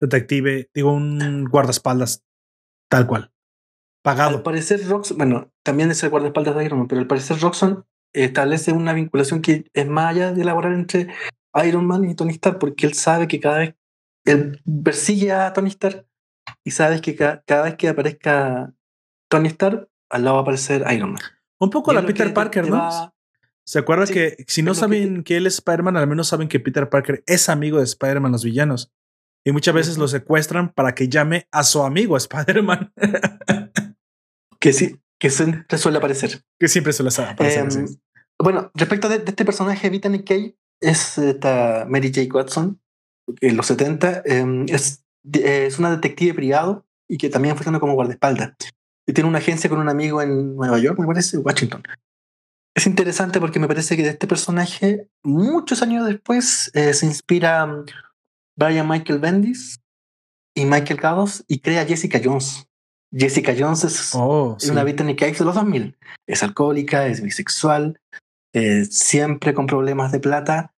[0.00, 2.24] detective, digo, un guardaespaldas,
[2.88, 3.32] tal cual.
[4.02, 4.36] Pagado.
[4.36, 7.84] Al parecer, Roxxon, bueno, también es el guardaespaldas de Iron Man, pero al parecer Roxxon
[8.12, 11.08] establece una vinculación que es más allá de elaborar entre
[11.64, 13.74] Iron Man y Tony Stark, porque él sabe que cada vez
[14.24, 16.06] él persigue a Tony Stark
[16.64, 18.74] y sabe que cada, vez que aparezca
[19.28, 21.22] Tony Stark, al lado va a aparecer Iron Man.
[21.58, 23.12] Un poco la Peter Parker, ¿no?
[23.64, 26.88] ¿Se acuerda que si no saben que, él es Spider-Man, al menos saben que Peter
[26.88, 28.92] Parker es amigo de Spider-Man, los villanos?
[29.44, 32.92] Y muchas veces lo secuestran para que llame a su amigo Spider-Man.
[34.60, 36.42] que sí, que siempre suele aparecer.
[36.58, 37.66] Que siempre suele aparecer.
[37.72, 37.86] Em,
[38.38, 42.32] bueno, respecto de, este personaje, Bethany Kay, es esta Mary J.
[42.32, 42.80] Watson,
[43.40, 48.52] en los 70, em, es, es una detective privado y que también funciona como guardaespaldas.
[49.06, 51.82] Y tiene una agencia con un amigo en Nueva York, me parece, Washington.
[52.74, 57.64] Es interesante porque me parece que de este personaje, muchos años después, eh, se inspira
[57.64, 57.86] um,
[58.56, 59.80] Brian Michael Bendis
[60.54, 62.66] y Michael Gados y crea Jessica Jones.
[63.16, 65.96] Jessica Jones es oh, una Britney Cakes de los 2000.
[66.26, 67.98] Es alcohólica, es bisexual,
[68.56, 70.72] eh, siempre con problemas de plata.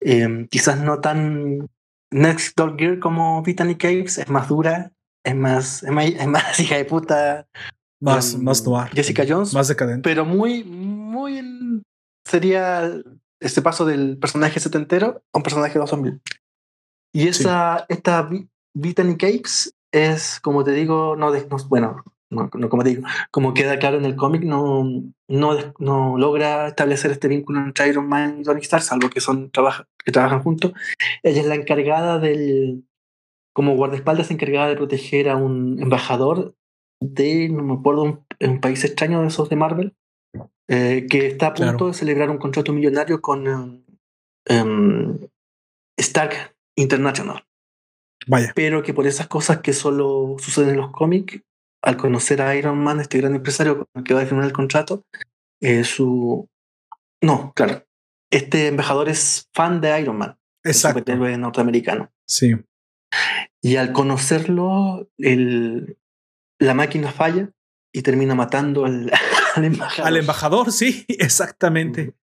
[0.00, 1.70] Em, quizás no tan
[2.10, 4.90] Next Door Gear como Britney Cakes, es más dura,
[5.24, 7.46] es más, es más, es más hija de puta.
[8.00, 8.90] Más, em, más noir.
[8.92, 9.54] Jessica Jones.
[9.54, 10.02] Más decadente.
[10.02, 11.82] Pero muy, muy
[12.26, 12.90] sería
[13.38, 16.20] este paso del personaje setentero a un personaje de 2000.
[17.12, 18.28] Y esa, esta
[18.74, 21.32] Brittany Cakes es, como te digo, no,
[21.68, 22.02] bueno,
[22.34, 24.84] no, como te digo, como queda claro en el cómic, no,
[25.28, 29.50] no, no logra establecer este vínculo entre Iron Man y Tony Stark, salvo que son
[29.50, 30.72] trabaja, que trabajan juntos.
[31.22, 32.84] Ella es la encargada del,
[33.54, 36.54] como guardaespaldas encargada de proteger a un embajador
[37.00, 39.94] de, no me acuerdo, un, un país extraño de esos de Marvel,
[40.68, 43.84] eh, que está a punto de celebrar un contrato millonario con,
[44.46, 45.18] em,
[45.96, 47.44] Stark International.
[48.26, 48.52] Vaya.
[48.54, 51.40] Pero que por esas cosas que solo suceden en los cómics,
[51.84, 54.52] al conocer a Iron Man, este gran empresario con el que va a firmar el
[54.52, 55.04] contrato,
[55.60, 56.48] eh, su...
[57.22, 57.86] No, claro.
[58.30, 60.38] Este embajador es fan de Iron Man.
[60.64, 60.98] Exacto.
[60.98, 62.12] El superhéroe norteamericano.
[62.26, 62.54] Sí.
[63.62, 65.98] Y al conocerlo, el,
[66.58, 67.50] la máquina falla
[67.92, 69.10] y termina matando al,
[69.54, 70.06] al embajador.
[70.08, 72.14] Al embajador, sí, exactamente.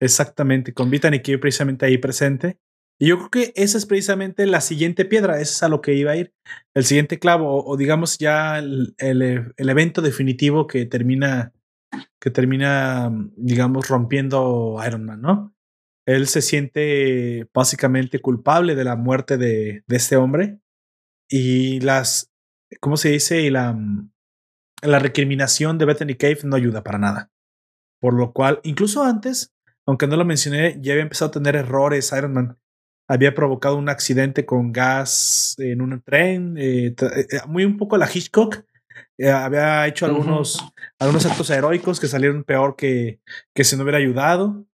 [0.00, 2.58] Exactamente, con King precisamente ahí presente.
[3.00, 5.94] Y yo creo que esa es precisamente la siguiente piedra, esa es a lo que
[5.94, 6.34] iba a ir,
[6.74, 11.52] el siguiente clavo, o, o digamos ya el, el, el, evento definitivo que termina,
[12.20, 15.54] que termina, digamos, rompiendo Iron Man, ¿no?
[16.06, 20.58] Él se siente básicamente culpable de la muerte de, de este hombre
[21.28, 22.32] y las,
[22.80, 23.42] ¿cómo se dice?
[23.42, 23.78] Y la,
[24.82, 27.30] la recriminación de Bethany Cave no ayuda para nada.
[28.00, 29.54] Por lo cual, incluso antes,
[29.86, 32.58] aunque no lo mencioné, ya había empezado a tener errores Iron Man
[33.08, 36.94] había provocado un accidente con gas en un tren, eh,
[37.46, 38.62] muy un poco la Hitchcock.
[39.16, 40.72] Eh, había hecho algunos, uh -huh.
[41.00, 43.20] algunos actos heroicos que salieron peor que,
[43.54, 44.64] que si no hubiera ayudado.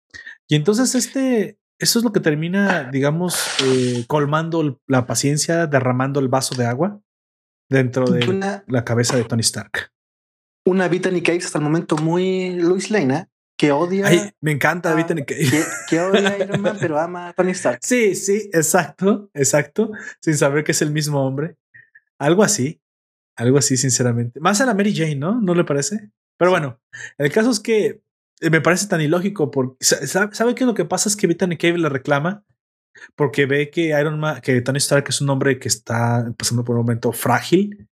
[0.49, 6.29] Y entonces este, eso es lo que termina, digamos, eh, colmando la paciencia, derramando el
[6.29, 7.01] vaso de agua
[7.71, 9.91] dentro de una, la cabeza de Tony Stark.
[10.67, 14.07] Una Bethany Caves hasta el momento muy Luis Lane, que odia.
[14.07, 15.07] Ay, me encanta a.
[15.07, 15.25] Que,
[15.89, 17.79] que, odia a Iron Man, pero ama a Tony Stark.
[17.83, 19.93] Sí, sí, exacto, exacto.
[20.21, 21.57] Sin saber que es el mismo hombre.
[22.19, 22.81] Algo así.
[23.37, 24.41] Algo así, sinceramente.
[24.41, 25.41] Más a la Mary Jane, ¿no?
[25.41, 26.11] ¿No le parece?
[26.37, 26.81] Pero bueno,
[27.19, 28.03] el caso es que
[28.41, 31.89] me parece tan ilógico porque sabe que lo que pasa es que Bethany Cave le
[31.89, 32.45] reclama
[33.17, 36.77] porque ve que Iron Man, que Tony Stark es un hombre que está pasando por
[36.77, 37.89] un momento frágil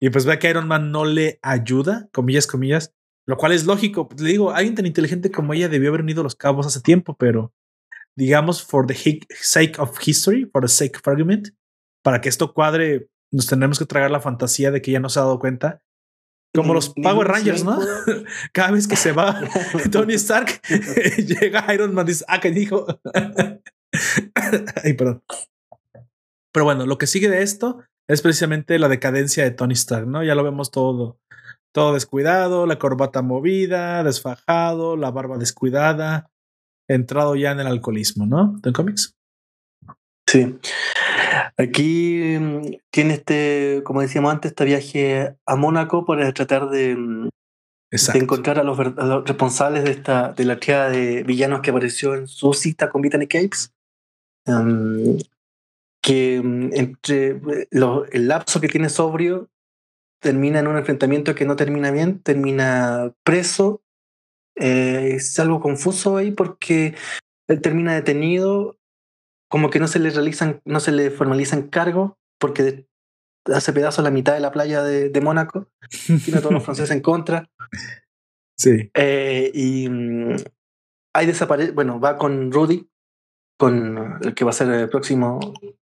[0.00, 2.94] y pues ve que Iron Man no le ayuda, comillas, comillas,
[3.28, 4.08] lo cual es lógico.
[4.18, 7.52] Le digo, alguien tan inteligente como ella debió haber unido los cabos hace tiempo, pero
[8.16, 11.50] digamos, for the sake of history, for the sake of argument,
[12.02, 15.20] para que esto cuadre, nos tenemos que tragar la fantasía de que ella no se
[15.20, 15.82] ha dado cuenta.
[16.54, 17.78] Como los Power Rangers, ¿no?
[18.52, 19.38] Cada vez que se va
[19.92, 20.62] Tony Stark,
[21.18, 22.86] llega Iron Man y dice, ah, que dijo.
[24.82, 25.22] Ay, perdón.
[26.50, 30.24] Pero bueno, lo que sigue de esto es precisamente la decadencia de Tony Stark, ¿no?
[30.24, 31.20] Ya lo vemos todo
[31.72, 36.30] todo descuidado, la corbata movida, desfajado, la barba descuidada,
[36.88, 38.60] entrado ya en el alcoholismo, ¿no?
[38.64, 39.14] ¿En cómics?
[40.28, 40.58] Sí.
[41.56, 42.38] Aquí
[42.90, 46.96] tiene este, como decíamos antes, este viaje a Mónaco para tratar de,
[47.90, 51.70] de encontrar a los, a los, responsables de esta de la triada de villanos que
[51.70, 53.72] apareció en su cita con Bethany Capes.
[54.46, 55.18] Um,
[56.02, 57.40] que entre
[57.70, 59.48] lo, el lapso que tiene sobrio
[60.20, 63.82] termina en un enfrentamiento que no termina bien, termina preso.
[64.56, 66.94] Eh, es algo confuso ahí porque
[67.48, 68.78] él termina detenido,
[69.48, 72.86] como que no se le realizan, no se le formalizan cargos, porque
[73.46, 75.68] hace pedazo la mitad de la playa de, de Mónaco,
[76.06, 77.48] tiene a todos los franceses en contra.
[78.60, 78.90] Sí.
[78.94, 79.88] Eh, y
[81.14, 82.90] ahí desaparece, bueno, va con Rudy,
[83.56, 85.38] con el que va a ser el próximo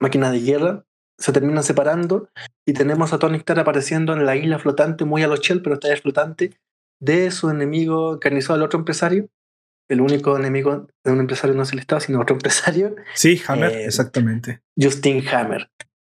[0.00, 0.86] máquina de guerra,
[1.22, 2.28] se terminan separando
[2.66, 5.74] y tenemos a Tony Stark apareciendo en la isla flotante, muy a los Shell, pero
[5.74, 6.58] esta vez flotante,
[7.00, 9.28] de su enemigo encarnizado, el otro empresario.
[9.88, 12.96] El único enemigo de un empresario no es el Estado, sino otro empresario.
[13.14, 14.62] Sí, Hammer, eh, exactamente.
[14.76, 15.70] Justin Hammer.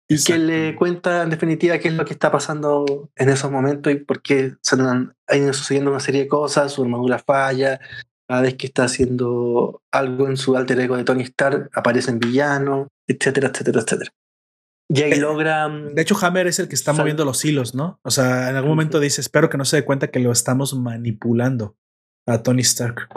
[0.08, 3.92] Y que le cuenta en definitiva qué es lo que está pasando en esos momentos
[3.92, 7.80] y por qué se han, ido sucediendo una serie de cosas, su armadura falla,
[8.28, 12.88] cada vez que está haciendo algo en su alter ego de Tony Stark aparecen villanos,
[13.08, 14.12] etcétera, etcétera, etcétera.
[14.88, 15.68] Y ahí logra.
[15.68, 17.98] De hecho, Hammer es el que está sal- moviendo los hilos, ¿no?
[18.02, 20.74] O sea, en algún momento dice: Espero que no se dé cuenta que lo estamos
[20.74, 21.76] manipulando
[22.26, 23.08] a Tony Stark.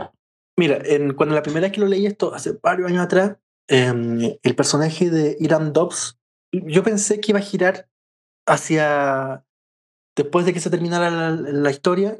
[0.57, 3.37] Mira, en, cuando la primera vez que lo leí esto, hace varios años atrás,
[3.69, 6.19] eh, el personaje de Iram Dobbs,
[6.51, 7.87] yo pensé que iba a girar
[8.47, 9.45] hacia.
[10.17, 12.17] Después de que se terminara la, la historia,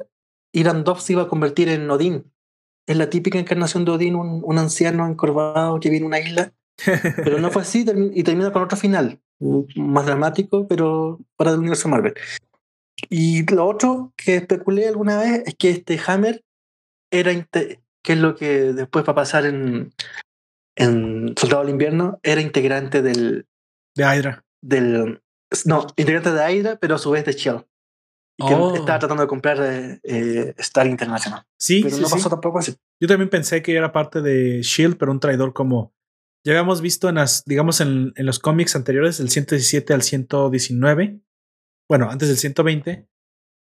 [0.54, 2.32] Iram Dobbs se iba a convertir en Odín.
[2.88, 6.52] Es la típica encarnación de Odín, un, un anciano encorvado que viene a una isla.
[7.16, 9.20] Pero no fue así y termina con otro final,
[9.76, 12.14] más dramático, pero para el universo Marvel.
[13.08, 16.42] Y lo otro que especulé alguna vez es que este Hammer
[17.10, 17.78] era, que
[18.12, 19.92] es lo que después va a pasar en,
[20.76, 23.46] en Soldado del Invierno, era integrante del.
[23.94, 24.44] De Hydra.
[24.62, 25.22] Del,
[25.64, 27.64] no, integrante de Hydra, pero a su vez de Shell.
[28.36, 28.74] Y que oh.
[28.74, 31.42] estaba tratando de comprar eh, eh, Star International.
[31.58, 32.30] Sí, pero sí, no pasó sí.
[32.30, 32.74] tampoco así.
[32.98, 35.92] Yo también pensé que era parte de Shield, pero un traidor como
[36.44, 41.20] ya habíamos visto en las, digamos, en, los cómics anteriores, del 117 al 119,
[41.88, 43.06] bueno, antes del 120,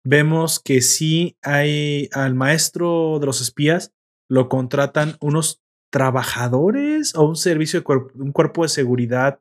[0.04, 3.92] vemos que sí hay al maestro de los espías,
[4.28, 9.40] lo contratan unos trabajadores o un servicio de un cuerpo de seguridad,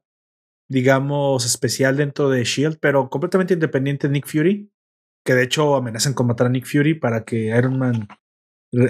[0.68, 4.72] digamos, especial dentro de Shield, pero completamente independiente de Nick Fury,
[5.26, 8.08] que de hecho amenazan con matar a Nick Fury para que Iron Man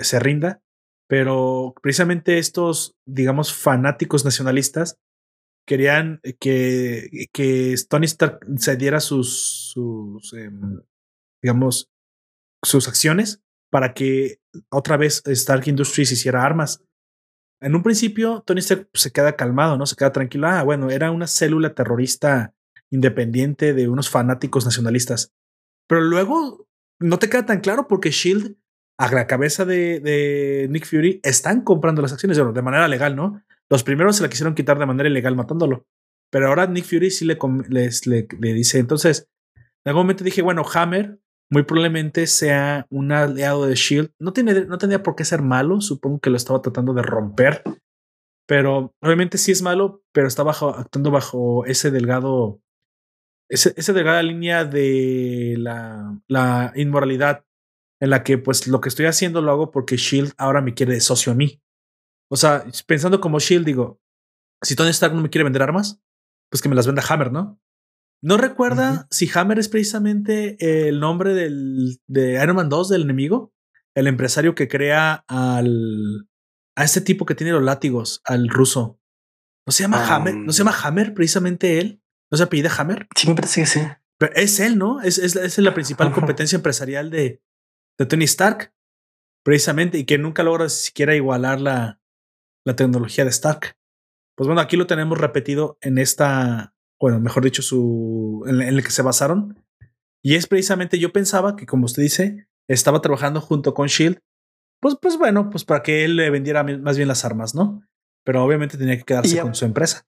[0.01, 0.61] se rinda.
[1.09, 4.99] Pero precisamente estos, digamos, fanáticos nacionalistas
[5.65, 9.73] querían que, que Tony Stark cediera sus,
[10.33, 10.81] em,
[11.41, 11.89] digamos,
[12.63, 13.41] sus acciones
[13.71, 16.83] para que otra vez Stark Industries hiciera armas.
[17.59, 19.87] En un principio, Tony Stark se queda calmado, ¿no?
[19.87, 20.47] Se queda tranquilo.
[20.47, 22.53] Ah, bueno, era una célula terrorista
[22.91, 25.33] independiente de unos fanáticos nacionalistas.
[25.87, 26.67] Pero luego
[26.99, 28.57] no te queda tan claro porque Shield,
[28.99, 33.41] a la cabeza de, Nick Fury, están comprando las acciones de manera legal, ¿no?
[33.69, 35.85] Los primeros se la quisieron quitar de manera ilegal matándolo.
[36.29, 37.37] Pero ahora Nick Fury sí le,
[37.69, 38.77] le, dice.
[38.77, 41.17] Entonces, en algún momento dije, bueno, Hammer
[41.49, 44.11] muy probablemente sea un aliado de Shield.
[44.19, 47.63] No, tiene, no tendría por qué ser malo, supongo que lo estaba tratando de romper,
[48.47, 52.59] pero obviamente sí es malo, pero está bajo, actuando bajo ese delgado,
[53.47, 57.45] esa delgada línea de la inmoralidad
[57.99, 60.93] en la que pues lo que estoy haciendo lo hago porque Shield ahora me quiere
[60.93, 61.61] de socio a mí.
[62.31, 63.99] O sea, pensando como Shield, digo,
[64.61, 66.01] si Tony Stark no me quiere vender armas,
[66.49, 67.59] pues que me las venda Hammer, ¿no?
[68.21, 73.53] No recuerda si Hammer es precisamente el nombre del, de Iron Man 2 del enemigo,
[73.95, 76.27] el empresario que crea al
[76.75, 78.99] a este tipo que tiene los látigos, al ruso.
[79.65, 80.35] ¿No se llama Hammer?
[80.35, 82.01] ¿No se llama Hammer precisamente él?
[82.31, 83.07] ¿No se apellida Hammer?
[83.15, 83.81] Sí, me parece que sí.
[84.17, 85.01] Pero es él, ¿no?
[85.01, 87.41] Es, es, es la principal competencia empresarial de,
[87.99, 88.73] de Tony Stark,
[89.43, 92.01] precisamente, y que nunca logra siquiera igualar la,
[92.65, 93.75] la tecnología de Stark.
[94.35, 98.91] Pues bueno, aquí lo tenemos repetido en esta bueno, mejor dicho, su, en, el que
[98.91, 99.63] se basaron.
[100.21, 104.19] Y es precisamente, yo pensaba que, como usted dice, estaba trabajando junto con Shield.
[104.81, 107.83] Pues, pues bueno, pues para que él le vendiera más bien las armas, ¿no?
[108.25, 110.05] Pero obviamente tenía que quedarse con su empresa.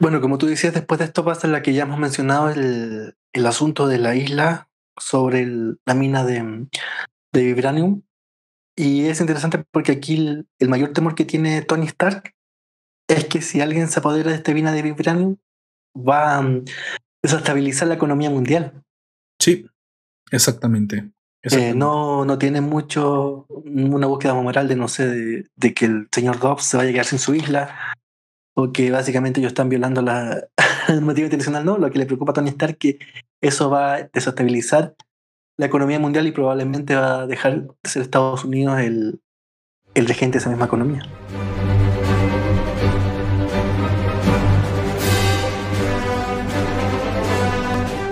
[0.00, 3.46] Bueno, como tú decías, después de esto pasa la que ya hemos mencionado, el, el
[3.46, 4.68] asunto de la isla
[5.00, 5.46] sobre
[5.86, 6.66] la mina de,
[7.32, 8.02] de Vibranium.
[8.76, 12.34] Y es interesante porque aquí el, el, mayor temor que tiene Tony Stark
[13.08, 15.36] es que si alguien se apodera de esta mina de Vibranium,
[15.96, 16.64] va a mm,
[17.22, 18.82] desestabilizar la economía mundial.
[19.38, 19.66] Sí,
[20.30, 21.10] exactamente.
[21.42, 26.40] Eh, no, no tiene mucho una búsqueda moral de, no sé, de, que el señor
[26.40, 27.94] Dobbs se vaya a quedar sin su isla
[28.54, 30.48] o que básicamente ellos están violando la
[30.88, 31.64] normativa internacional.
[31.64, 32.98] No, lo que le preocupa a Tony Stark es que
[33.40, 34.94] eso va a desestabilizar
[35.56, 39.20] la economía mundial y probablemente va a dejar de ser Estados Unidos el,
[39.94, 41.02] el regente de esa misma economía.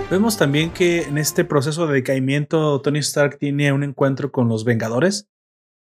[0.09, 4.63] Vemos también que en este proceso de decaimiento Tony Stark tiene un encuentro con los
[4.63, 5.27] Vengadores.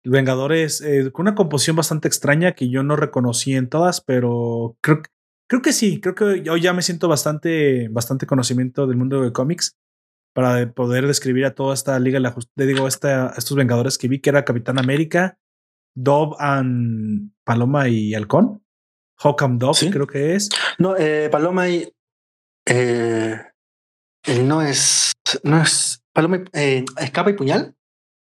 [0.05, 4.77] Los Vengadores eh, con una composición bastante extraña que yo no reconocí en todas, pero
[4.83, 5.03] creo,
[5.53, 9.35] creo que sí, creo que yo ya me siento bastante, bastante conocimiento del mundo de
[9.35, 9.77] cómics
[10.35, 14.31] para poder describir a toda esta liga, la digo, esta, estos Vengadores que vi, que
[14.31, 15.39] era Capitán América,
[15.95, 18.65] Dove and Paloma y Halcón.
[19.19, 20.49] Hawk and Dove, creo que es.
[20.79, 21.93] No, eh, Paloma y
[22.67, 23.37] eh,
[24.43, 25.13] no es.
[25.43, 26.03] No es.
[26.15, 26.45] Paloma.
[26.55, 27.77] Eh, ¿Escapa y puñal?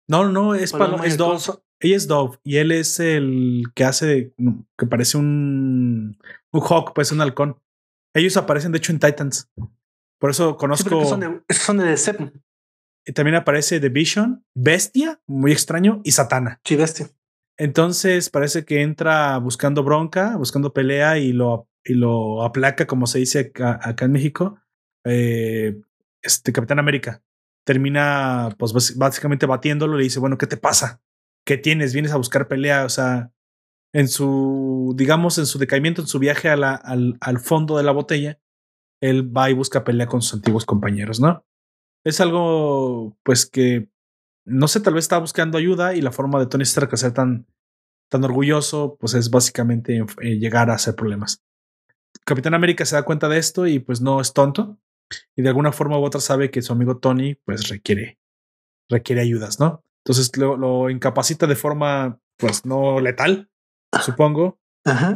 [0.09, 1.05] No, no, es Paloma.
[1.05, 1.39] es Dove.
[1.79, 4.33] Ella es Dove y él es el que hace.
[4.77, 6.17] que parece un.
[6.55, 7.61] Un hawk, pues un halcón.
[8.13, 9.51] Ellos aparecen, de hecho, en Titans.
[10.19, 11.01] Por eso conozco.
[11.01, 12.41] Sí, son de, son de
[13.05, 16.61] Y también aparece The Vision, Bestia, muy extraño, y Satana.
[16.63, 17.09] Sí, Bestia.
[17.57, 23.19] Entonces parece que entra buscando bronca, buscando pelea y lo, y lo aplaca, como se
[23.19, 24.59] dice acá en México
[25.05, 25.79] eh,
[26.21, 27.21] este Capitán América
[27.63, 29.97] termina, pues básicamente batiéndolo.
[29.97, 31.01] Le dice, bueno, ¿qué te pasa?
[31.45, 31.93] ¿Qué tienes?
[31.93, 32.85] ¿Vienes a buscar pelea?
[32.85, 33.31] O sea,
[33.95, 38.41] en su, digamos, en su decaimiento, en su viaje al, al fondo de la botella,
[38.99, 41.45] él va y busca pelea con sus antiguos compañeros, ¿no?
[42.03, 43.87] Es algo, pues que,
[44.43, 47.47] no sé, tal vez está buscando ayuda y la forma de Tony Stark ser tan,
[48.09, 51.41] tan orgulloso, pues es básicamente eh, llegar a hacer problemas.
[52.25, 54.77] Capitán América se da cuenta de esto y pues no es tonto
[55.37, 58.19] y de alguna forma u otra sabe que su amigo Tony pues requiere,
[58.89, 59.85] requiere ayudas, ¿no?
[60.03, 63.49] Entonces lo incapacita de forma pues no letal,
[64.03, 64.59] supongo,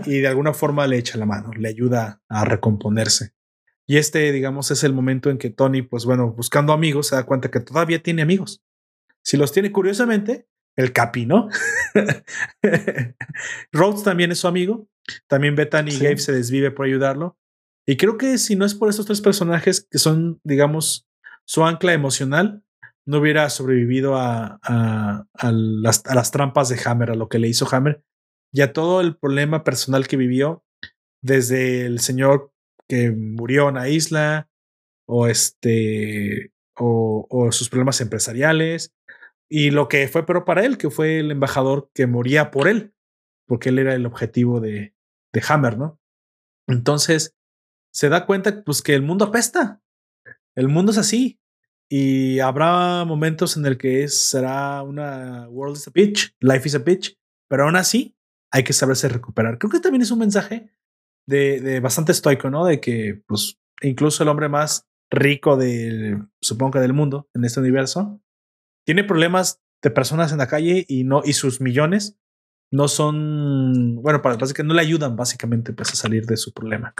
[0.05, 3.33] y de alguna forma le echa la mano, le ayuda a recomponerse.
[3.85, 7.23] Y este, digamos, es el momento en que Tony, pues bueno, buscando amigos, se da
[7.23, 8.63] cuenta que todavía tiene amigos.
[9.23, 11.49] Si los tiene curiosamente, el Capi, ¿no?
[13.71, 14.87] Rhodes también es su amigo.
[15.27, 17.37] También Bethany y Gabe se desvive por ayudarlo.
[17.85, 21.07] Y creo que si no es por esos tres personajes que son, digamos,
[21.45, 22.63] su ancla emocional,
[23.05, 27.47] no hubiera sobrevivido a, a, las, a, las, trampas de Hammer, a lo que le
[27.47, 28.03] hizo Hammer,
[28.51, 30.63] y a todo el problema personal que vivió,
[31.21, 32.51] desde el señor
[32.87, 34.49] que murió en la isla,
[35.07, 38.93] o este, o, sus problemas empresariales,
[39.49, 42.93] y lo que fue pero para él, que fue el embajador que moría por él,
[43.47, 44.93] porque él era el objetivo de,
[45.33, 45.99] de Hammer, ¿no?
[46.67, 47.35] Entonces,
[47.91, 49.81] se da cuenta pues que el mundo apesta.
[50.55, 51.39] El mundo es así.
[51.91, 56.79] Y habrá momentos en el que será una world is a bitch, life is a
[56.79, 57.17] bitch,
[57.47, 58.15] pero aún así
[58.51, 59.57] hay que saberse recuperar.
[59.57, 60.71] Creo que también es un mensaje
[61.27, 62.65] de, bastante estoico, ¿no?
[62.65, 67.59] De que, pues, incluso el hombre más rico del, supongo que del mundo, en este
[67.59, 68.21] universo,
[68.85, 72.17] tiene problemas de personas en la calle y no, y sus millones
[72.71, 76.93] no son, bueno, para que no le ayudan básicamente pues a salir de su problema.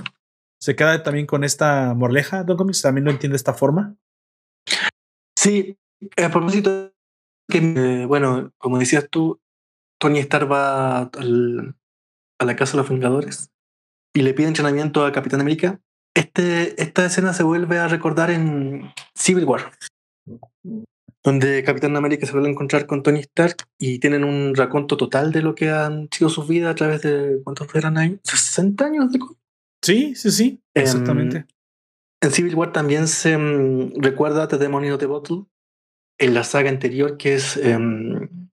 [0.60, 3.96] Se queda también con esta morleja, Don Comics, también lo entiende de esta forma.
[5.38, 5.78] Sí,
[6.18, 6.92] a propósito,
[7.48, 9.40] que bueno, como decías tú,
[10.00, 11.76] Tony Stark va al,
[12.40, 13.52] a la casa de los Vengadores
[14.14, 15.80] y le pide entrenamiento a Capitán América.
[16.16, 19.72] Este, esta escena se vuelve a recordar en Civil War,
[21.24, 25.32] donde Capitán América se vuelve a encontrar con Tony Stark y tienen un raconto total
[25.32, 28.20] de lo que han sido sus vidas a través de, ¿cuántos eran ahí?
[28.24, 29.20] ¿60 años de
[29.82, 31.38] Sí, sí, sí, exactamente.
[31.38, 31.48] En,
[32.22, 35.46] en Civil War también se um, recuerda The Demon of the Bottle
[36.18, 38.49] en la saga anterior que es um,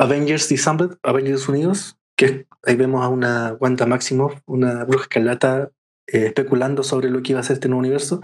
[0.00, 5.70] Avengers Disassembled, Avengers Unidos, que ahí vemos a una Wanda Maximoff, una bruja escarlata,
[6.06, 8.22] eh, especulando sobre lo que iba a ser este nuevo universo.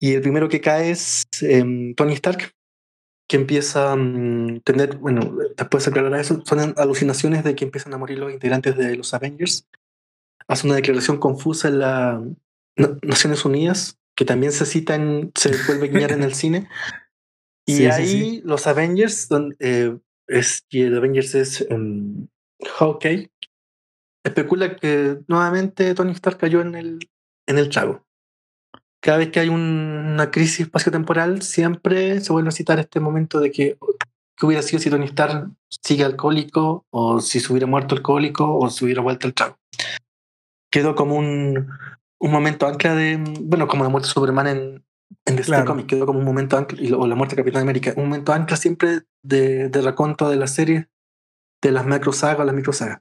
[0.00, 2.52] Y el primero que cae es um, Tony Stark,
[3.28, 3.96] que empieza a
[4.64, 8.76] tener, bueno, después de aclarar eso, son alucinaciones de que empiezan a morir los integrantes
[8.76, 9.66] de los Avengers
[10.48, 12.22] hace una declaración confusa en las
[13.02, 16.68] Naciones Unidas, que también se cita en, se vuelve a guiñar en el cine.
[17.68, 18.42] Y sí, ahí sí, sí.
[18.44, 19.98] los Avengers, donde, eh,
[20.28, 22.26] es, y el Avengers es um,
[22.78, 23.30] Hawkeye,
[24.24, 26.98] especula que nuevamente Tony Stark cayó en el,
[27.46, 28.04] en el trago.
[29.00, 33.40] Cada vez que hay un, una crisis espaciotemporal, siempre se vuelve a citar este momento
[33.40, 33.78] de que
[34.36, 38.68] qué hubiera sido si Tony Stark sigue alcohólico, o si se hubiera muerto alcohólico, o
[38.68, 39.56] si hubiera vuelto al trago
[40.76, 41.70] quedó como un,
[42.18, 44.84] un momento ancla de, bueno, como la muerte de Superman en,
[45.24, 45.64] en The claro.
[45.66, 48.56] Comic, quedó como un momento ancla, o la muerte de Capitán América, un momento ancla
[48.56, 50.88] siempre de, de raconto de la serie,
[51.62, 53.00] de las macro sagas o las micro sagas.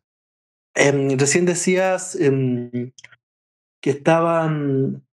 [0.76, 2.92] Eh, recién decías eh,
[3.82, 5.06] que estaban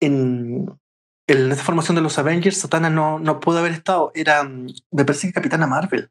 [0.00, 0.78] en,
[1.26, 5.28] en esta formación de los Avengers, Satana no, no pudo haber estado, era, me parece
[5.28, 6.10] que Capitana Marvel,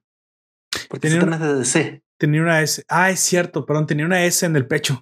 [0.90, 2.04] porque tenía Satana una, es de DC.
[2.18, 5.02] Tenía una S, ah, es cierto, perdón, tenía una S en el pecho.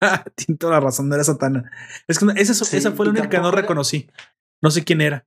[0.36, 1.70] Tiene toda la razón, no era Satana.
[2.06, 4.08] Es que esa, sí, esa fue la única que no reconocí.
[4.62, 5.26] No sé quién era.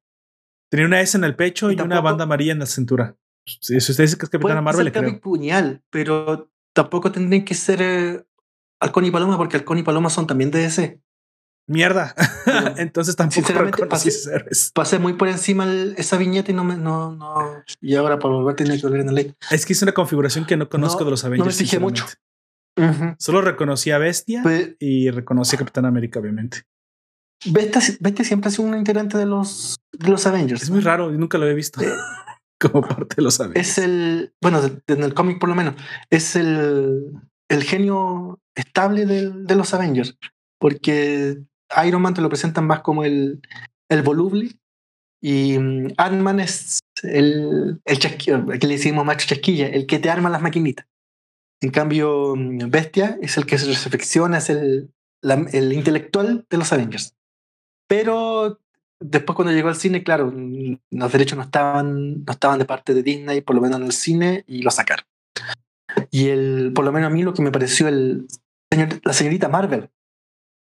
[0.70, 3.16] Tenía una S en el pecho y, una banda amarilla en la cintura.
[3.46, 5.20] Si usted dice que es Capitana Marvel, le creo.
[5.20, 8.26] puñal, pero tampoco tendrían que ser eh,
[8.80, 11.02] Halcón y Paloma, porque Halcón y Paloma son también de ese.
[11.68, 12.16] Mierda.
[12.78, 17.12] Entonces tampoco reconocí pasé, pasé muy por encima el, esa viñeta y no me, no,
[17.16, 17.64] no.
[17.80, 19.36] Y ahora para volver tiene que volver en la ley.
[19.52, 21.46] Es que es una configuración que no conozco no, de los Avengers.
[21.46, 22.06] No me fijé mucho.
[22.76, 23.16] Uh -huh.
[23.20, 24.44] Solo reconocí a Bestia
[24.80, 26.64] y reconocí a Capitán América, obviamente.
[27.46, 30.64] Bestia, Bestia, siempre ha sido un integrante de los, de los Avengers.
[30.64, 31.82] Es muy raro, nunca lo he visto.
[31.82, 31.88] Eh,
[32.60, 33.68] como parte de los Avengers.
[33.68, 35.76] Es el, bueno, en el cómic por lo menos,
[36.10, 37.14] es el,
[37.50, 40.18] el genio estable de, de, los Avengers.
[40.60, 41.42] Porque
[41.86, 43.42] Iron Man te lo presentan más como el,
[43.90, 44.60] el voluble
[45.22, 50.10] y um, Ant-Man es el, el chasquillo, que le decimos macho chasquilla, el que te
[50.10, 50.86] arma las maquinitas.
[51.62, 54.92] En cambio, mm, Bestia es el que se reflexiona, es el,
[55.22, 57.16] la, el intelectual de los Avengers.
[57.90, 58.60] Pero
[59.00, 62.94] después cuando llegó al cine, claro, mm, los derechos no estaban, no estaban de parte
[62.94, 65.06] de Disney, por lo menos en el cine, y lo sacaron.
[66.12, 68.28] Y el, por lo menos a mí lo que me pareció el
[68.72, 69.90] señor, la señorita Marvel.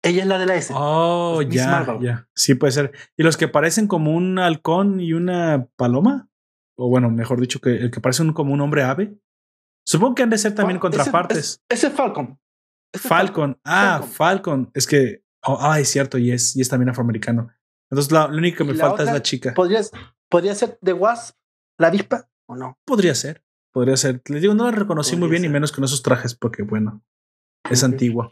[0.01, 0.73] Ella es la de la S.
[0.75, 2.27] Oh, ya, ya.
[2.33, 2.93] Sí, puede ser.
[3.15, 6.29] ¿Y los que parecen como un halcón y una paloma?
[6.77, 9.19] O bueno, mejor dicho, que el que parece un, como un hombre ave.
[9.85, 11.37] Supongo que han de ser también contrapartes.
[11.37, 12.39] Ese, ese es Falcon.
[12.93, 13.33] Ese Falcon.
[13.33, 13.61] Falcon.
[13.65, 14.15] Ah, Falcon.
[14.15, 14.71] Falcon.
[14.73, 15.23] Es que.
[15.43, 17.51] Oh, ah, es cierto, y es, y es también afroamericano.
[17.89, 19.53] Entonces, la, lo único que me falta es la chica.
[19.53, 19.81] ¿podría,
[20.29, 21.35] ¿Podría ser The Wasp,
[21.77, 22.77] la avispa o no?
[22.85, 23.43] Podría ser.
[23.71, 24.21] Podría ser.
[24.27, 25.49] Les digo, no la reconocí podría muy bien, ser.
[25.49, 27.03] y menos con esos trajes, porque bueno,
[27.69, 27.93] es okay.
[27.93, 28.29] antigua.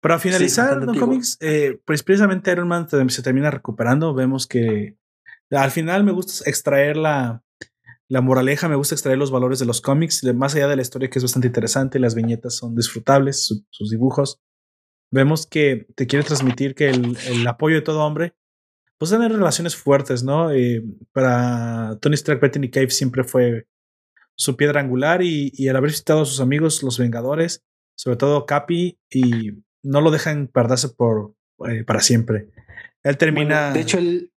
[0.00, 4.14] Para finalizar, sí, ¿no, cómics, eh, pues precisamente Iron Man se termina recuperando.
[4.14, 4.96] Vemos que
[5.50, 7.44] al final me gusta extraer la,
[8.08, 11.10] la moraleja, me gusta extraer los valores de los cómics, más allá de la historia
[11.10, 14.40] que es bastante interesante, las viñetas son disfrutables, su, sus dibujos.
[15.10, 18.34] Vemos que te quiere transmitir que el, el, apoyo de todo hombre,
[18.98, 20.52] pues tener relaciones fuertes, ¿no?
[20.52, 23.66] Eh, para Tony Stark, Bethany Cave siempre fue
[24.36, 27.64] su piedra angular y, y, al haber visitado a sus amigos, los Vengadores,
[27.96, 31.34] sobre todo Capi, y no lo dejan perderse por
[31.68, 32.48] eh, para siempre.
[33.02, 33.60] Él termina.
[33.60, 34.32] Bueno, de hecho, él.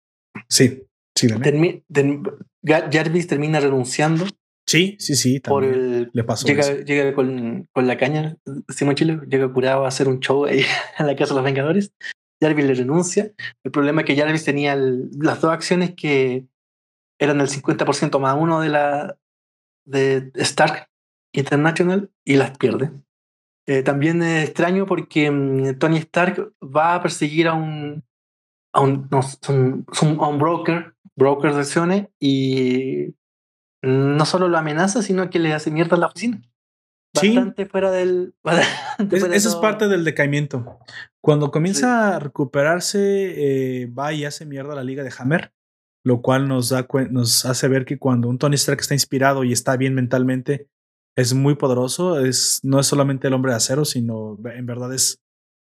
[0.48, 2.22] Sí, sí, termi term
[2.64, 4.26] Jarvis termina renunciando.
[4.70, 5.40] Sí, sí, sí.
[5.40, 6.46] Por el, le pasó.
[6.46, 8.36] Llega, llega con, con, la caña,
[8.68, 10.60] Simón Chile, llega curado a hacer un show ahí
[10.98, 11.92] en la casa de los Vengadores.
[12.40, 13.32] Jarvis le renuncia.
[13.64, 16.46] El problema es que Jarvis tenía el, las dos acciones que
[17.18, 19.18] eran el 50% más uno de la
[19.86, 20.88] de Stark
[21.34, 22.92] International y las pierde.
[23.66, 28.04] Eh, también es extraño porque um, Tony Stark va a perseguir a un
[28.72, 33.16] a un, no, son, son, a un broker, broker de acciones, y
[33.82, 36.42] no solo lo amenaza, sino que le hace mierda a la oficina.
[37.14, 38.34] Bastante fuera del.
[38.44, 40.78] Bastante es, fuera eso es parte del decaimiento.
[41.20, 42.14] Cuando comienza sí.
[42.14, 45.52] a recuperarse, eh, va y hace mierda a la liga de Hammer,
[46.04, 49.52] lo cual nos, da, nos hace ver que cuando un Tony Stark está inspirado y
[49.52, 50.68] está bien mentalmente,
[51.16, 52.24] es muy poderoso.
[52.24, 55.20] Es, no es solamente el hombre de acero, sino en verdad es,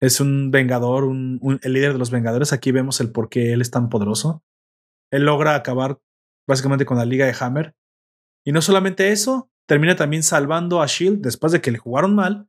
[0.02, 2.54] es un vengador, un, un, el líder de los Vengadores.
[2.54, 4.44] Aquí vemos el por qué él es tan poderoso.
[5.12, 6.00] Él logra acabar
[6.48, 7.74] básicamente con la liga de Hammer.
[8.46, 12.48] Y no solamente eso, termina también salvando a Shield después de que le jugaron mal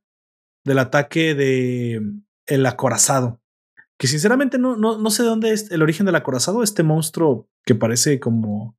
[0.65, 2.03] del ataque de
[2.47, 3.41] el acorazado.
[3.99, 7.49] Que sinceramente no, no, no sé de dónde es el origen del acorazado, este monstruo
[7.65, 8.77] que parece como,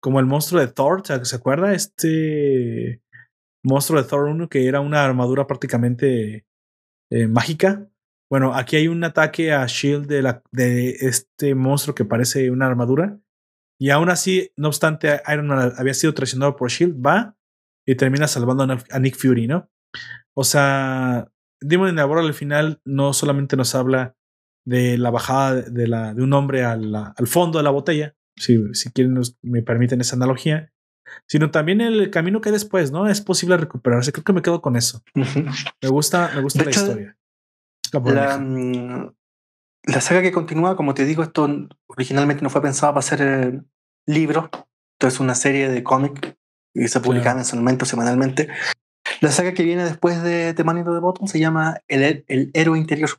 [0.00, 1.72] como el monstruo de Thor, ¿se acuerda?
[1.72, 3.02] Este
[3.62, 6.46] monstruo de Thor 1 que era una armadura prácticamente
[7.10, 7.88] eh, mágica.
[8.30, 12.66] Bueno, aquí hay un ataque a Shield de, la, de este monstruo que parece una
[12.66, 13.18] armadura.
[13.80, 17.36] Y aún así, no obstante, Iron Man había sido traicionado por Shield, va
[17.86, 19.70] y termina salvando a Nick Fury, ¿no?
[20.34, 21.28] O sea,
[21.60, 24.16] Demon in the al final no solamente nos habla
[24.66, 28.58] de la bajada de, la, de un hombre al, al, fondo de la botella, si,
[28.74, 30.70] si quieren, nos, me permiten esa analogía,
[31.26, 33.08] sino también el camino que hay después, ¿no?
[33.08, 34.12] Es posible recuperarse.
[34.12, 35.02] Creo que me quedo con eso.
[35.14, 35.74] Uh -huh.
[35.82, 37.16] Me gusta, me gusta de la hecho, historia.
[37.92, 39.14] La,
[39.84, 41.48] la, saga que continúa, como te digo, esto
[41.86, 43.60] originalmente no fue pensado para ser eh,
[44.06, 44.50] libro,
[44.94, 46.36] esto es una serie de cómic
[46.74, 47.38] y se publica claro.
[47.38, 48.48] mensualmente o semanalmente.
[49.20, 52.50] La saga que viene después de The Man in the Bottom se llama El, el
[52.54, 53.10] héroe interior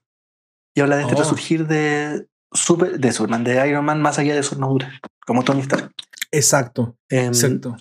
[0.76, 1.20] y habla de este oh.
[1.20, 5.62] resurgir de, super, de Superman, de Iron Man más allá de su armadura, como Tony
[5.62, 5.92] Stark.
[6.32, 7.76] Exacto, eh, exacto.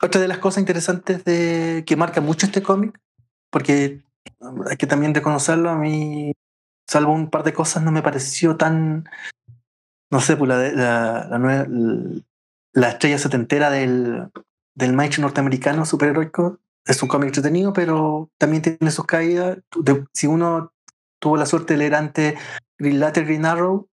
[0.00, 2.98] Otra de las cosas interesantes de, que marca mucho este cómic,
[3.50, 4.02] porque
[4.68, 6.32] hay que también reconocerlo, a mí,
[6.86, 9.08] salvo un par de cosas, no me pareció tan,
[10.10, 11.66] no sé, pues la, la, la, nueva,
[12.72, 14.28] la estrella setentera del,
[14.74, 16.60] del Mike norteamericano superheroico.
[16.84, 19.58] Es un cómic entretenido, pero también tiene sus caídas.
[20.12, 20.72] Si uno
[21.18, 22.38] tuvo la suerte de leer antes
[22.78, 23.88] Green Latter, Green Arrow,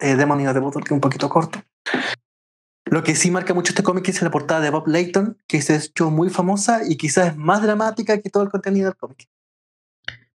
[0.00, 1.62] eh, Demonios de Bottle, que es un poquito corto.
[2.86, 5.74] Lo que sí marca mucho este cómic es la portada de Bob Layton, que se
[5.74, 9.28] ha hecho muy famosa y quizás es más dramática que todo el contenido del cómic.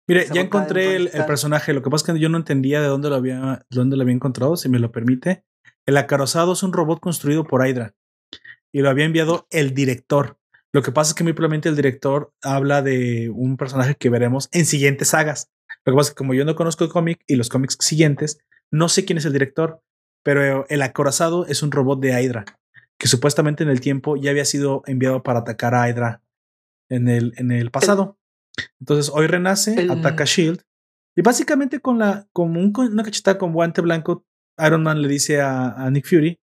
[0.08, 1.74] Mire, ya encontré el, el, personaje.
[1.74, 4.16] Lo que pasa es que yo no entendía de dónde lo había, dónde lo había
[4.16, 5.44] encontrado, si me lo permite.
[5.86, 7.96] El acarozado es un robot construido por Hydra
[8.72, 10.38] y lo había enviado el director.
[10.74, 14.48] Lo que pasa es que muy probablemente el director habla de un personaje que veremos
[14.52, 15.52] en siguientes sagas.
[15.86, 18.40] Lo que pasa es que como yo no conozco el cómic y los cómics siguientes,
[18.72, 19.82] no sé quién es el director,
[20.24, 22.46] pero el acorazado es un robot de Hydra
[22.98, 26.22] que supuestamente en el tiempo ya había sido enviado para atacar a Hydra
[26.88, 28.20] en el, en el pasado.
[28.80, 29.92] Entonces hoy renace, el...
[29.92, 30.62] ataca a Shield
[31.16, 34.26] y básicamente con la un, una cachetada con guante blanco,
[34.66, 36.40] Iron Man le dice a, a, Nick Fury,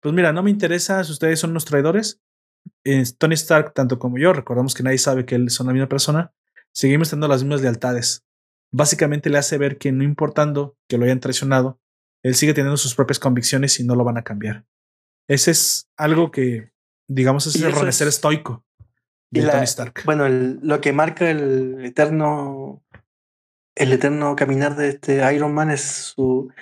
[0.00, 2.20] pues mira, no me interesa si ustedes son unos traidores.
[2.84, 5.88] Eh, Tony Stark, tanto como yo, recordamos que nadie sabe que él son la misma
[5.88, 6.32] persona,
[6.72, 8.24] seguimos teniendo las mismas lealtades.
[8.72, 11.80] Básicamente le hace ver que no importando que lo hayan traicionado,
[12.22, 14.64] él sigue teniendo sus propias convicciones y no lo van a cambiar.
[15.28, 16.72] Ese es algo que,
[17.08, 18.14] digamos, es el renacer es...
[18.14, 18.64] estoico
[19.40, 20.02] de la, Tony Stark.
[20.04, 22.82] Bueno, el, lo que marca el eterno,
[23.74, 26.52] el eterno caminar de este Iron Man es su,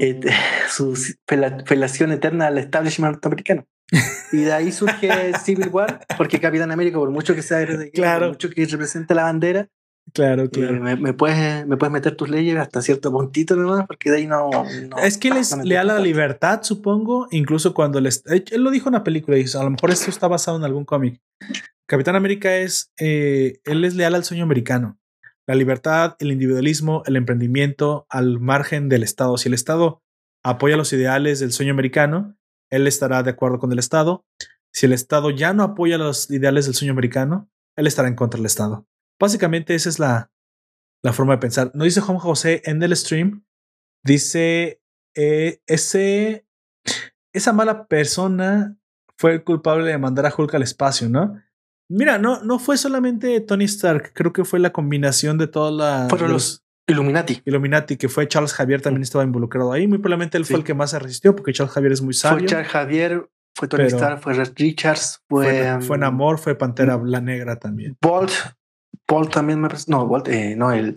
[0.00, 0.20] eh,
[0.68, 0.96] su
[1.26, 3.66] felación eterna al establishment norteamericano.
[4.32, 5.08] Y de ahí surge
[5.44, 8.20] Civil War, porque Capitán América, por mucho que sea claro.
[8.20, 9.68] por mucho que represente la bandera,
[10.12, 10.76] Claro, claro.
[10.76, 14.18] Eh, me, me, puedes, me puedes meter tus leyes hasta cierto puntito nomás, porque de
[14.18, 14.50] ahí no.
[14.50, 18.22] no es que él es leal a la libertad, supongo, incluso cuando les.
[18.26, 20.84] Él lo dijo en una película y a lo mejor esto está basado en algún
[20.84, 21.20] cómic.
[21.92, 22.90] Capitán América es.
[22.98, 24.98] Eh, él es leal al sueño americano.
[25.46, 29.36] La libertad, el individualismo, el emprendimiento al margen del Estado.
[29.36, 30.02] Si el Estado
[30.42, 32.34] apoya los ideales del sueño americano,
[32.70, 34.24] él estará de acuerdo con el Estado.
[34.72, 38.38] Si el Estado ya no apoya los ideales del sueño americano, él estará en contra
[38.38, 38.86] del Estado.
[39.20, 40.32] Básicamente esa es la,
[41.02, 41.72] la forma de pensar.
[41.74, 43.44] No dice Juan José en el stream,
[44.02, 44.80] dice
[45.14, 46.46] eh, ese,
[47.34, 48.78] esa mala persona
[49.18, 51.38] fue el culpable de mandar a Hulk al espacio, ¿no?
[51.92, 56.08] Mira, no, no fue solamente Tony Stark, creo que fue la combinación de todas las.
[56.08, 57.42] Fueron los Illuminati.
[57.44, 59.86] Illuminati, que fue Charles Javier también estaba involucrado ahí.
[59.86, 62.40] Muy probablemente él fue el que más se resistió, porque Charles Javier es muy sabio.
[62.40, 65.78] Fue Charles Javier, fue Tony Stark, fue Richards, fue.
[65.80, 67.96] Fue, um, Namor, fue Pantera La Negra también.
[68.00, 68.32] Bolt,
[69.06, 70.96] Bolt también me No, Bolt, eh, no, el,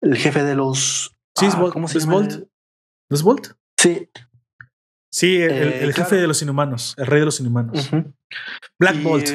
[0.00, 1.14] el jefe de los.
[1.36, 1.72] Sí, es Bolt.
[1.72, 2.12] ¿Cómo se llama?
[2.12, 2.32] Bolt?
[3.10, 3.48] ¿No es Bolt?
[3.76, 4.08] Sí.
[5.12, 5.50] Sí, el,
[5.90, 7.90] eh, jefe de los inhumanos, el rey de los inhumanos.
[8.78, 9.28] Black Bolt.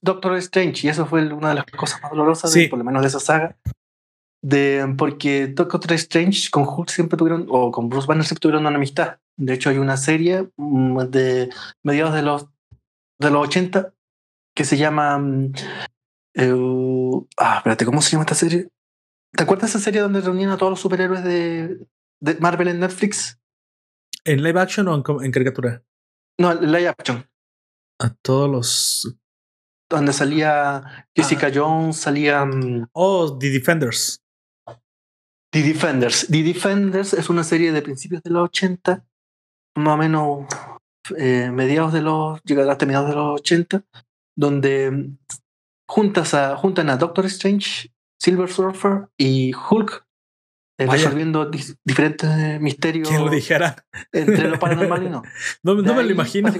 [0.00, 3.02] Doctor, Strange, y eso fue una de las cosas más dolorosas, de, por lo menos
[3.02, 3.56] de esa saga.
[4.42, 8.76] De, porque Doctor Strange con Hulk siempre tuvieron, o con Bruce Banner siempre tuvieron una
[8.76, 9.18] amistad.
[9.36, 11.50] De hecho, hay una serie mm, de
[11.84, 12.46] mediados de los,
[13.18, 13.92] de los 80
[14.54, 15.18] que se llama.
[15.18, 15.52] Mm,
[16.34, 16.54] eh,
[17.36, 18.68] ah, espérate, ¿cómo se llama esta serie?
[19.32, 21.86] ¿Te acuerdas de esa serie donde reunían a todos los superhéroes de,
[22.20, 23.38] de Marvel en Netflix?
[24.24, 25.82] ¿En live action o en, caricatura?
[26.38, 27.27] No, en live action.
[28.00, 29.16] A todos los.
[29.90, 31.52] Donde salía Jessica ah.
[31.54, 32.44] Jones, salía.
[32.44, 34.22] Mm, oh, The Defenders.
[35.50, 36.26] The Defenders.
[36.28, 39.04] The Defenders es una serie de principios de los 80,
[39.76, 40.46] más o menos
[41.16, 42.42] eh, mediados de los.
[42.42, 43.84] llegará hasta mediados de los 80,
[44.36, 45.18] donde mm,
[45.88, 50.08] juntas a, juntan a Doctor Strange, Silver Surfer y Hulk
[50.80, 51.50] eh, resolviendo
[51.84, 53.08] diferentes misterios.
[53.08, 53.84] ¿Quién lo dijera?
[54.12, 55.22] Entre lo paranormal y no.
[55.64, 56.52] no, me lo imagino.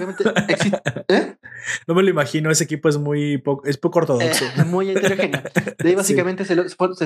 [1.09, 1.28] ¿eh?
[1.87, 2.51] No me lo imagino.
[2.51, 4.45] Ese equipo es muy poco, es poco ortodoxo.
[4.45, 5.43] es muy heterogéneo.
[5.79, 6.57] De ahí básicamente se,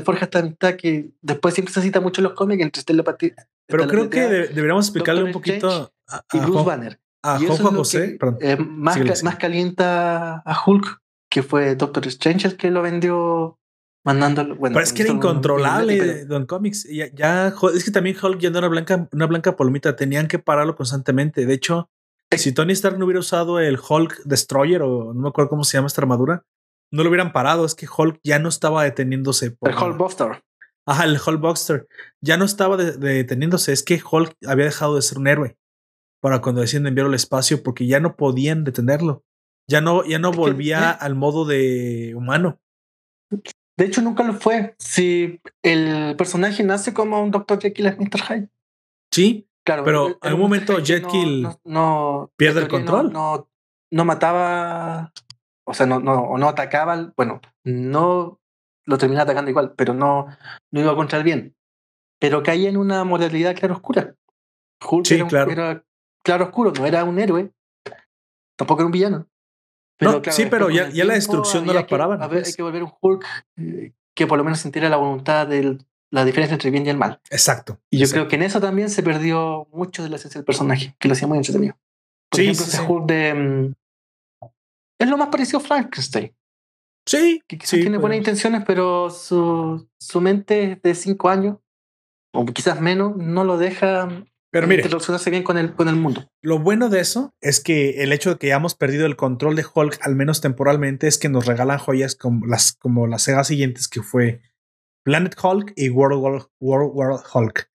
[0.02, 3.34] forja esta amistad que después siempre se cita mucho en los cómics entre telepatía.
[3.66, 6.98] Pero creo que deberíamos explicarle un poquito a, y Bruce Banner.
[7.22, 8.18] A Juan José.
[8.58, 11.00] más, más calienta a Hulk,
[11.30, 13.58] que fue Doctor Strange el que lo vendió
[14.04, 14.56] mandándolo.
[14.56, 16.88] Bueno, pero es que era incontrolable Don Comics.
[16.90, 19.96] Ya, ya, es que también Hulk ya no era blanca, una blanca palomita.
[19.96, 21.46] Tenían que pararlo constantemente.
[21.46, 21.90] De hecho,
[22.38, 25.76] si Tony Stark no hubiera usado el Hulk Destroyer o no me acuerdo cómo se
[25.76, 26.44] llama esta armadura,
[26.90, 27.64] no lo hubieran parado.
[27.64, 29.56] Es que Hulk ya no estaba deteniéndose.
[29.60, 30.42] el Hulk Buster.
[30.86, 31.86] Ajá, el Hulk Buster.
[32.20, 33.72] Ya no estaba deteniéndose.
[33.72, 35.56] Es que Hulk había dejado de ser un héroe
[36.20, 39.24] para cuando deciden enviarlo al espacio porque ya no podían detenerlo.
[39.68, 42.60] Ya no, ya no volvía al modo de humano.
[43.30, 44.74] De hecho, nunca lo fue.
[44.78, 47.60] Si el personaje nace como un Dr.
[47.60, 48.20] Jekyll es Mr.
[48.28, 48.48] Hyde.
[49.10, 49.84] Sí, claro.
[49.84, 53.12] Pero en un momento Jekyll no, pierde el control.
[53.12, 53.48] No,
[53.90, 55.12] no, mataba,
[55.64, 57.12] o sea, no, no, no atacaba.
[57.16, 58.40] Bueno, no
[58.84, 60.26] lo termina atacando igual, pero no,
[60.70, 61.54] no iba contra el bien.
[62.20, 64.14] Pero caía en una moralidad claro oscura.
[64.88, 65.50] Hulk sí, era, claro.
[65.50, 65.84] era
[66.24, 67.52] claro oscuro, no era un héroe,
[68.56, 69.28] tampoco era un villano
[70.30, 72.22] sí, pero ya, ya la destrucción no la paraban.
[72.22, 72.56] A ver, hay pues.
[72.56, 73.24] que volver un Hulk
[73.56, 75.78] eh, que por lo menos sintiera la voluntad de
[76.12, 77.20] la diferencia entre el bien y el mal.
[77.30, 77.80] Exacto.
[77.90, 80.94] Y yo creo que en eso también se perdió mucho de la esencia del personaje,
[80.98, 81.74] que lo hacía muy entretenido.
[82.28, 83.34] Por sí, ejemplo, ese Hulk de.
[83.34, 83.74] Mm,
[84.98, 86.34] es lo más parecido a Frankenstein.
[87.06, 87.42] Sí.
[87.48, 91.56] Que quizás tiene buenas intenciones, pero su, su mente de cinco años,
[92.32, 94.08] o quizás menos, no lo deja
[94.52, 96.30] pero mire, relacionarse bien con el, con el mundo.
[96.42, 99.64] Lo bueno de eso es que el hecho de que hayamos perdido el control de
[99.64, 103.88] Hulk, al menos temporalmente, es que nos regalan joyas como las, como las sagas siguientes
[103.88, 104.42] que fue
[105.04, 107.70] Planet Hulk y World World, Hulk.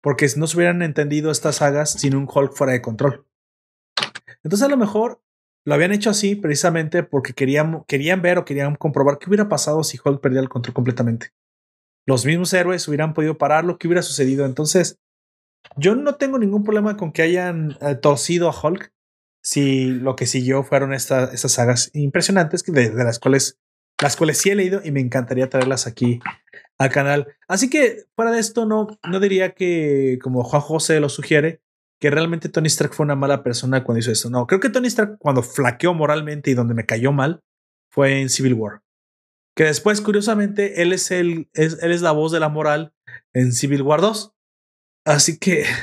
[0.00, 3.26] Porque no se hubieran entendido estas sagas sin un Hulk fuera de control.
[4.44, 5.20] Entonces a lo mejor
[5.64, 9.82] lo habían hecho así precisamente porque querían, querían ver o querían comprobar qué hubiera pasado
[9.84, 11.32] si Hulk perdía el control completamente.
[12.06, 14.46] Los mismos héroes hubieran podido pararlo, qué hubiera sucedido.
[14.46, 14.98] Entonces,
[15.76, 18.92] yo no tengo ningún problema con que hayan eh, torcido a Hulk
[19.42, 23.58] si lo que siguió fueron estas sagas impresionantes de, de, las cuales
[24.00, 26.20] las cuales sí he leído y me encantaría traerlas aquí
[26.78, 27.26] al canal.
[27.48, 31.60] Así que fuera de esto no, no diría que como Juan José lo sugiere
[32.00, 34.30] que realmente Tony Stark fue una mala persona cuando hizo esto.
[34.30, 37.42] No, creo que Tony Stark cuando flaqueó moralmente y donde me cayó mal
[37.90, 38.82] fue en Civil War.
[39.56, 42.92] Que después, curiosamente, él es, el, es, él es la voz de la moral
[43.32, 44.32] en Civil War 2.
[45.04, 45.64] Así que.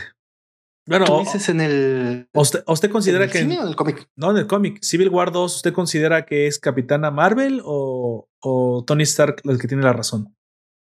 [0.87, 2.29] Bueno, ¿Tú dices en el.
[2.31, 3.39] ¿Usted, usted considera ¿en el que.
[3.39, 4.07] Cine o en el cómic?
[4.15, 4.83] No, en el cómic.
[4.83, 9.67] Civil War 2, ¿usted considera que es Capitana Marvel o, o Tony Stark el que
[9.67, 10.34] tiene la razón?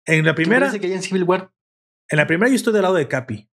[0.09, 0.61] En la primera.
[0.61, 1.51] Parece que hay en Civil War?
[2.09, 3.49] En la primera yo estoy del lado de Capi.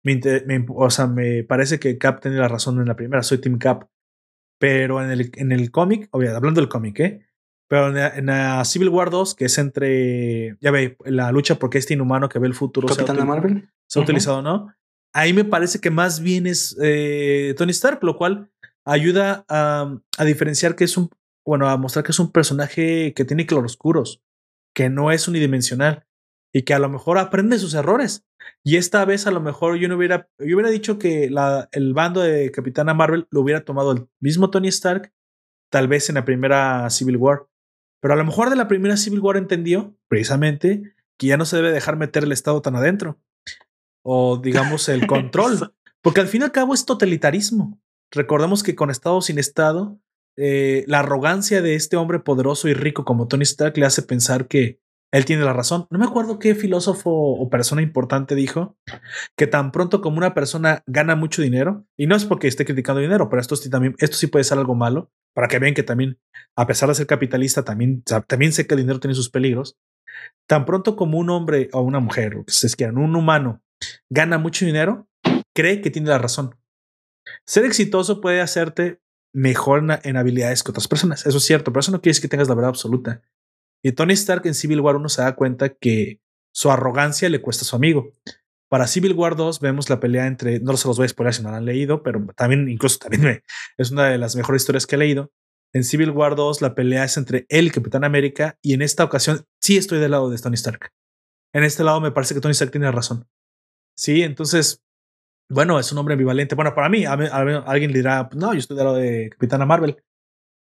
[0.68, 3.22] o sea, me parece que Cap tiene la razón en la primera.
[3.22, 3.88] Soy Team Cap.
[4.58, 7.26] Pero en el, en el cómic, obviamente, hablando del cómic, ¿eh?
[7.68, 11.94] Pero en la, Civil War 2, que es entre, ya ve, la lucha porque este
[11.94, 13.68] inhumano que ve el futuro se ha, Marvel?
[13.86, 14.72] se ha utilizado no,
[15.12, 18.52] ahí me parece que más bien es eh, Tony Stark, lo cual
[18.84, 21.10] ayuda a, a, diferenciar que es un,
[21.44, 24.22] bueno, a mostrar que es un personaje que tiene claroscuros,
[24.72, 26.06] que no es unidimensional
[26.56, 28.24] y que a lo mejor aprende sus errores.
[28.64, 31.92] Y esta vez a lo mejor yo no hubiera, yo hubiera dicho que la, el
[31.92, 35.12] bando de Capitana Marvel lo hubiera tomado el mismo Tony Stark,
[35.70, 37.46] tal vez en la primera Civil War.
[38.00, 41.56] Pero a lo mejor de la primera Civil War entendió, precisamente, que ya no se
[41.56, 43.20] debe dejar meter el Estado tan adentro.
[44.02, 45.74] O digamos el control.
[46.00, 47.78] Porque al fin y al cabo es totalitarismo.
[48.10, 50.00] Recordemos que con Estado sin Estado,
[50.38, 54.48] eh, la arrogancia de este hombre poderoso y rico como Tony Stark le hace pensar
[54.48, 54.80] que
[55.12, 55.86] él tiene la razón.
[55.90, 58.76] No me acuerdo qué filósofo o persona importante dijo
[59.36, 63.00] que tan pronto como una persona gana mucho dinero, y no es porque esté criticando
[63.00, 65.82] dinero, pero esto sí, también, esto sí puede ser algo malo, para que vean que
[65.82, 66.18] también,
[66.56, 69.76] a pesar de ser capitalista, también, también sé que el dinero tiene sus peligros.
[70.48, 73.62] Tan pronto como un hombre o una mujer, o que se quieran, un humano,
[74.10, 75.08] gana mucho dinero,
[75.54, 76.56] cree que tiene la razón.
[77.46, 79.00] Ser exitoso puede hacerte
[79.34, 81.26] mejor en, habilidades que otras personas.
[81.26, 83.22] Eso es cierto, pero eso no quiere decir que tengas la verdad absoluta.
[83.86, 86.20] Y Tony Stark en Civil War 1 se da cuenta que
[86.52, 88.10] su arrogancia le cuesta a su amigo.
[88.68, 91.44] Para Civil War 2 vemos la pelea entre, no se los voy a spoiler si
[91.44, 93.44] no la han leído, pero también, incluso también
[93.78, 95.30] es una de las mejores historias que he leído.
[95.72, 99.04] En Civil War 2 la pelea es entre él y Capitán América y en esta
[99.04, 100.90] ocasión sí estoy del lado de Tony Stark.
[101.54, 103.28] En este lado me parece que Tony Stark tiene razón.
[103.96, 104.82] Sí, entonces,
[105.48, 106.56] bueno, es un hombre ambivalente.
[106.56, 110.02] Bueno, para mí, alguien dirá, no, yo estoy del lado de Capitana Marvel.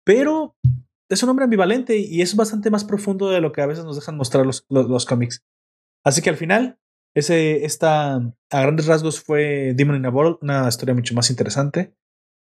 [0.04, 0.56] Pero
[1.12, 3.96] es un hombre ambivalente y es bastante más profundo de lo que a veces nos
[3.96, 5.44] dejan mostrar los, los, cómics.
[6.04, 6.78] Así que al final,
[7.14, 11.94] ese, esta, a grandes rasgos fue Demon in a Bottle, una historia mucho más interesante.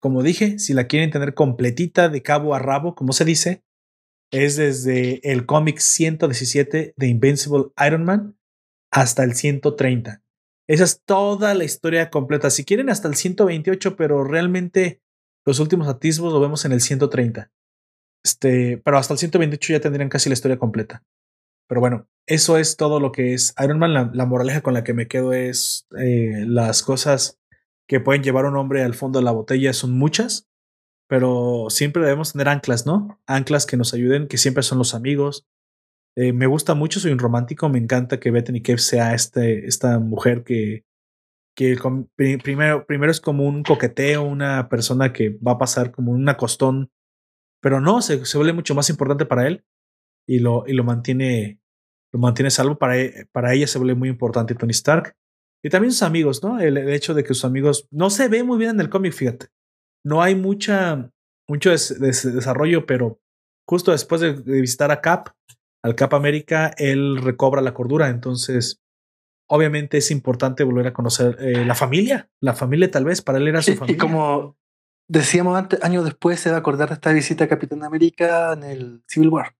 [0.01, 3.63] Como dije, si la quieren tener completita de cabo a rabo, como se dice,
[4.31, 8.37] es desde el cómic 117 de Invincible Iron Man
[8.91, 10.23] hasta el 130.
[10.67, 12.49] Esa es toda la historia completa.
[12.49, 15.01] Si quieren hasta el 128, pero realmente
[15.45, 17.51] los últimos atisbos lo vemos en el 130.
[18.27, 21.01] Este, pero hasta el 128 ya tendrían casi la historia completa.
[21.69, 24.11] Pero bueno, eso es todo lo que es Iron Man.
[24.13, 27.39] La, moraleja con la que me quedo es eh, las cosas
[27.87, 30.49] que pueden llevar a un hombre al fondo de la botella son muchas,
[31.07, 33.17] pero siempre debemos tener anclas, ¿no?
[33.27, 35.47] Anclas que nos ayuden, que siempre son los amigos.
[36.17, 39.99] Eh, me gusta mucho, soy un romántico, me encanta que Bethany Cave sea este, esta
[39.99, 40.83] mujer que,
[41.55, 41.77] que
[42.43, 46.91] primero, primero es como un coqueteo, una persona que va a pasar como un acostón
[47.61, 49.65] pero no, se, se vuelve mucho más importante para él
[50.27, 51.59] y lo, y lo mantiene
[52.13, 52.77] lo mantiene salvo.
[52.77, 55.15] Para, e, para ella se vuelve muy importante Tony Stark.
[55.63, 56.59] Y también sus amigos, ¿no?
[56.59, 59.47] El, hecho de que sus amigos no se ve muy bien en el cómic, fíjate.
[60.05, 61.11] No hay mucha,
[61.47, 63.19] mucho desarrollo, pero
[63.67, 65.29] justo después de, visitar a Cap,
[65.83, 68.09] al Cap América, él recobra la cordura.
[68.09, 68.81] Entonces,
[69.49, 72.29] obviamente es importante volver a conocer eh, la familia.
[72.41, 73.95] La familia, tal vez, para él era su familia.
[73.95, 74.57] Y como
[75.07, 78.63] decíamos antes, años después se va a acordar de esta visita a Capitán América en
[78.63, 79.55] el Civil War.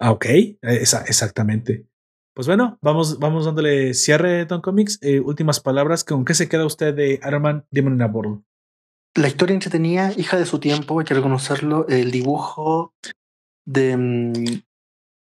[0.00, 1.86] Ah, ok, eh, exactamente.
[2.34, 4.98] Pues bueno, vamos, vamos dándole cierre, Don Comics.
[5.02, 8.42] Eh, últimas palabras, ¿con qué se queda usted de Iron Man Demon in a Bottle?
[9.16, 11.88] La historia entretenida, hija de su tiempo, hay que reconocerlo.
[11.88, 12.94] El dibujo
[13.66, 14.62] de mm,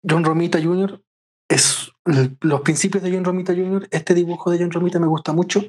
[0.10, 1.00] John Romita Jr.
[1.48, 3.88] es los principios de John Romita Jr.
[3.92, 5.62] Este dibujo de John Romita me gusta mucho.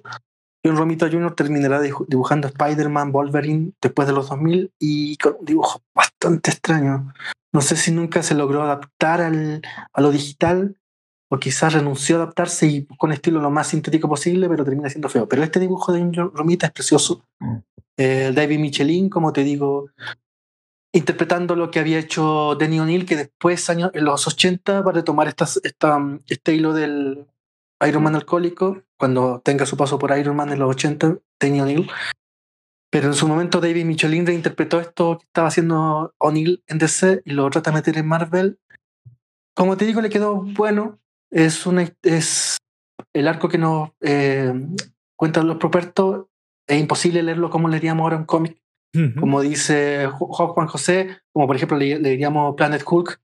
[0.66, 1.32] John Romita Jr.
[1.34, 7.12] terminará dibujando Spider-Man, Wolverine después de los 2000 y con un dibujo bastante extraño.
[7.52, 9.62] No sé si nunca se logró adaptar al,
[9.93, 10.76] a lo digital
[11.30, 15.09] o quizás renunció a adaptarse y con estilo lo más sintético posible, pero termina siendo
[15.09, 15.28] feo.
[15.28, 17.24] Pero este dibujo de John Romita es precioso.
[17.38, 17.59] Mm.
[18.34, 19.90] David Michelin, como te digo,
[20.93, 24.94] interpretando lo que había hecho Denny O'Neill, que después, años, en los 80, va a
[24.94, 25.47] retomar esta,
[26.26, 27.26] este hilo del,
[27.86, 31.90] Iron Man alcohólico, cuando tenga su paso por Iron Man en los 80, tenía O'Neill.
[32.90, 37.32] Pero en su momento David Michelin reinterpretó esto que estaba haciendo O'Neill en DC y
[37.32, 38.58] lo trata de meter en Marvel.
[39.54, 40.98] Como te digo, le quedó bueno.
[41.30, 42.56] Es, una, es
[43.12, 44.52] el arco que nos eh,
[45.16, 46.26] cuentan los propertos.
[46.66, 48.58] Es imposible leerlo como leeríamos ahora un cómic.
[49.20, 53.20] Como dice Juan José, como por ejemplo le, diríamos Planet Hulk,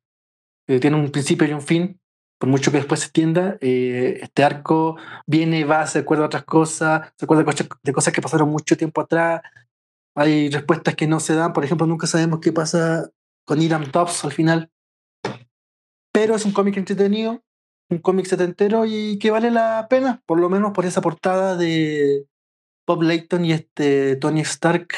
[0.66, 1.98] que tiene un principio y un fin
[2.43, 4.97] por mucho que después se extienda, eh, este arco
[5.28, 7.44] viene y va, se acuerda de otras cosas, se acuerda
[7.85, 9.43] de cosas que pasaron mucho tiempo atrás.
[10.16, 13.09] Hay respuestas que no se dan, por ejemplo, nunca sabemos qué pasa
[13.44, 14.73] con Iram Tops al final.
[16.10, 17.44] Pero es un cómic entretenido,
[17.89, 22.27] un cómic setentero y que vale la pena, por lo menos por esa portada de
[22.89, 24.89] Bob Layton y este Tony Stark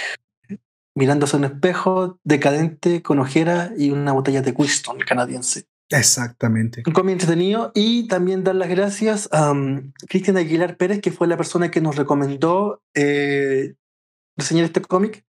[0.95, 5.67] mirándose en un espejo, decadente, con ojera y una botella de Winston canadiense.
[5.95, 6.83] Exactamente.
[6.87, 11.29] Un cómic entretenido y también dar las gracias a um, Cristian Aguilar Pérez, que fue
[11.29, 13.75] la persona que nos recomendó eh,
[14.37, 15.25] reseñar este cómic.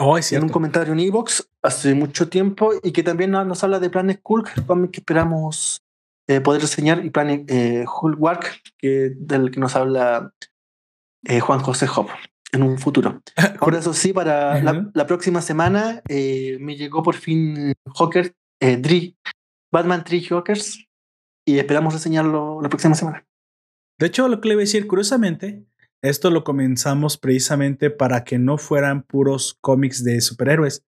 [0.00, 3.78] Oh, es en un comentario en Evox hace mucho tiempo y que también nos, habla
[3.78, 5.84] de Planet Cool, el cómic que esperamos
[6.26, 7.84] eh, poder reseñar y plan eh,
[8.76, 10.32] que, del que nos habla
[11.24, 12.08] eh, Juan José Hop
[12.50, 13.22] en un futuro.
[13.60, 18.34] Por eso sí, para la, próxima semana me llegó por fin Joker,
[19.74, 20.86] Batman Tree Jokers
[21.44, 23.26] y esperamos reseñarlo la próxima semana.
[23.98, 25.66] De hecho, lo que le voy a decir, curiosamente,
[26.00, 30.84] esto lo comenzamos precisamente para que no fueran puros cómics de superhéroes.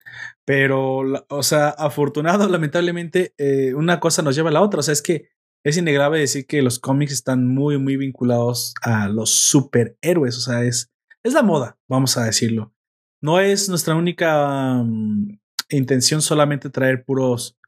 [0.45, 4.80] Pero, o sea, afortunado, lamentablemente, eh, una cosa nos lleva a la otra.
[4.80, 5.30] O sea, es que
[5.64, 10.38] es innegable decir que los cómics están muy, muy vinculados a los superhéroes.
[10.38, 10.91] O sea, es,
[11.24, 12.74] es la moda, vamos a decirlo.
[13.22, 15.40] No es nuestra única mm,
[15.70, 17.60] intención solamente traer puros,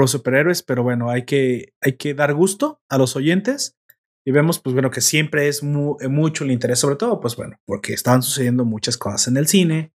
[0.00, 3.76] puros superhéroes, pero bueno, hay que, hay que dar gusto a los oyentes
[4.26, 7.58] y vemos, pues bueno, que siempre es eh, mucho el interés, sobre todo, pues bueno,
[7.66, 9.92] porque estaban sucediendo muchas cosas en el cine.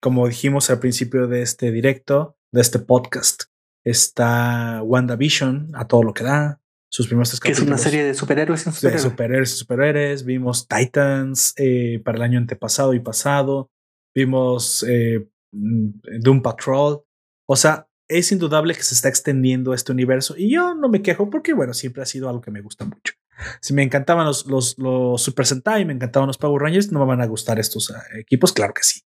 [0.00, 3.42] Como dijimos al principio de este directo, de este podcast,
[3.84, 6.60] está WandaVision a todo lo que da.
[6.88, 9.02] Sus primeros Que es una serie de superhéroes en superhéroes.
[9.02, 10.24] De superhéroes superhéroes.
[10.24, 13.68] Vimos Titans eh, para el año antepasado y pasado.
[14.14, 17.02] Vimos eh, mm, Doom Patrol.
[17.48, 21.30] O sea, es indudable que se está extendiendo este universo y yo no me quejo
[21.30, 23.14] porque, bueno, siempre ha sido algo que me gusta mucho.
[23.62, 27.06] Si me encantaban los, los, los Super Sentai, me encantaban los Power Rangers, no me
[27.06, 29.00] van a gustar estos eh, equipos, claro que sí.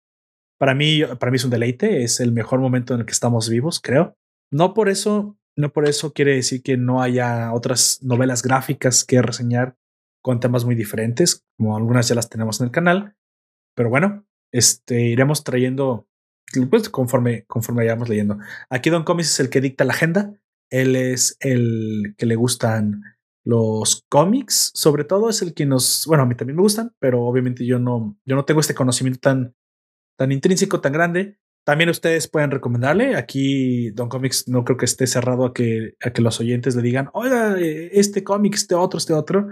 [0.58, 3.48] Para mí, para mí es un deleite, es el mejor momento en el que estamos
[3.48, 4.16] vivos, creo.
[4.50, 9.20] No por eso, no por eso quiere decir que no haya otras novelas gráficas que
[9.20, 9.76] reseñar
[10.22, 13.14] con temas muy diferentes, como algunas ya las tenemos en el canal.
[13.76, 16.08] Pero bueno, este, iremos trayendo
[16.70, 18.38] pues, conforme, conforme vayamos leyendo.
[18.70, 20.34] Aquí Don Comics es el que dicta la agenda.
[20.70, 23.02] Él es el que le gustan
[23.44, 27.22] los cómics, sobre todo, es el que nos, bueno, a mí también me gustan, pero
[27.22, 29.54] obviamente yo no, yo no tengo este conocimiento tan,
[30.16, 31.38] tan intrínseco, tan grande.
[31.64, 33.16] También ustedes pueden recomendarle.
[33.16, 36.82] Aquí Don Comics no creo que esté cerrado a que, a que los oyentes le
[36.82, 39.48] digan, oiga, eh, este cómic, este otro, este otro.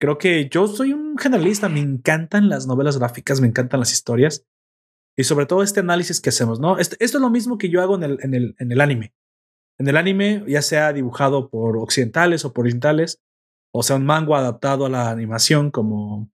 [0.00, 4.44] Creo que yo soy un generalista, me encantan las novelas gráficas, me encantan las historias
[5.16, 6.78] y sobre todo este análisis que hacemos, ¿no?
[6.78, 9.14] Este, esto es lo mismo que yo hago en el, en el, en el anime.
[9.78, 13.20] En el anime, ya sea dibujado por occidentales o por orientales,
[13.72, 16.30] o sea, un manga adaptado a la animación como,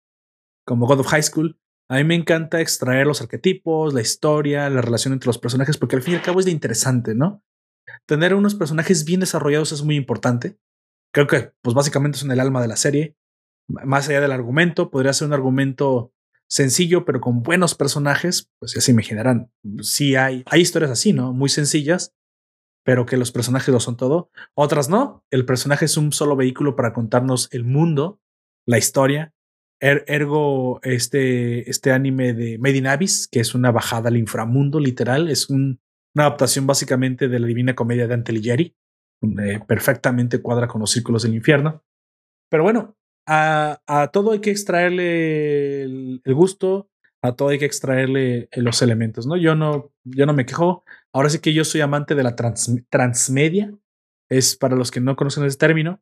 [0.67, 4.81] como God of High School, a mí me encanta extraer los arquetipos, la historia, la
[4.81, 7.43] relación entre los personajes, porque al fin y al cabo es de interesante, ¿no?
[8.07, 10.57] Tener unos personajes bien desarrollados es muy importante.
[11.13, 13.17] Creo que, pues básicamente son el alma de la serie.
[13.67, 16.13] Más allá del argumento, podría ser un argumento
[16.51, 19.53] sencillo, pero con buenos personajes, pues ya se imaginarán.
[19.81, 21.33] Sí hay, hay historias así, ¿no?
[21.33, 22.15] Muy sencillas,
[22.85, 24.31] pero que los personajes lo son todo.
[24.55, 25.25] Otras no.
[25.31, 28.21] El personaje es un solo vehículo para contarnos el mundo,
[28.67, 29.33] la historia.
[29.81, 34.79] Er, ergo, este, este anime de Made in Abyss, que es una bajada al inframundo,
[34.79, 35.79] literal, es una
[36.17, 38.77] adaptación básicamente de la Divina Comedia de Anteligeri.
[39.69, 41.85] perfectamente cuadra con los círculos del infierno.
[42.51, 46.91] Pero bueno, a, todo hay que extraerle el, gusto,
[47.23, 49.37] a todo hay que extraerle los elementos, ¿no?
[49.37, 50.85] Yo no, yo no me quejo.
[51.13, 53.73] Ahora sí que yo soy amante de la transmedia.
[54.29, 56.01] Es para los que no conocen ese término.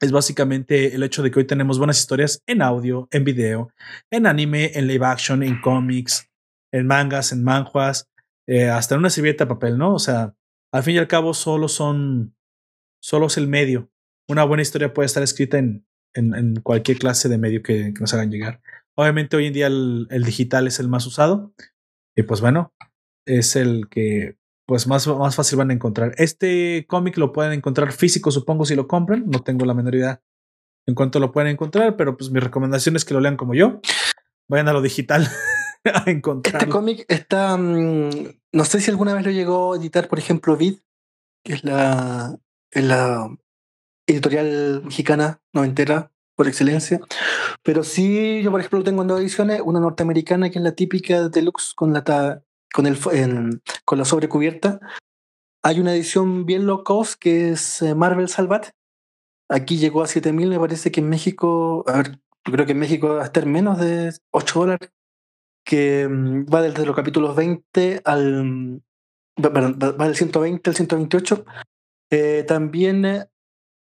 [0.00, 3.72] Es básicamente el hecho de que hoy tenemos buenas historias en audio, en video,
[4.10, 6.30] en anime, en live action, en cómics,
[6.70, 8.10] en mangas, en manjuas,
[8.46, 9.94] eh, hasta en una servilleta de papel, ¿no?
[9.94, 10.34] O sea,
[10.70, 12.36] al fin y al cabo solo son,
[13.00, 13.90] solo es el medio.
[14.28, 15.86] Una buena historia puede estar escrita en,
[16.16, 18.60] en, cualquier clase de medio que, nos hagan llegar.
[18.94, 21.52] Obviamente hoy en día el, el, digital es el más usado
[22.16, 22.72] y pues bueno,
[23.26, 24.36] es el que
[24.66, 26.14] pues más, más fácil van a encontrar.
[26.18, 29.24] Este cómic lo pueden encontrar físico, supongo, si lo compran.
[29.26, 30.20] No tengo la menor idea
[30.86, 33.80] en cuanto lo pueden encontrar, pero pues mi recomendación es que lo lean como yo.
[34.48, 35.28] Vayan a lo digital
[35.84, 36.62] a encontrar.
[36.62, 38.10] Este cómic está, mm,
[38.52, 40.78] no sé si alguna vez lo llegó a editar, por ejemplo, Vid,
[41.44, 42.36] que es la,
[42.70, 43.28] es la
[44.06, 47.00] editorial mexicana noventera por excelencia.
[47.62, 50.72] Pero sí, yo por ejemplo lo tengo en dos ediciones, una norteamericana que es la
[50.72, 52.42] típica deluxe con la
[52.72, 52.98] con, el,
[53.84, 54.80] con la sobrecubierta.
[55.62, 58.68] Hay una edición bien low cost que es eh, Marvel Salvat.
[59.48, 62.78] Aquí llegó a 7000, me parece que en México, a ver, yo creo que en
[62.78, 64.90] México va a estar menos de 8 dólares,
[65.64, 68.82] que mm, va desde los capítulos 20 al.
[69.36, 71.44] Perdón, va del 120 al 128.
[72.10, 73.26] Eh, también eh,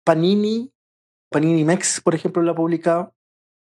[0.04, 0.72] Panini,
[1.30, 3.14] Panini Mex, por ejemplo, lo ha publicado.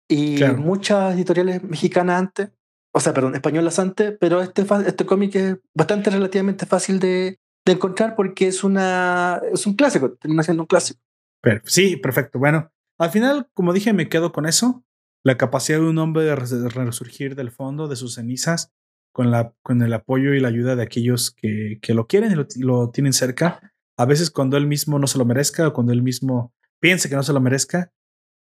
[0.09, 2.49] Y muchas editoriales mexicanas antes
[2.97, 7.71] o sea, perdón, españolas antes, pero este, este cómic es bastante relativamente fácil de, de,
[7.71, 10.99] encontrar porque es, una, es un clásico, termina siendo un clásico.
[11.41, 12.39] Pero, sí, perfecto.
[12.39, 14.83] Bueno, al final, como dije, me quedo con eso.
[15.23, 18.73] La capacidad de un hombre de resurgir del fondo, de sus cenizas,
[19.11, 22.61] con, la, con el apoyo y la ayuda de aquellos que, que lo quieren y
[22.63, 23.75] lo, tienen cerca.
[23.99, 27.15] A veces cuando él mismo no se lo merezca o cuando él mismo piense que
[27.15, 27.91] no se lo merezca,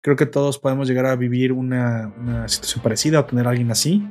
[0.01, 4.05] creo que todos podemos llegar a vivir una, situación parecida o tener a alguien así.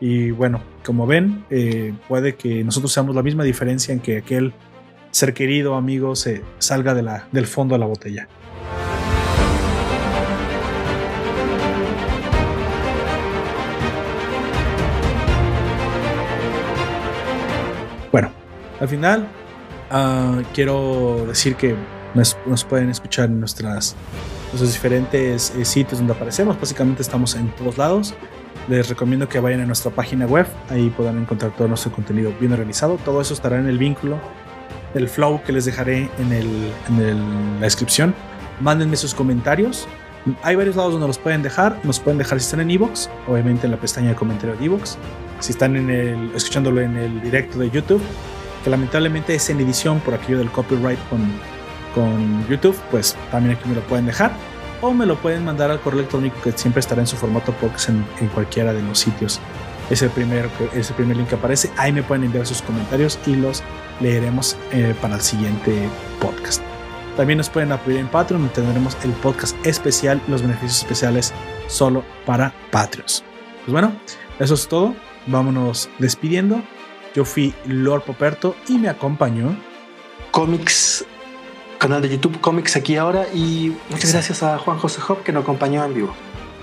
[0.00, 4.54] Y bueno, como ven, eh, puede que nosotros seamos la misma diferencia en que aquel
[5.10, 8.28] ser querido amigo se salga del fondo de la botella.
[18.12, 18.30] Bueno,
[18.78, 19.28] al final
[19.90, 21.74] uh, quiero decir que
[22.14, 23.94] nos, nos, pueden escuchar en nuestras,
[24.52, 26.58] nuestros diferentes eh, sitios donde aparecemos.
[26.58, 28.14] Básicamente estamos en todos lados.
[28.68, 32.52] Les recomiendo que vayan a nuestra página web, ahí podrán encontrar todo nuestro contenido bien
[32.52, 32.98] organizado.
[33.04, 34.18] Todo eso estará en el vínculo
[34.92, 38.14] del flow que les dejaré en, el, en el, la descripción.
[38.60, 39.86] Mándenme sus comentarios.
[40.42, 41.78] Hay varios lados donde los pueden dejar.
[41.84, 44.98] Nos pueden dejar si están en Evox, obviamente en la pestaña de comentarios de Evox.
[45.38, 48.02] Si están en el, escuchándolo en el directo de YouTube,
[48.66, 51.20] que lamentablemente es en edición por aquello del copyright con,
[51.94, 54.32] con YouTube, pues también aquí me lo pueden dejar
[54.80, 57.90] o me lo pueden mandar al correo electrónico que siempre estará en su formato podcast
[57.90, 59.40] en, cualquiera de los sitios.
[59.88, 61.70] Es el, primer, es el primer link que aparece.
[61.76, 63.62] Ahí me pueden enviar sus comentarios y los
[64.00, 65.88] leeremos eh, para el siguiente
[66.20, 66.60] podcast.
[67.16, 71.32] También nos pueden apoyar en Patreon, tendremos el podcast especial, los beneficios especiales
[71.68, 73.22] solo para Patreons.
[73.64, 73.92] Pues bueno,
[74.40, 74.92] eso es todo.
[75.28, 76.64] Vámonos despidiendo.
[77.16, 79.56] Yo fui Lord Poperto y me acompañó.
[80.30, 81.04] Comics
[81.78, 85.42] canal de YouTube Comics aquí ahora y muchas gracias a Juan José Hop que nos
[85.42, 86.14] acompañó en vivo.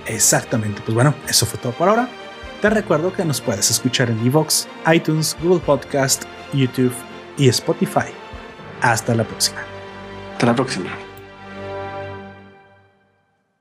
[0.06, 2.08] Exactamente, pues bueno, eso fue todo por ahora.
[2.60, 6.94] Te recuerdo que nos puedes escuchar en Evox, iTunes, Google Podcast, YouTube
[7.36, 8.12] y Spotify.
[8.80, 9.60] Hasta la próxima.
[10.32, 11.13] Hasta la próxima.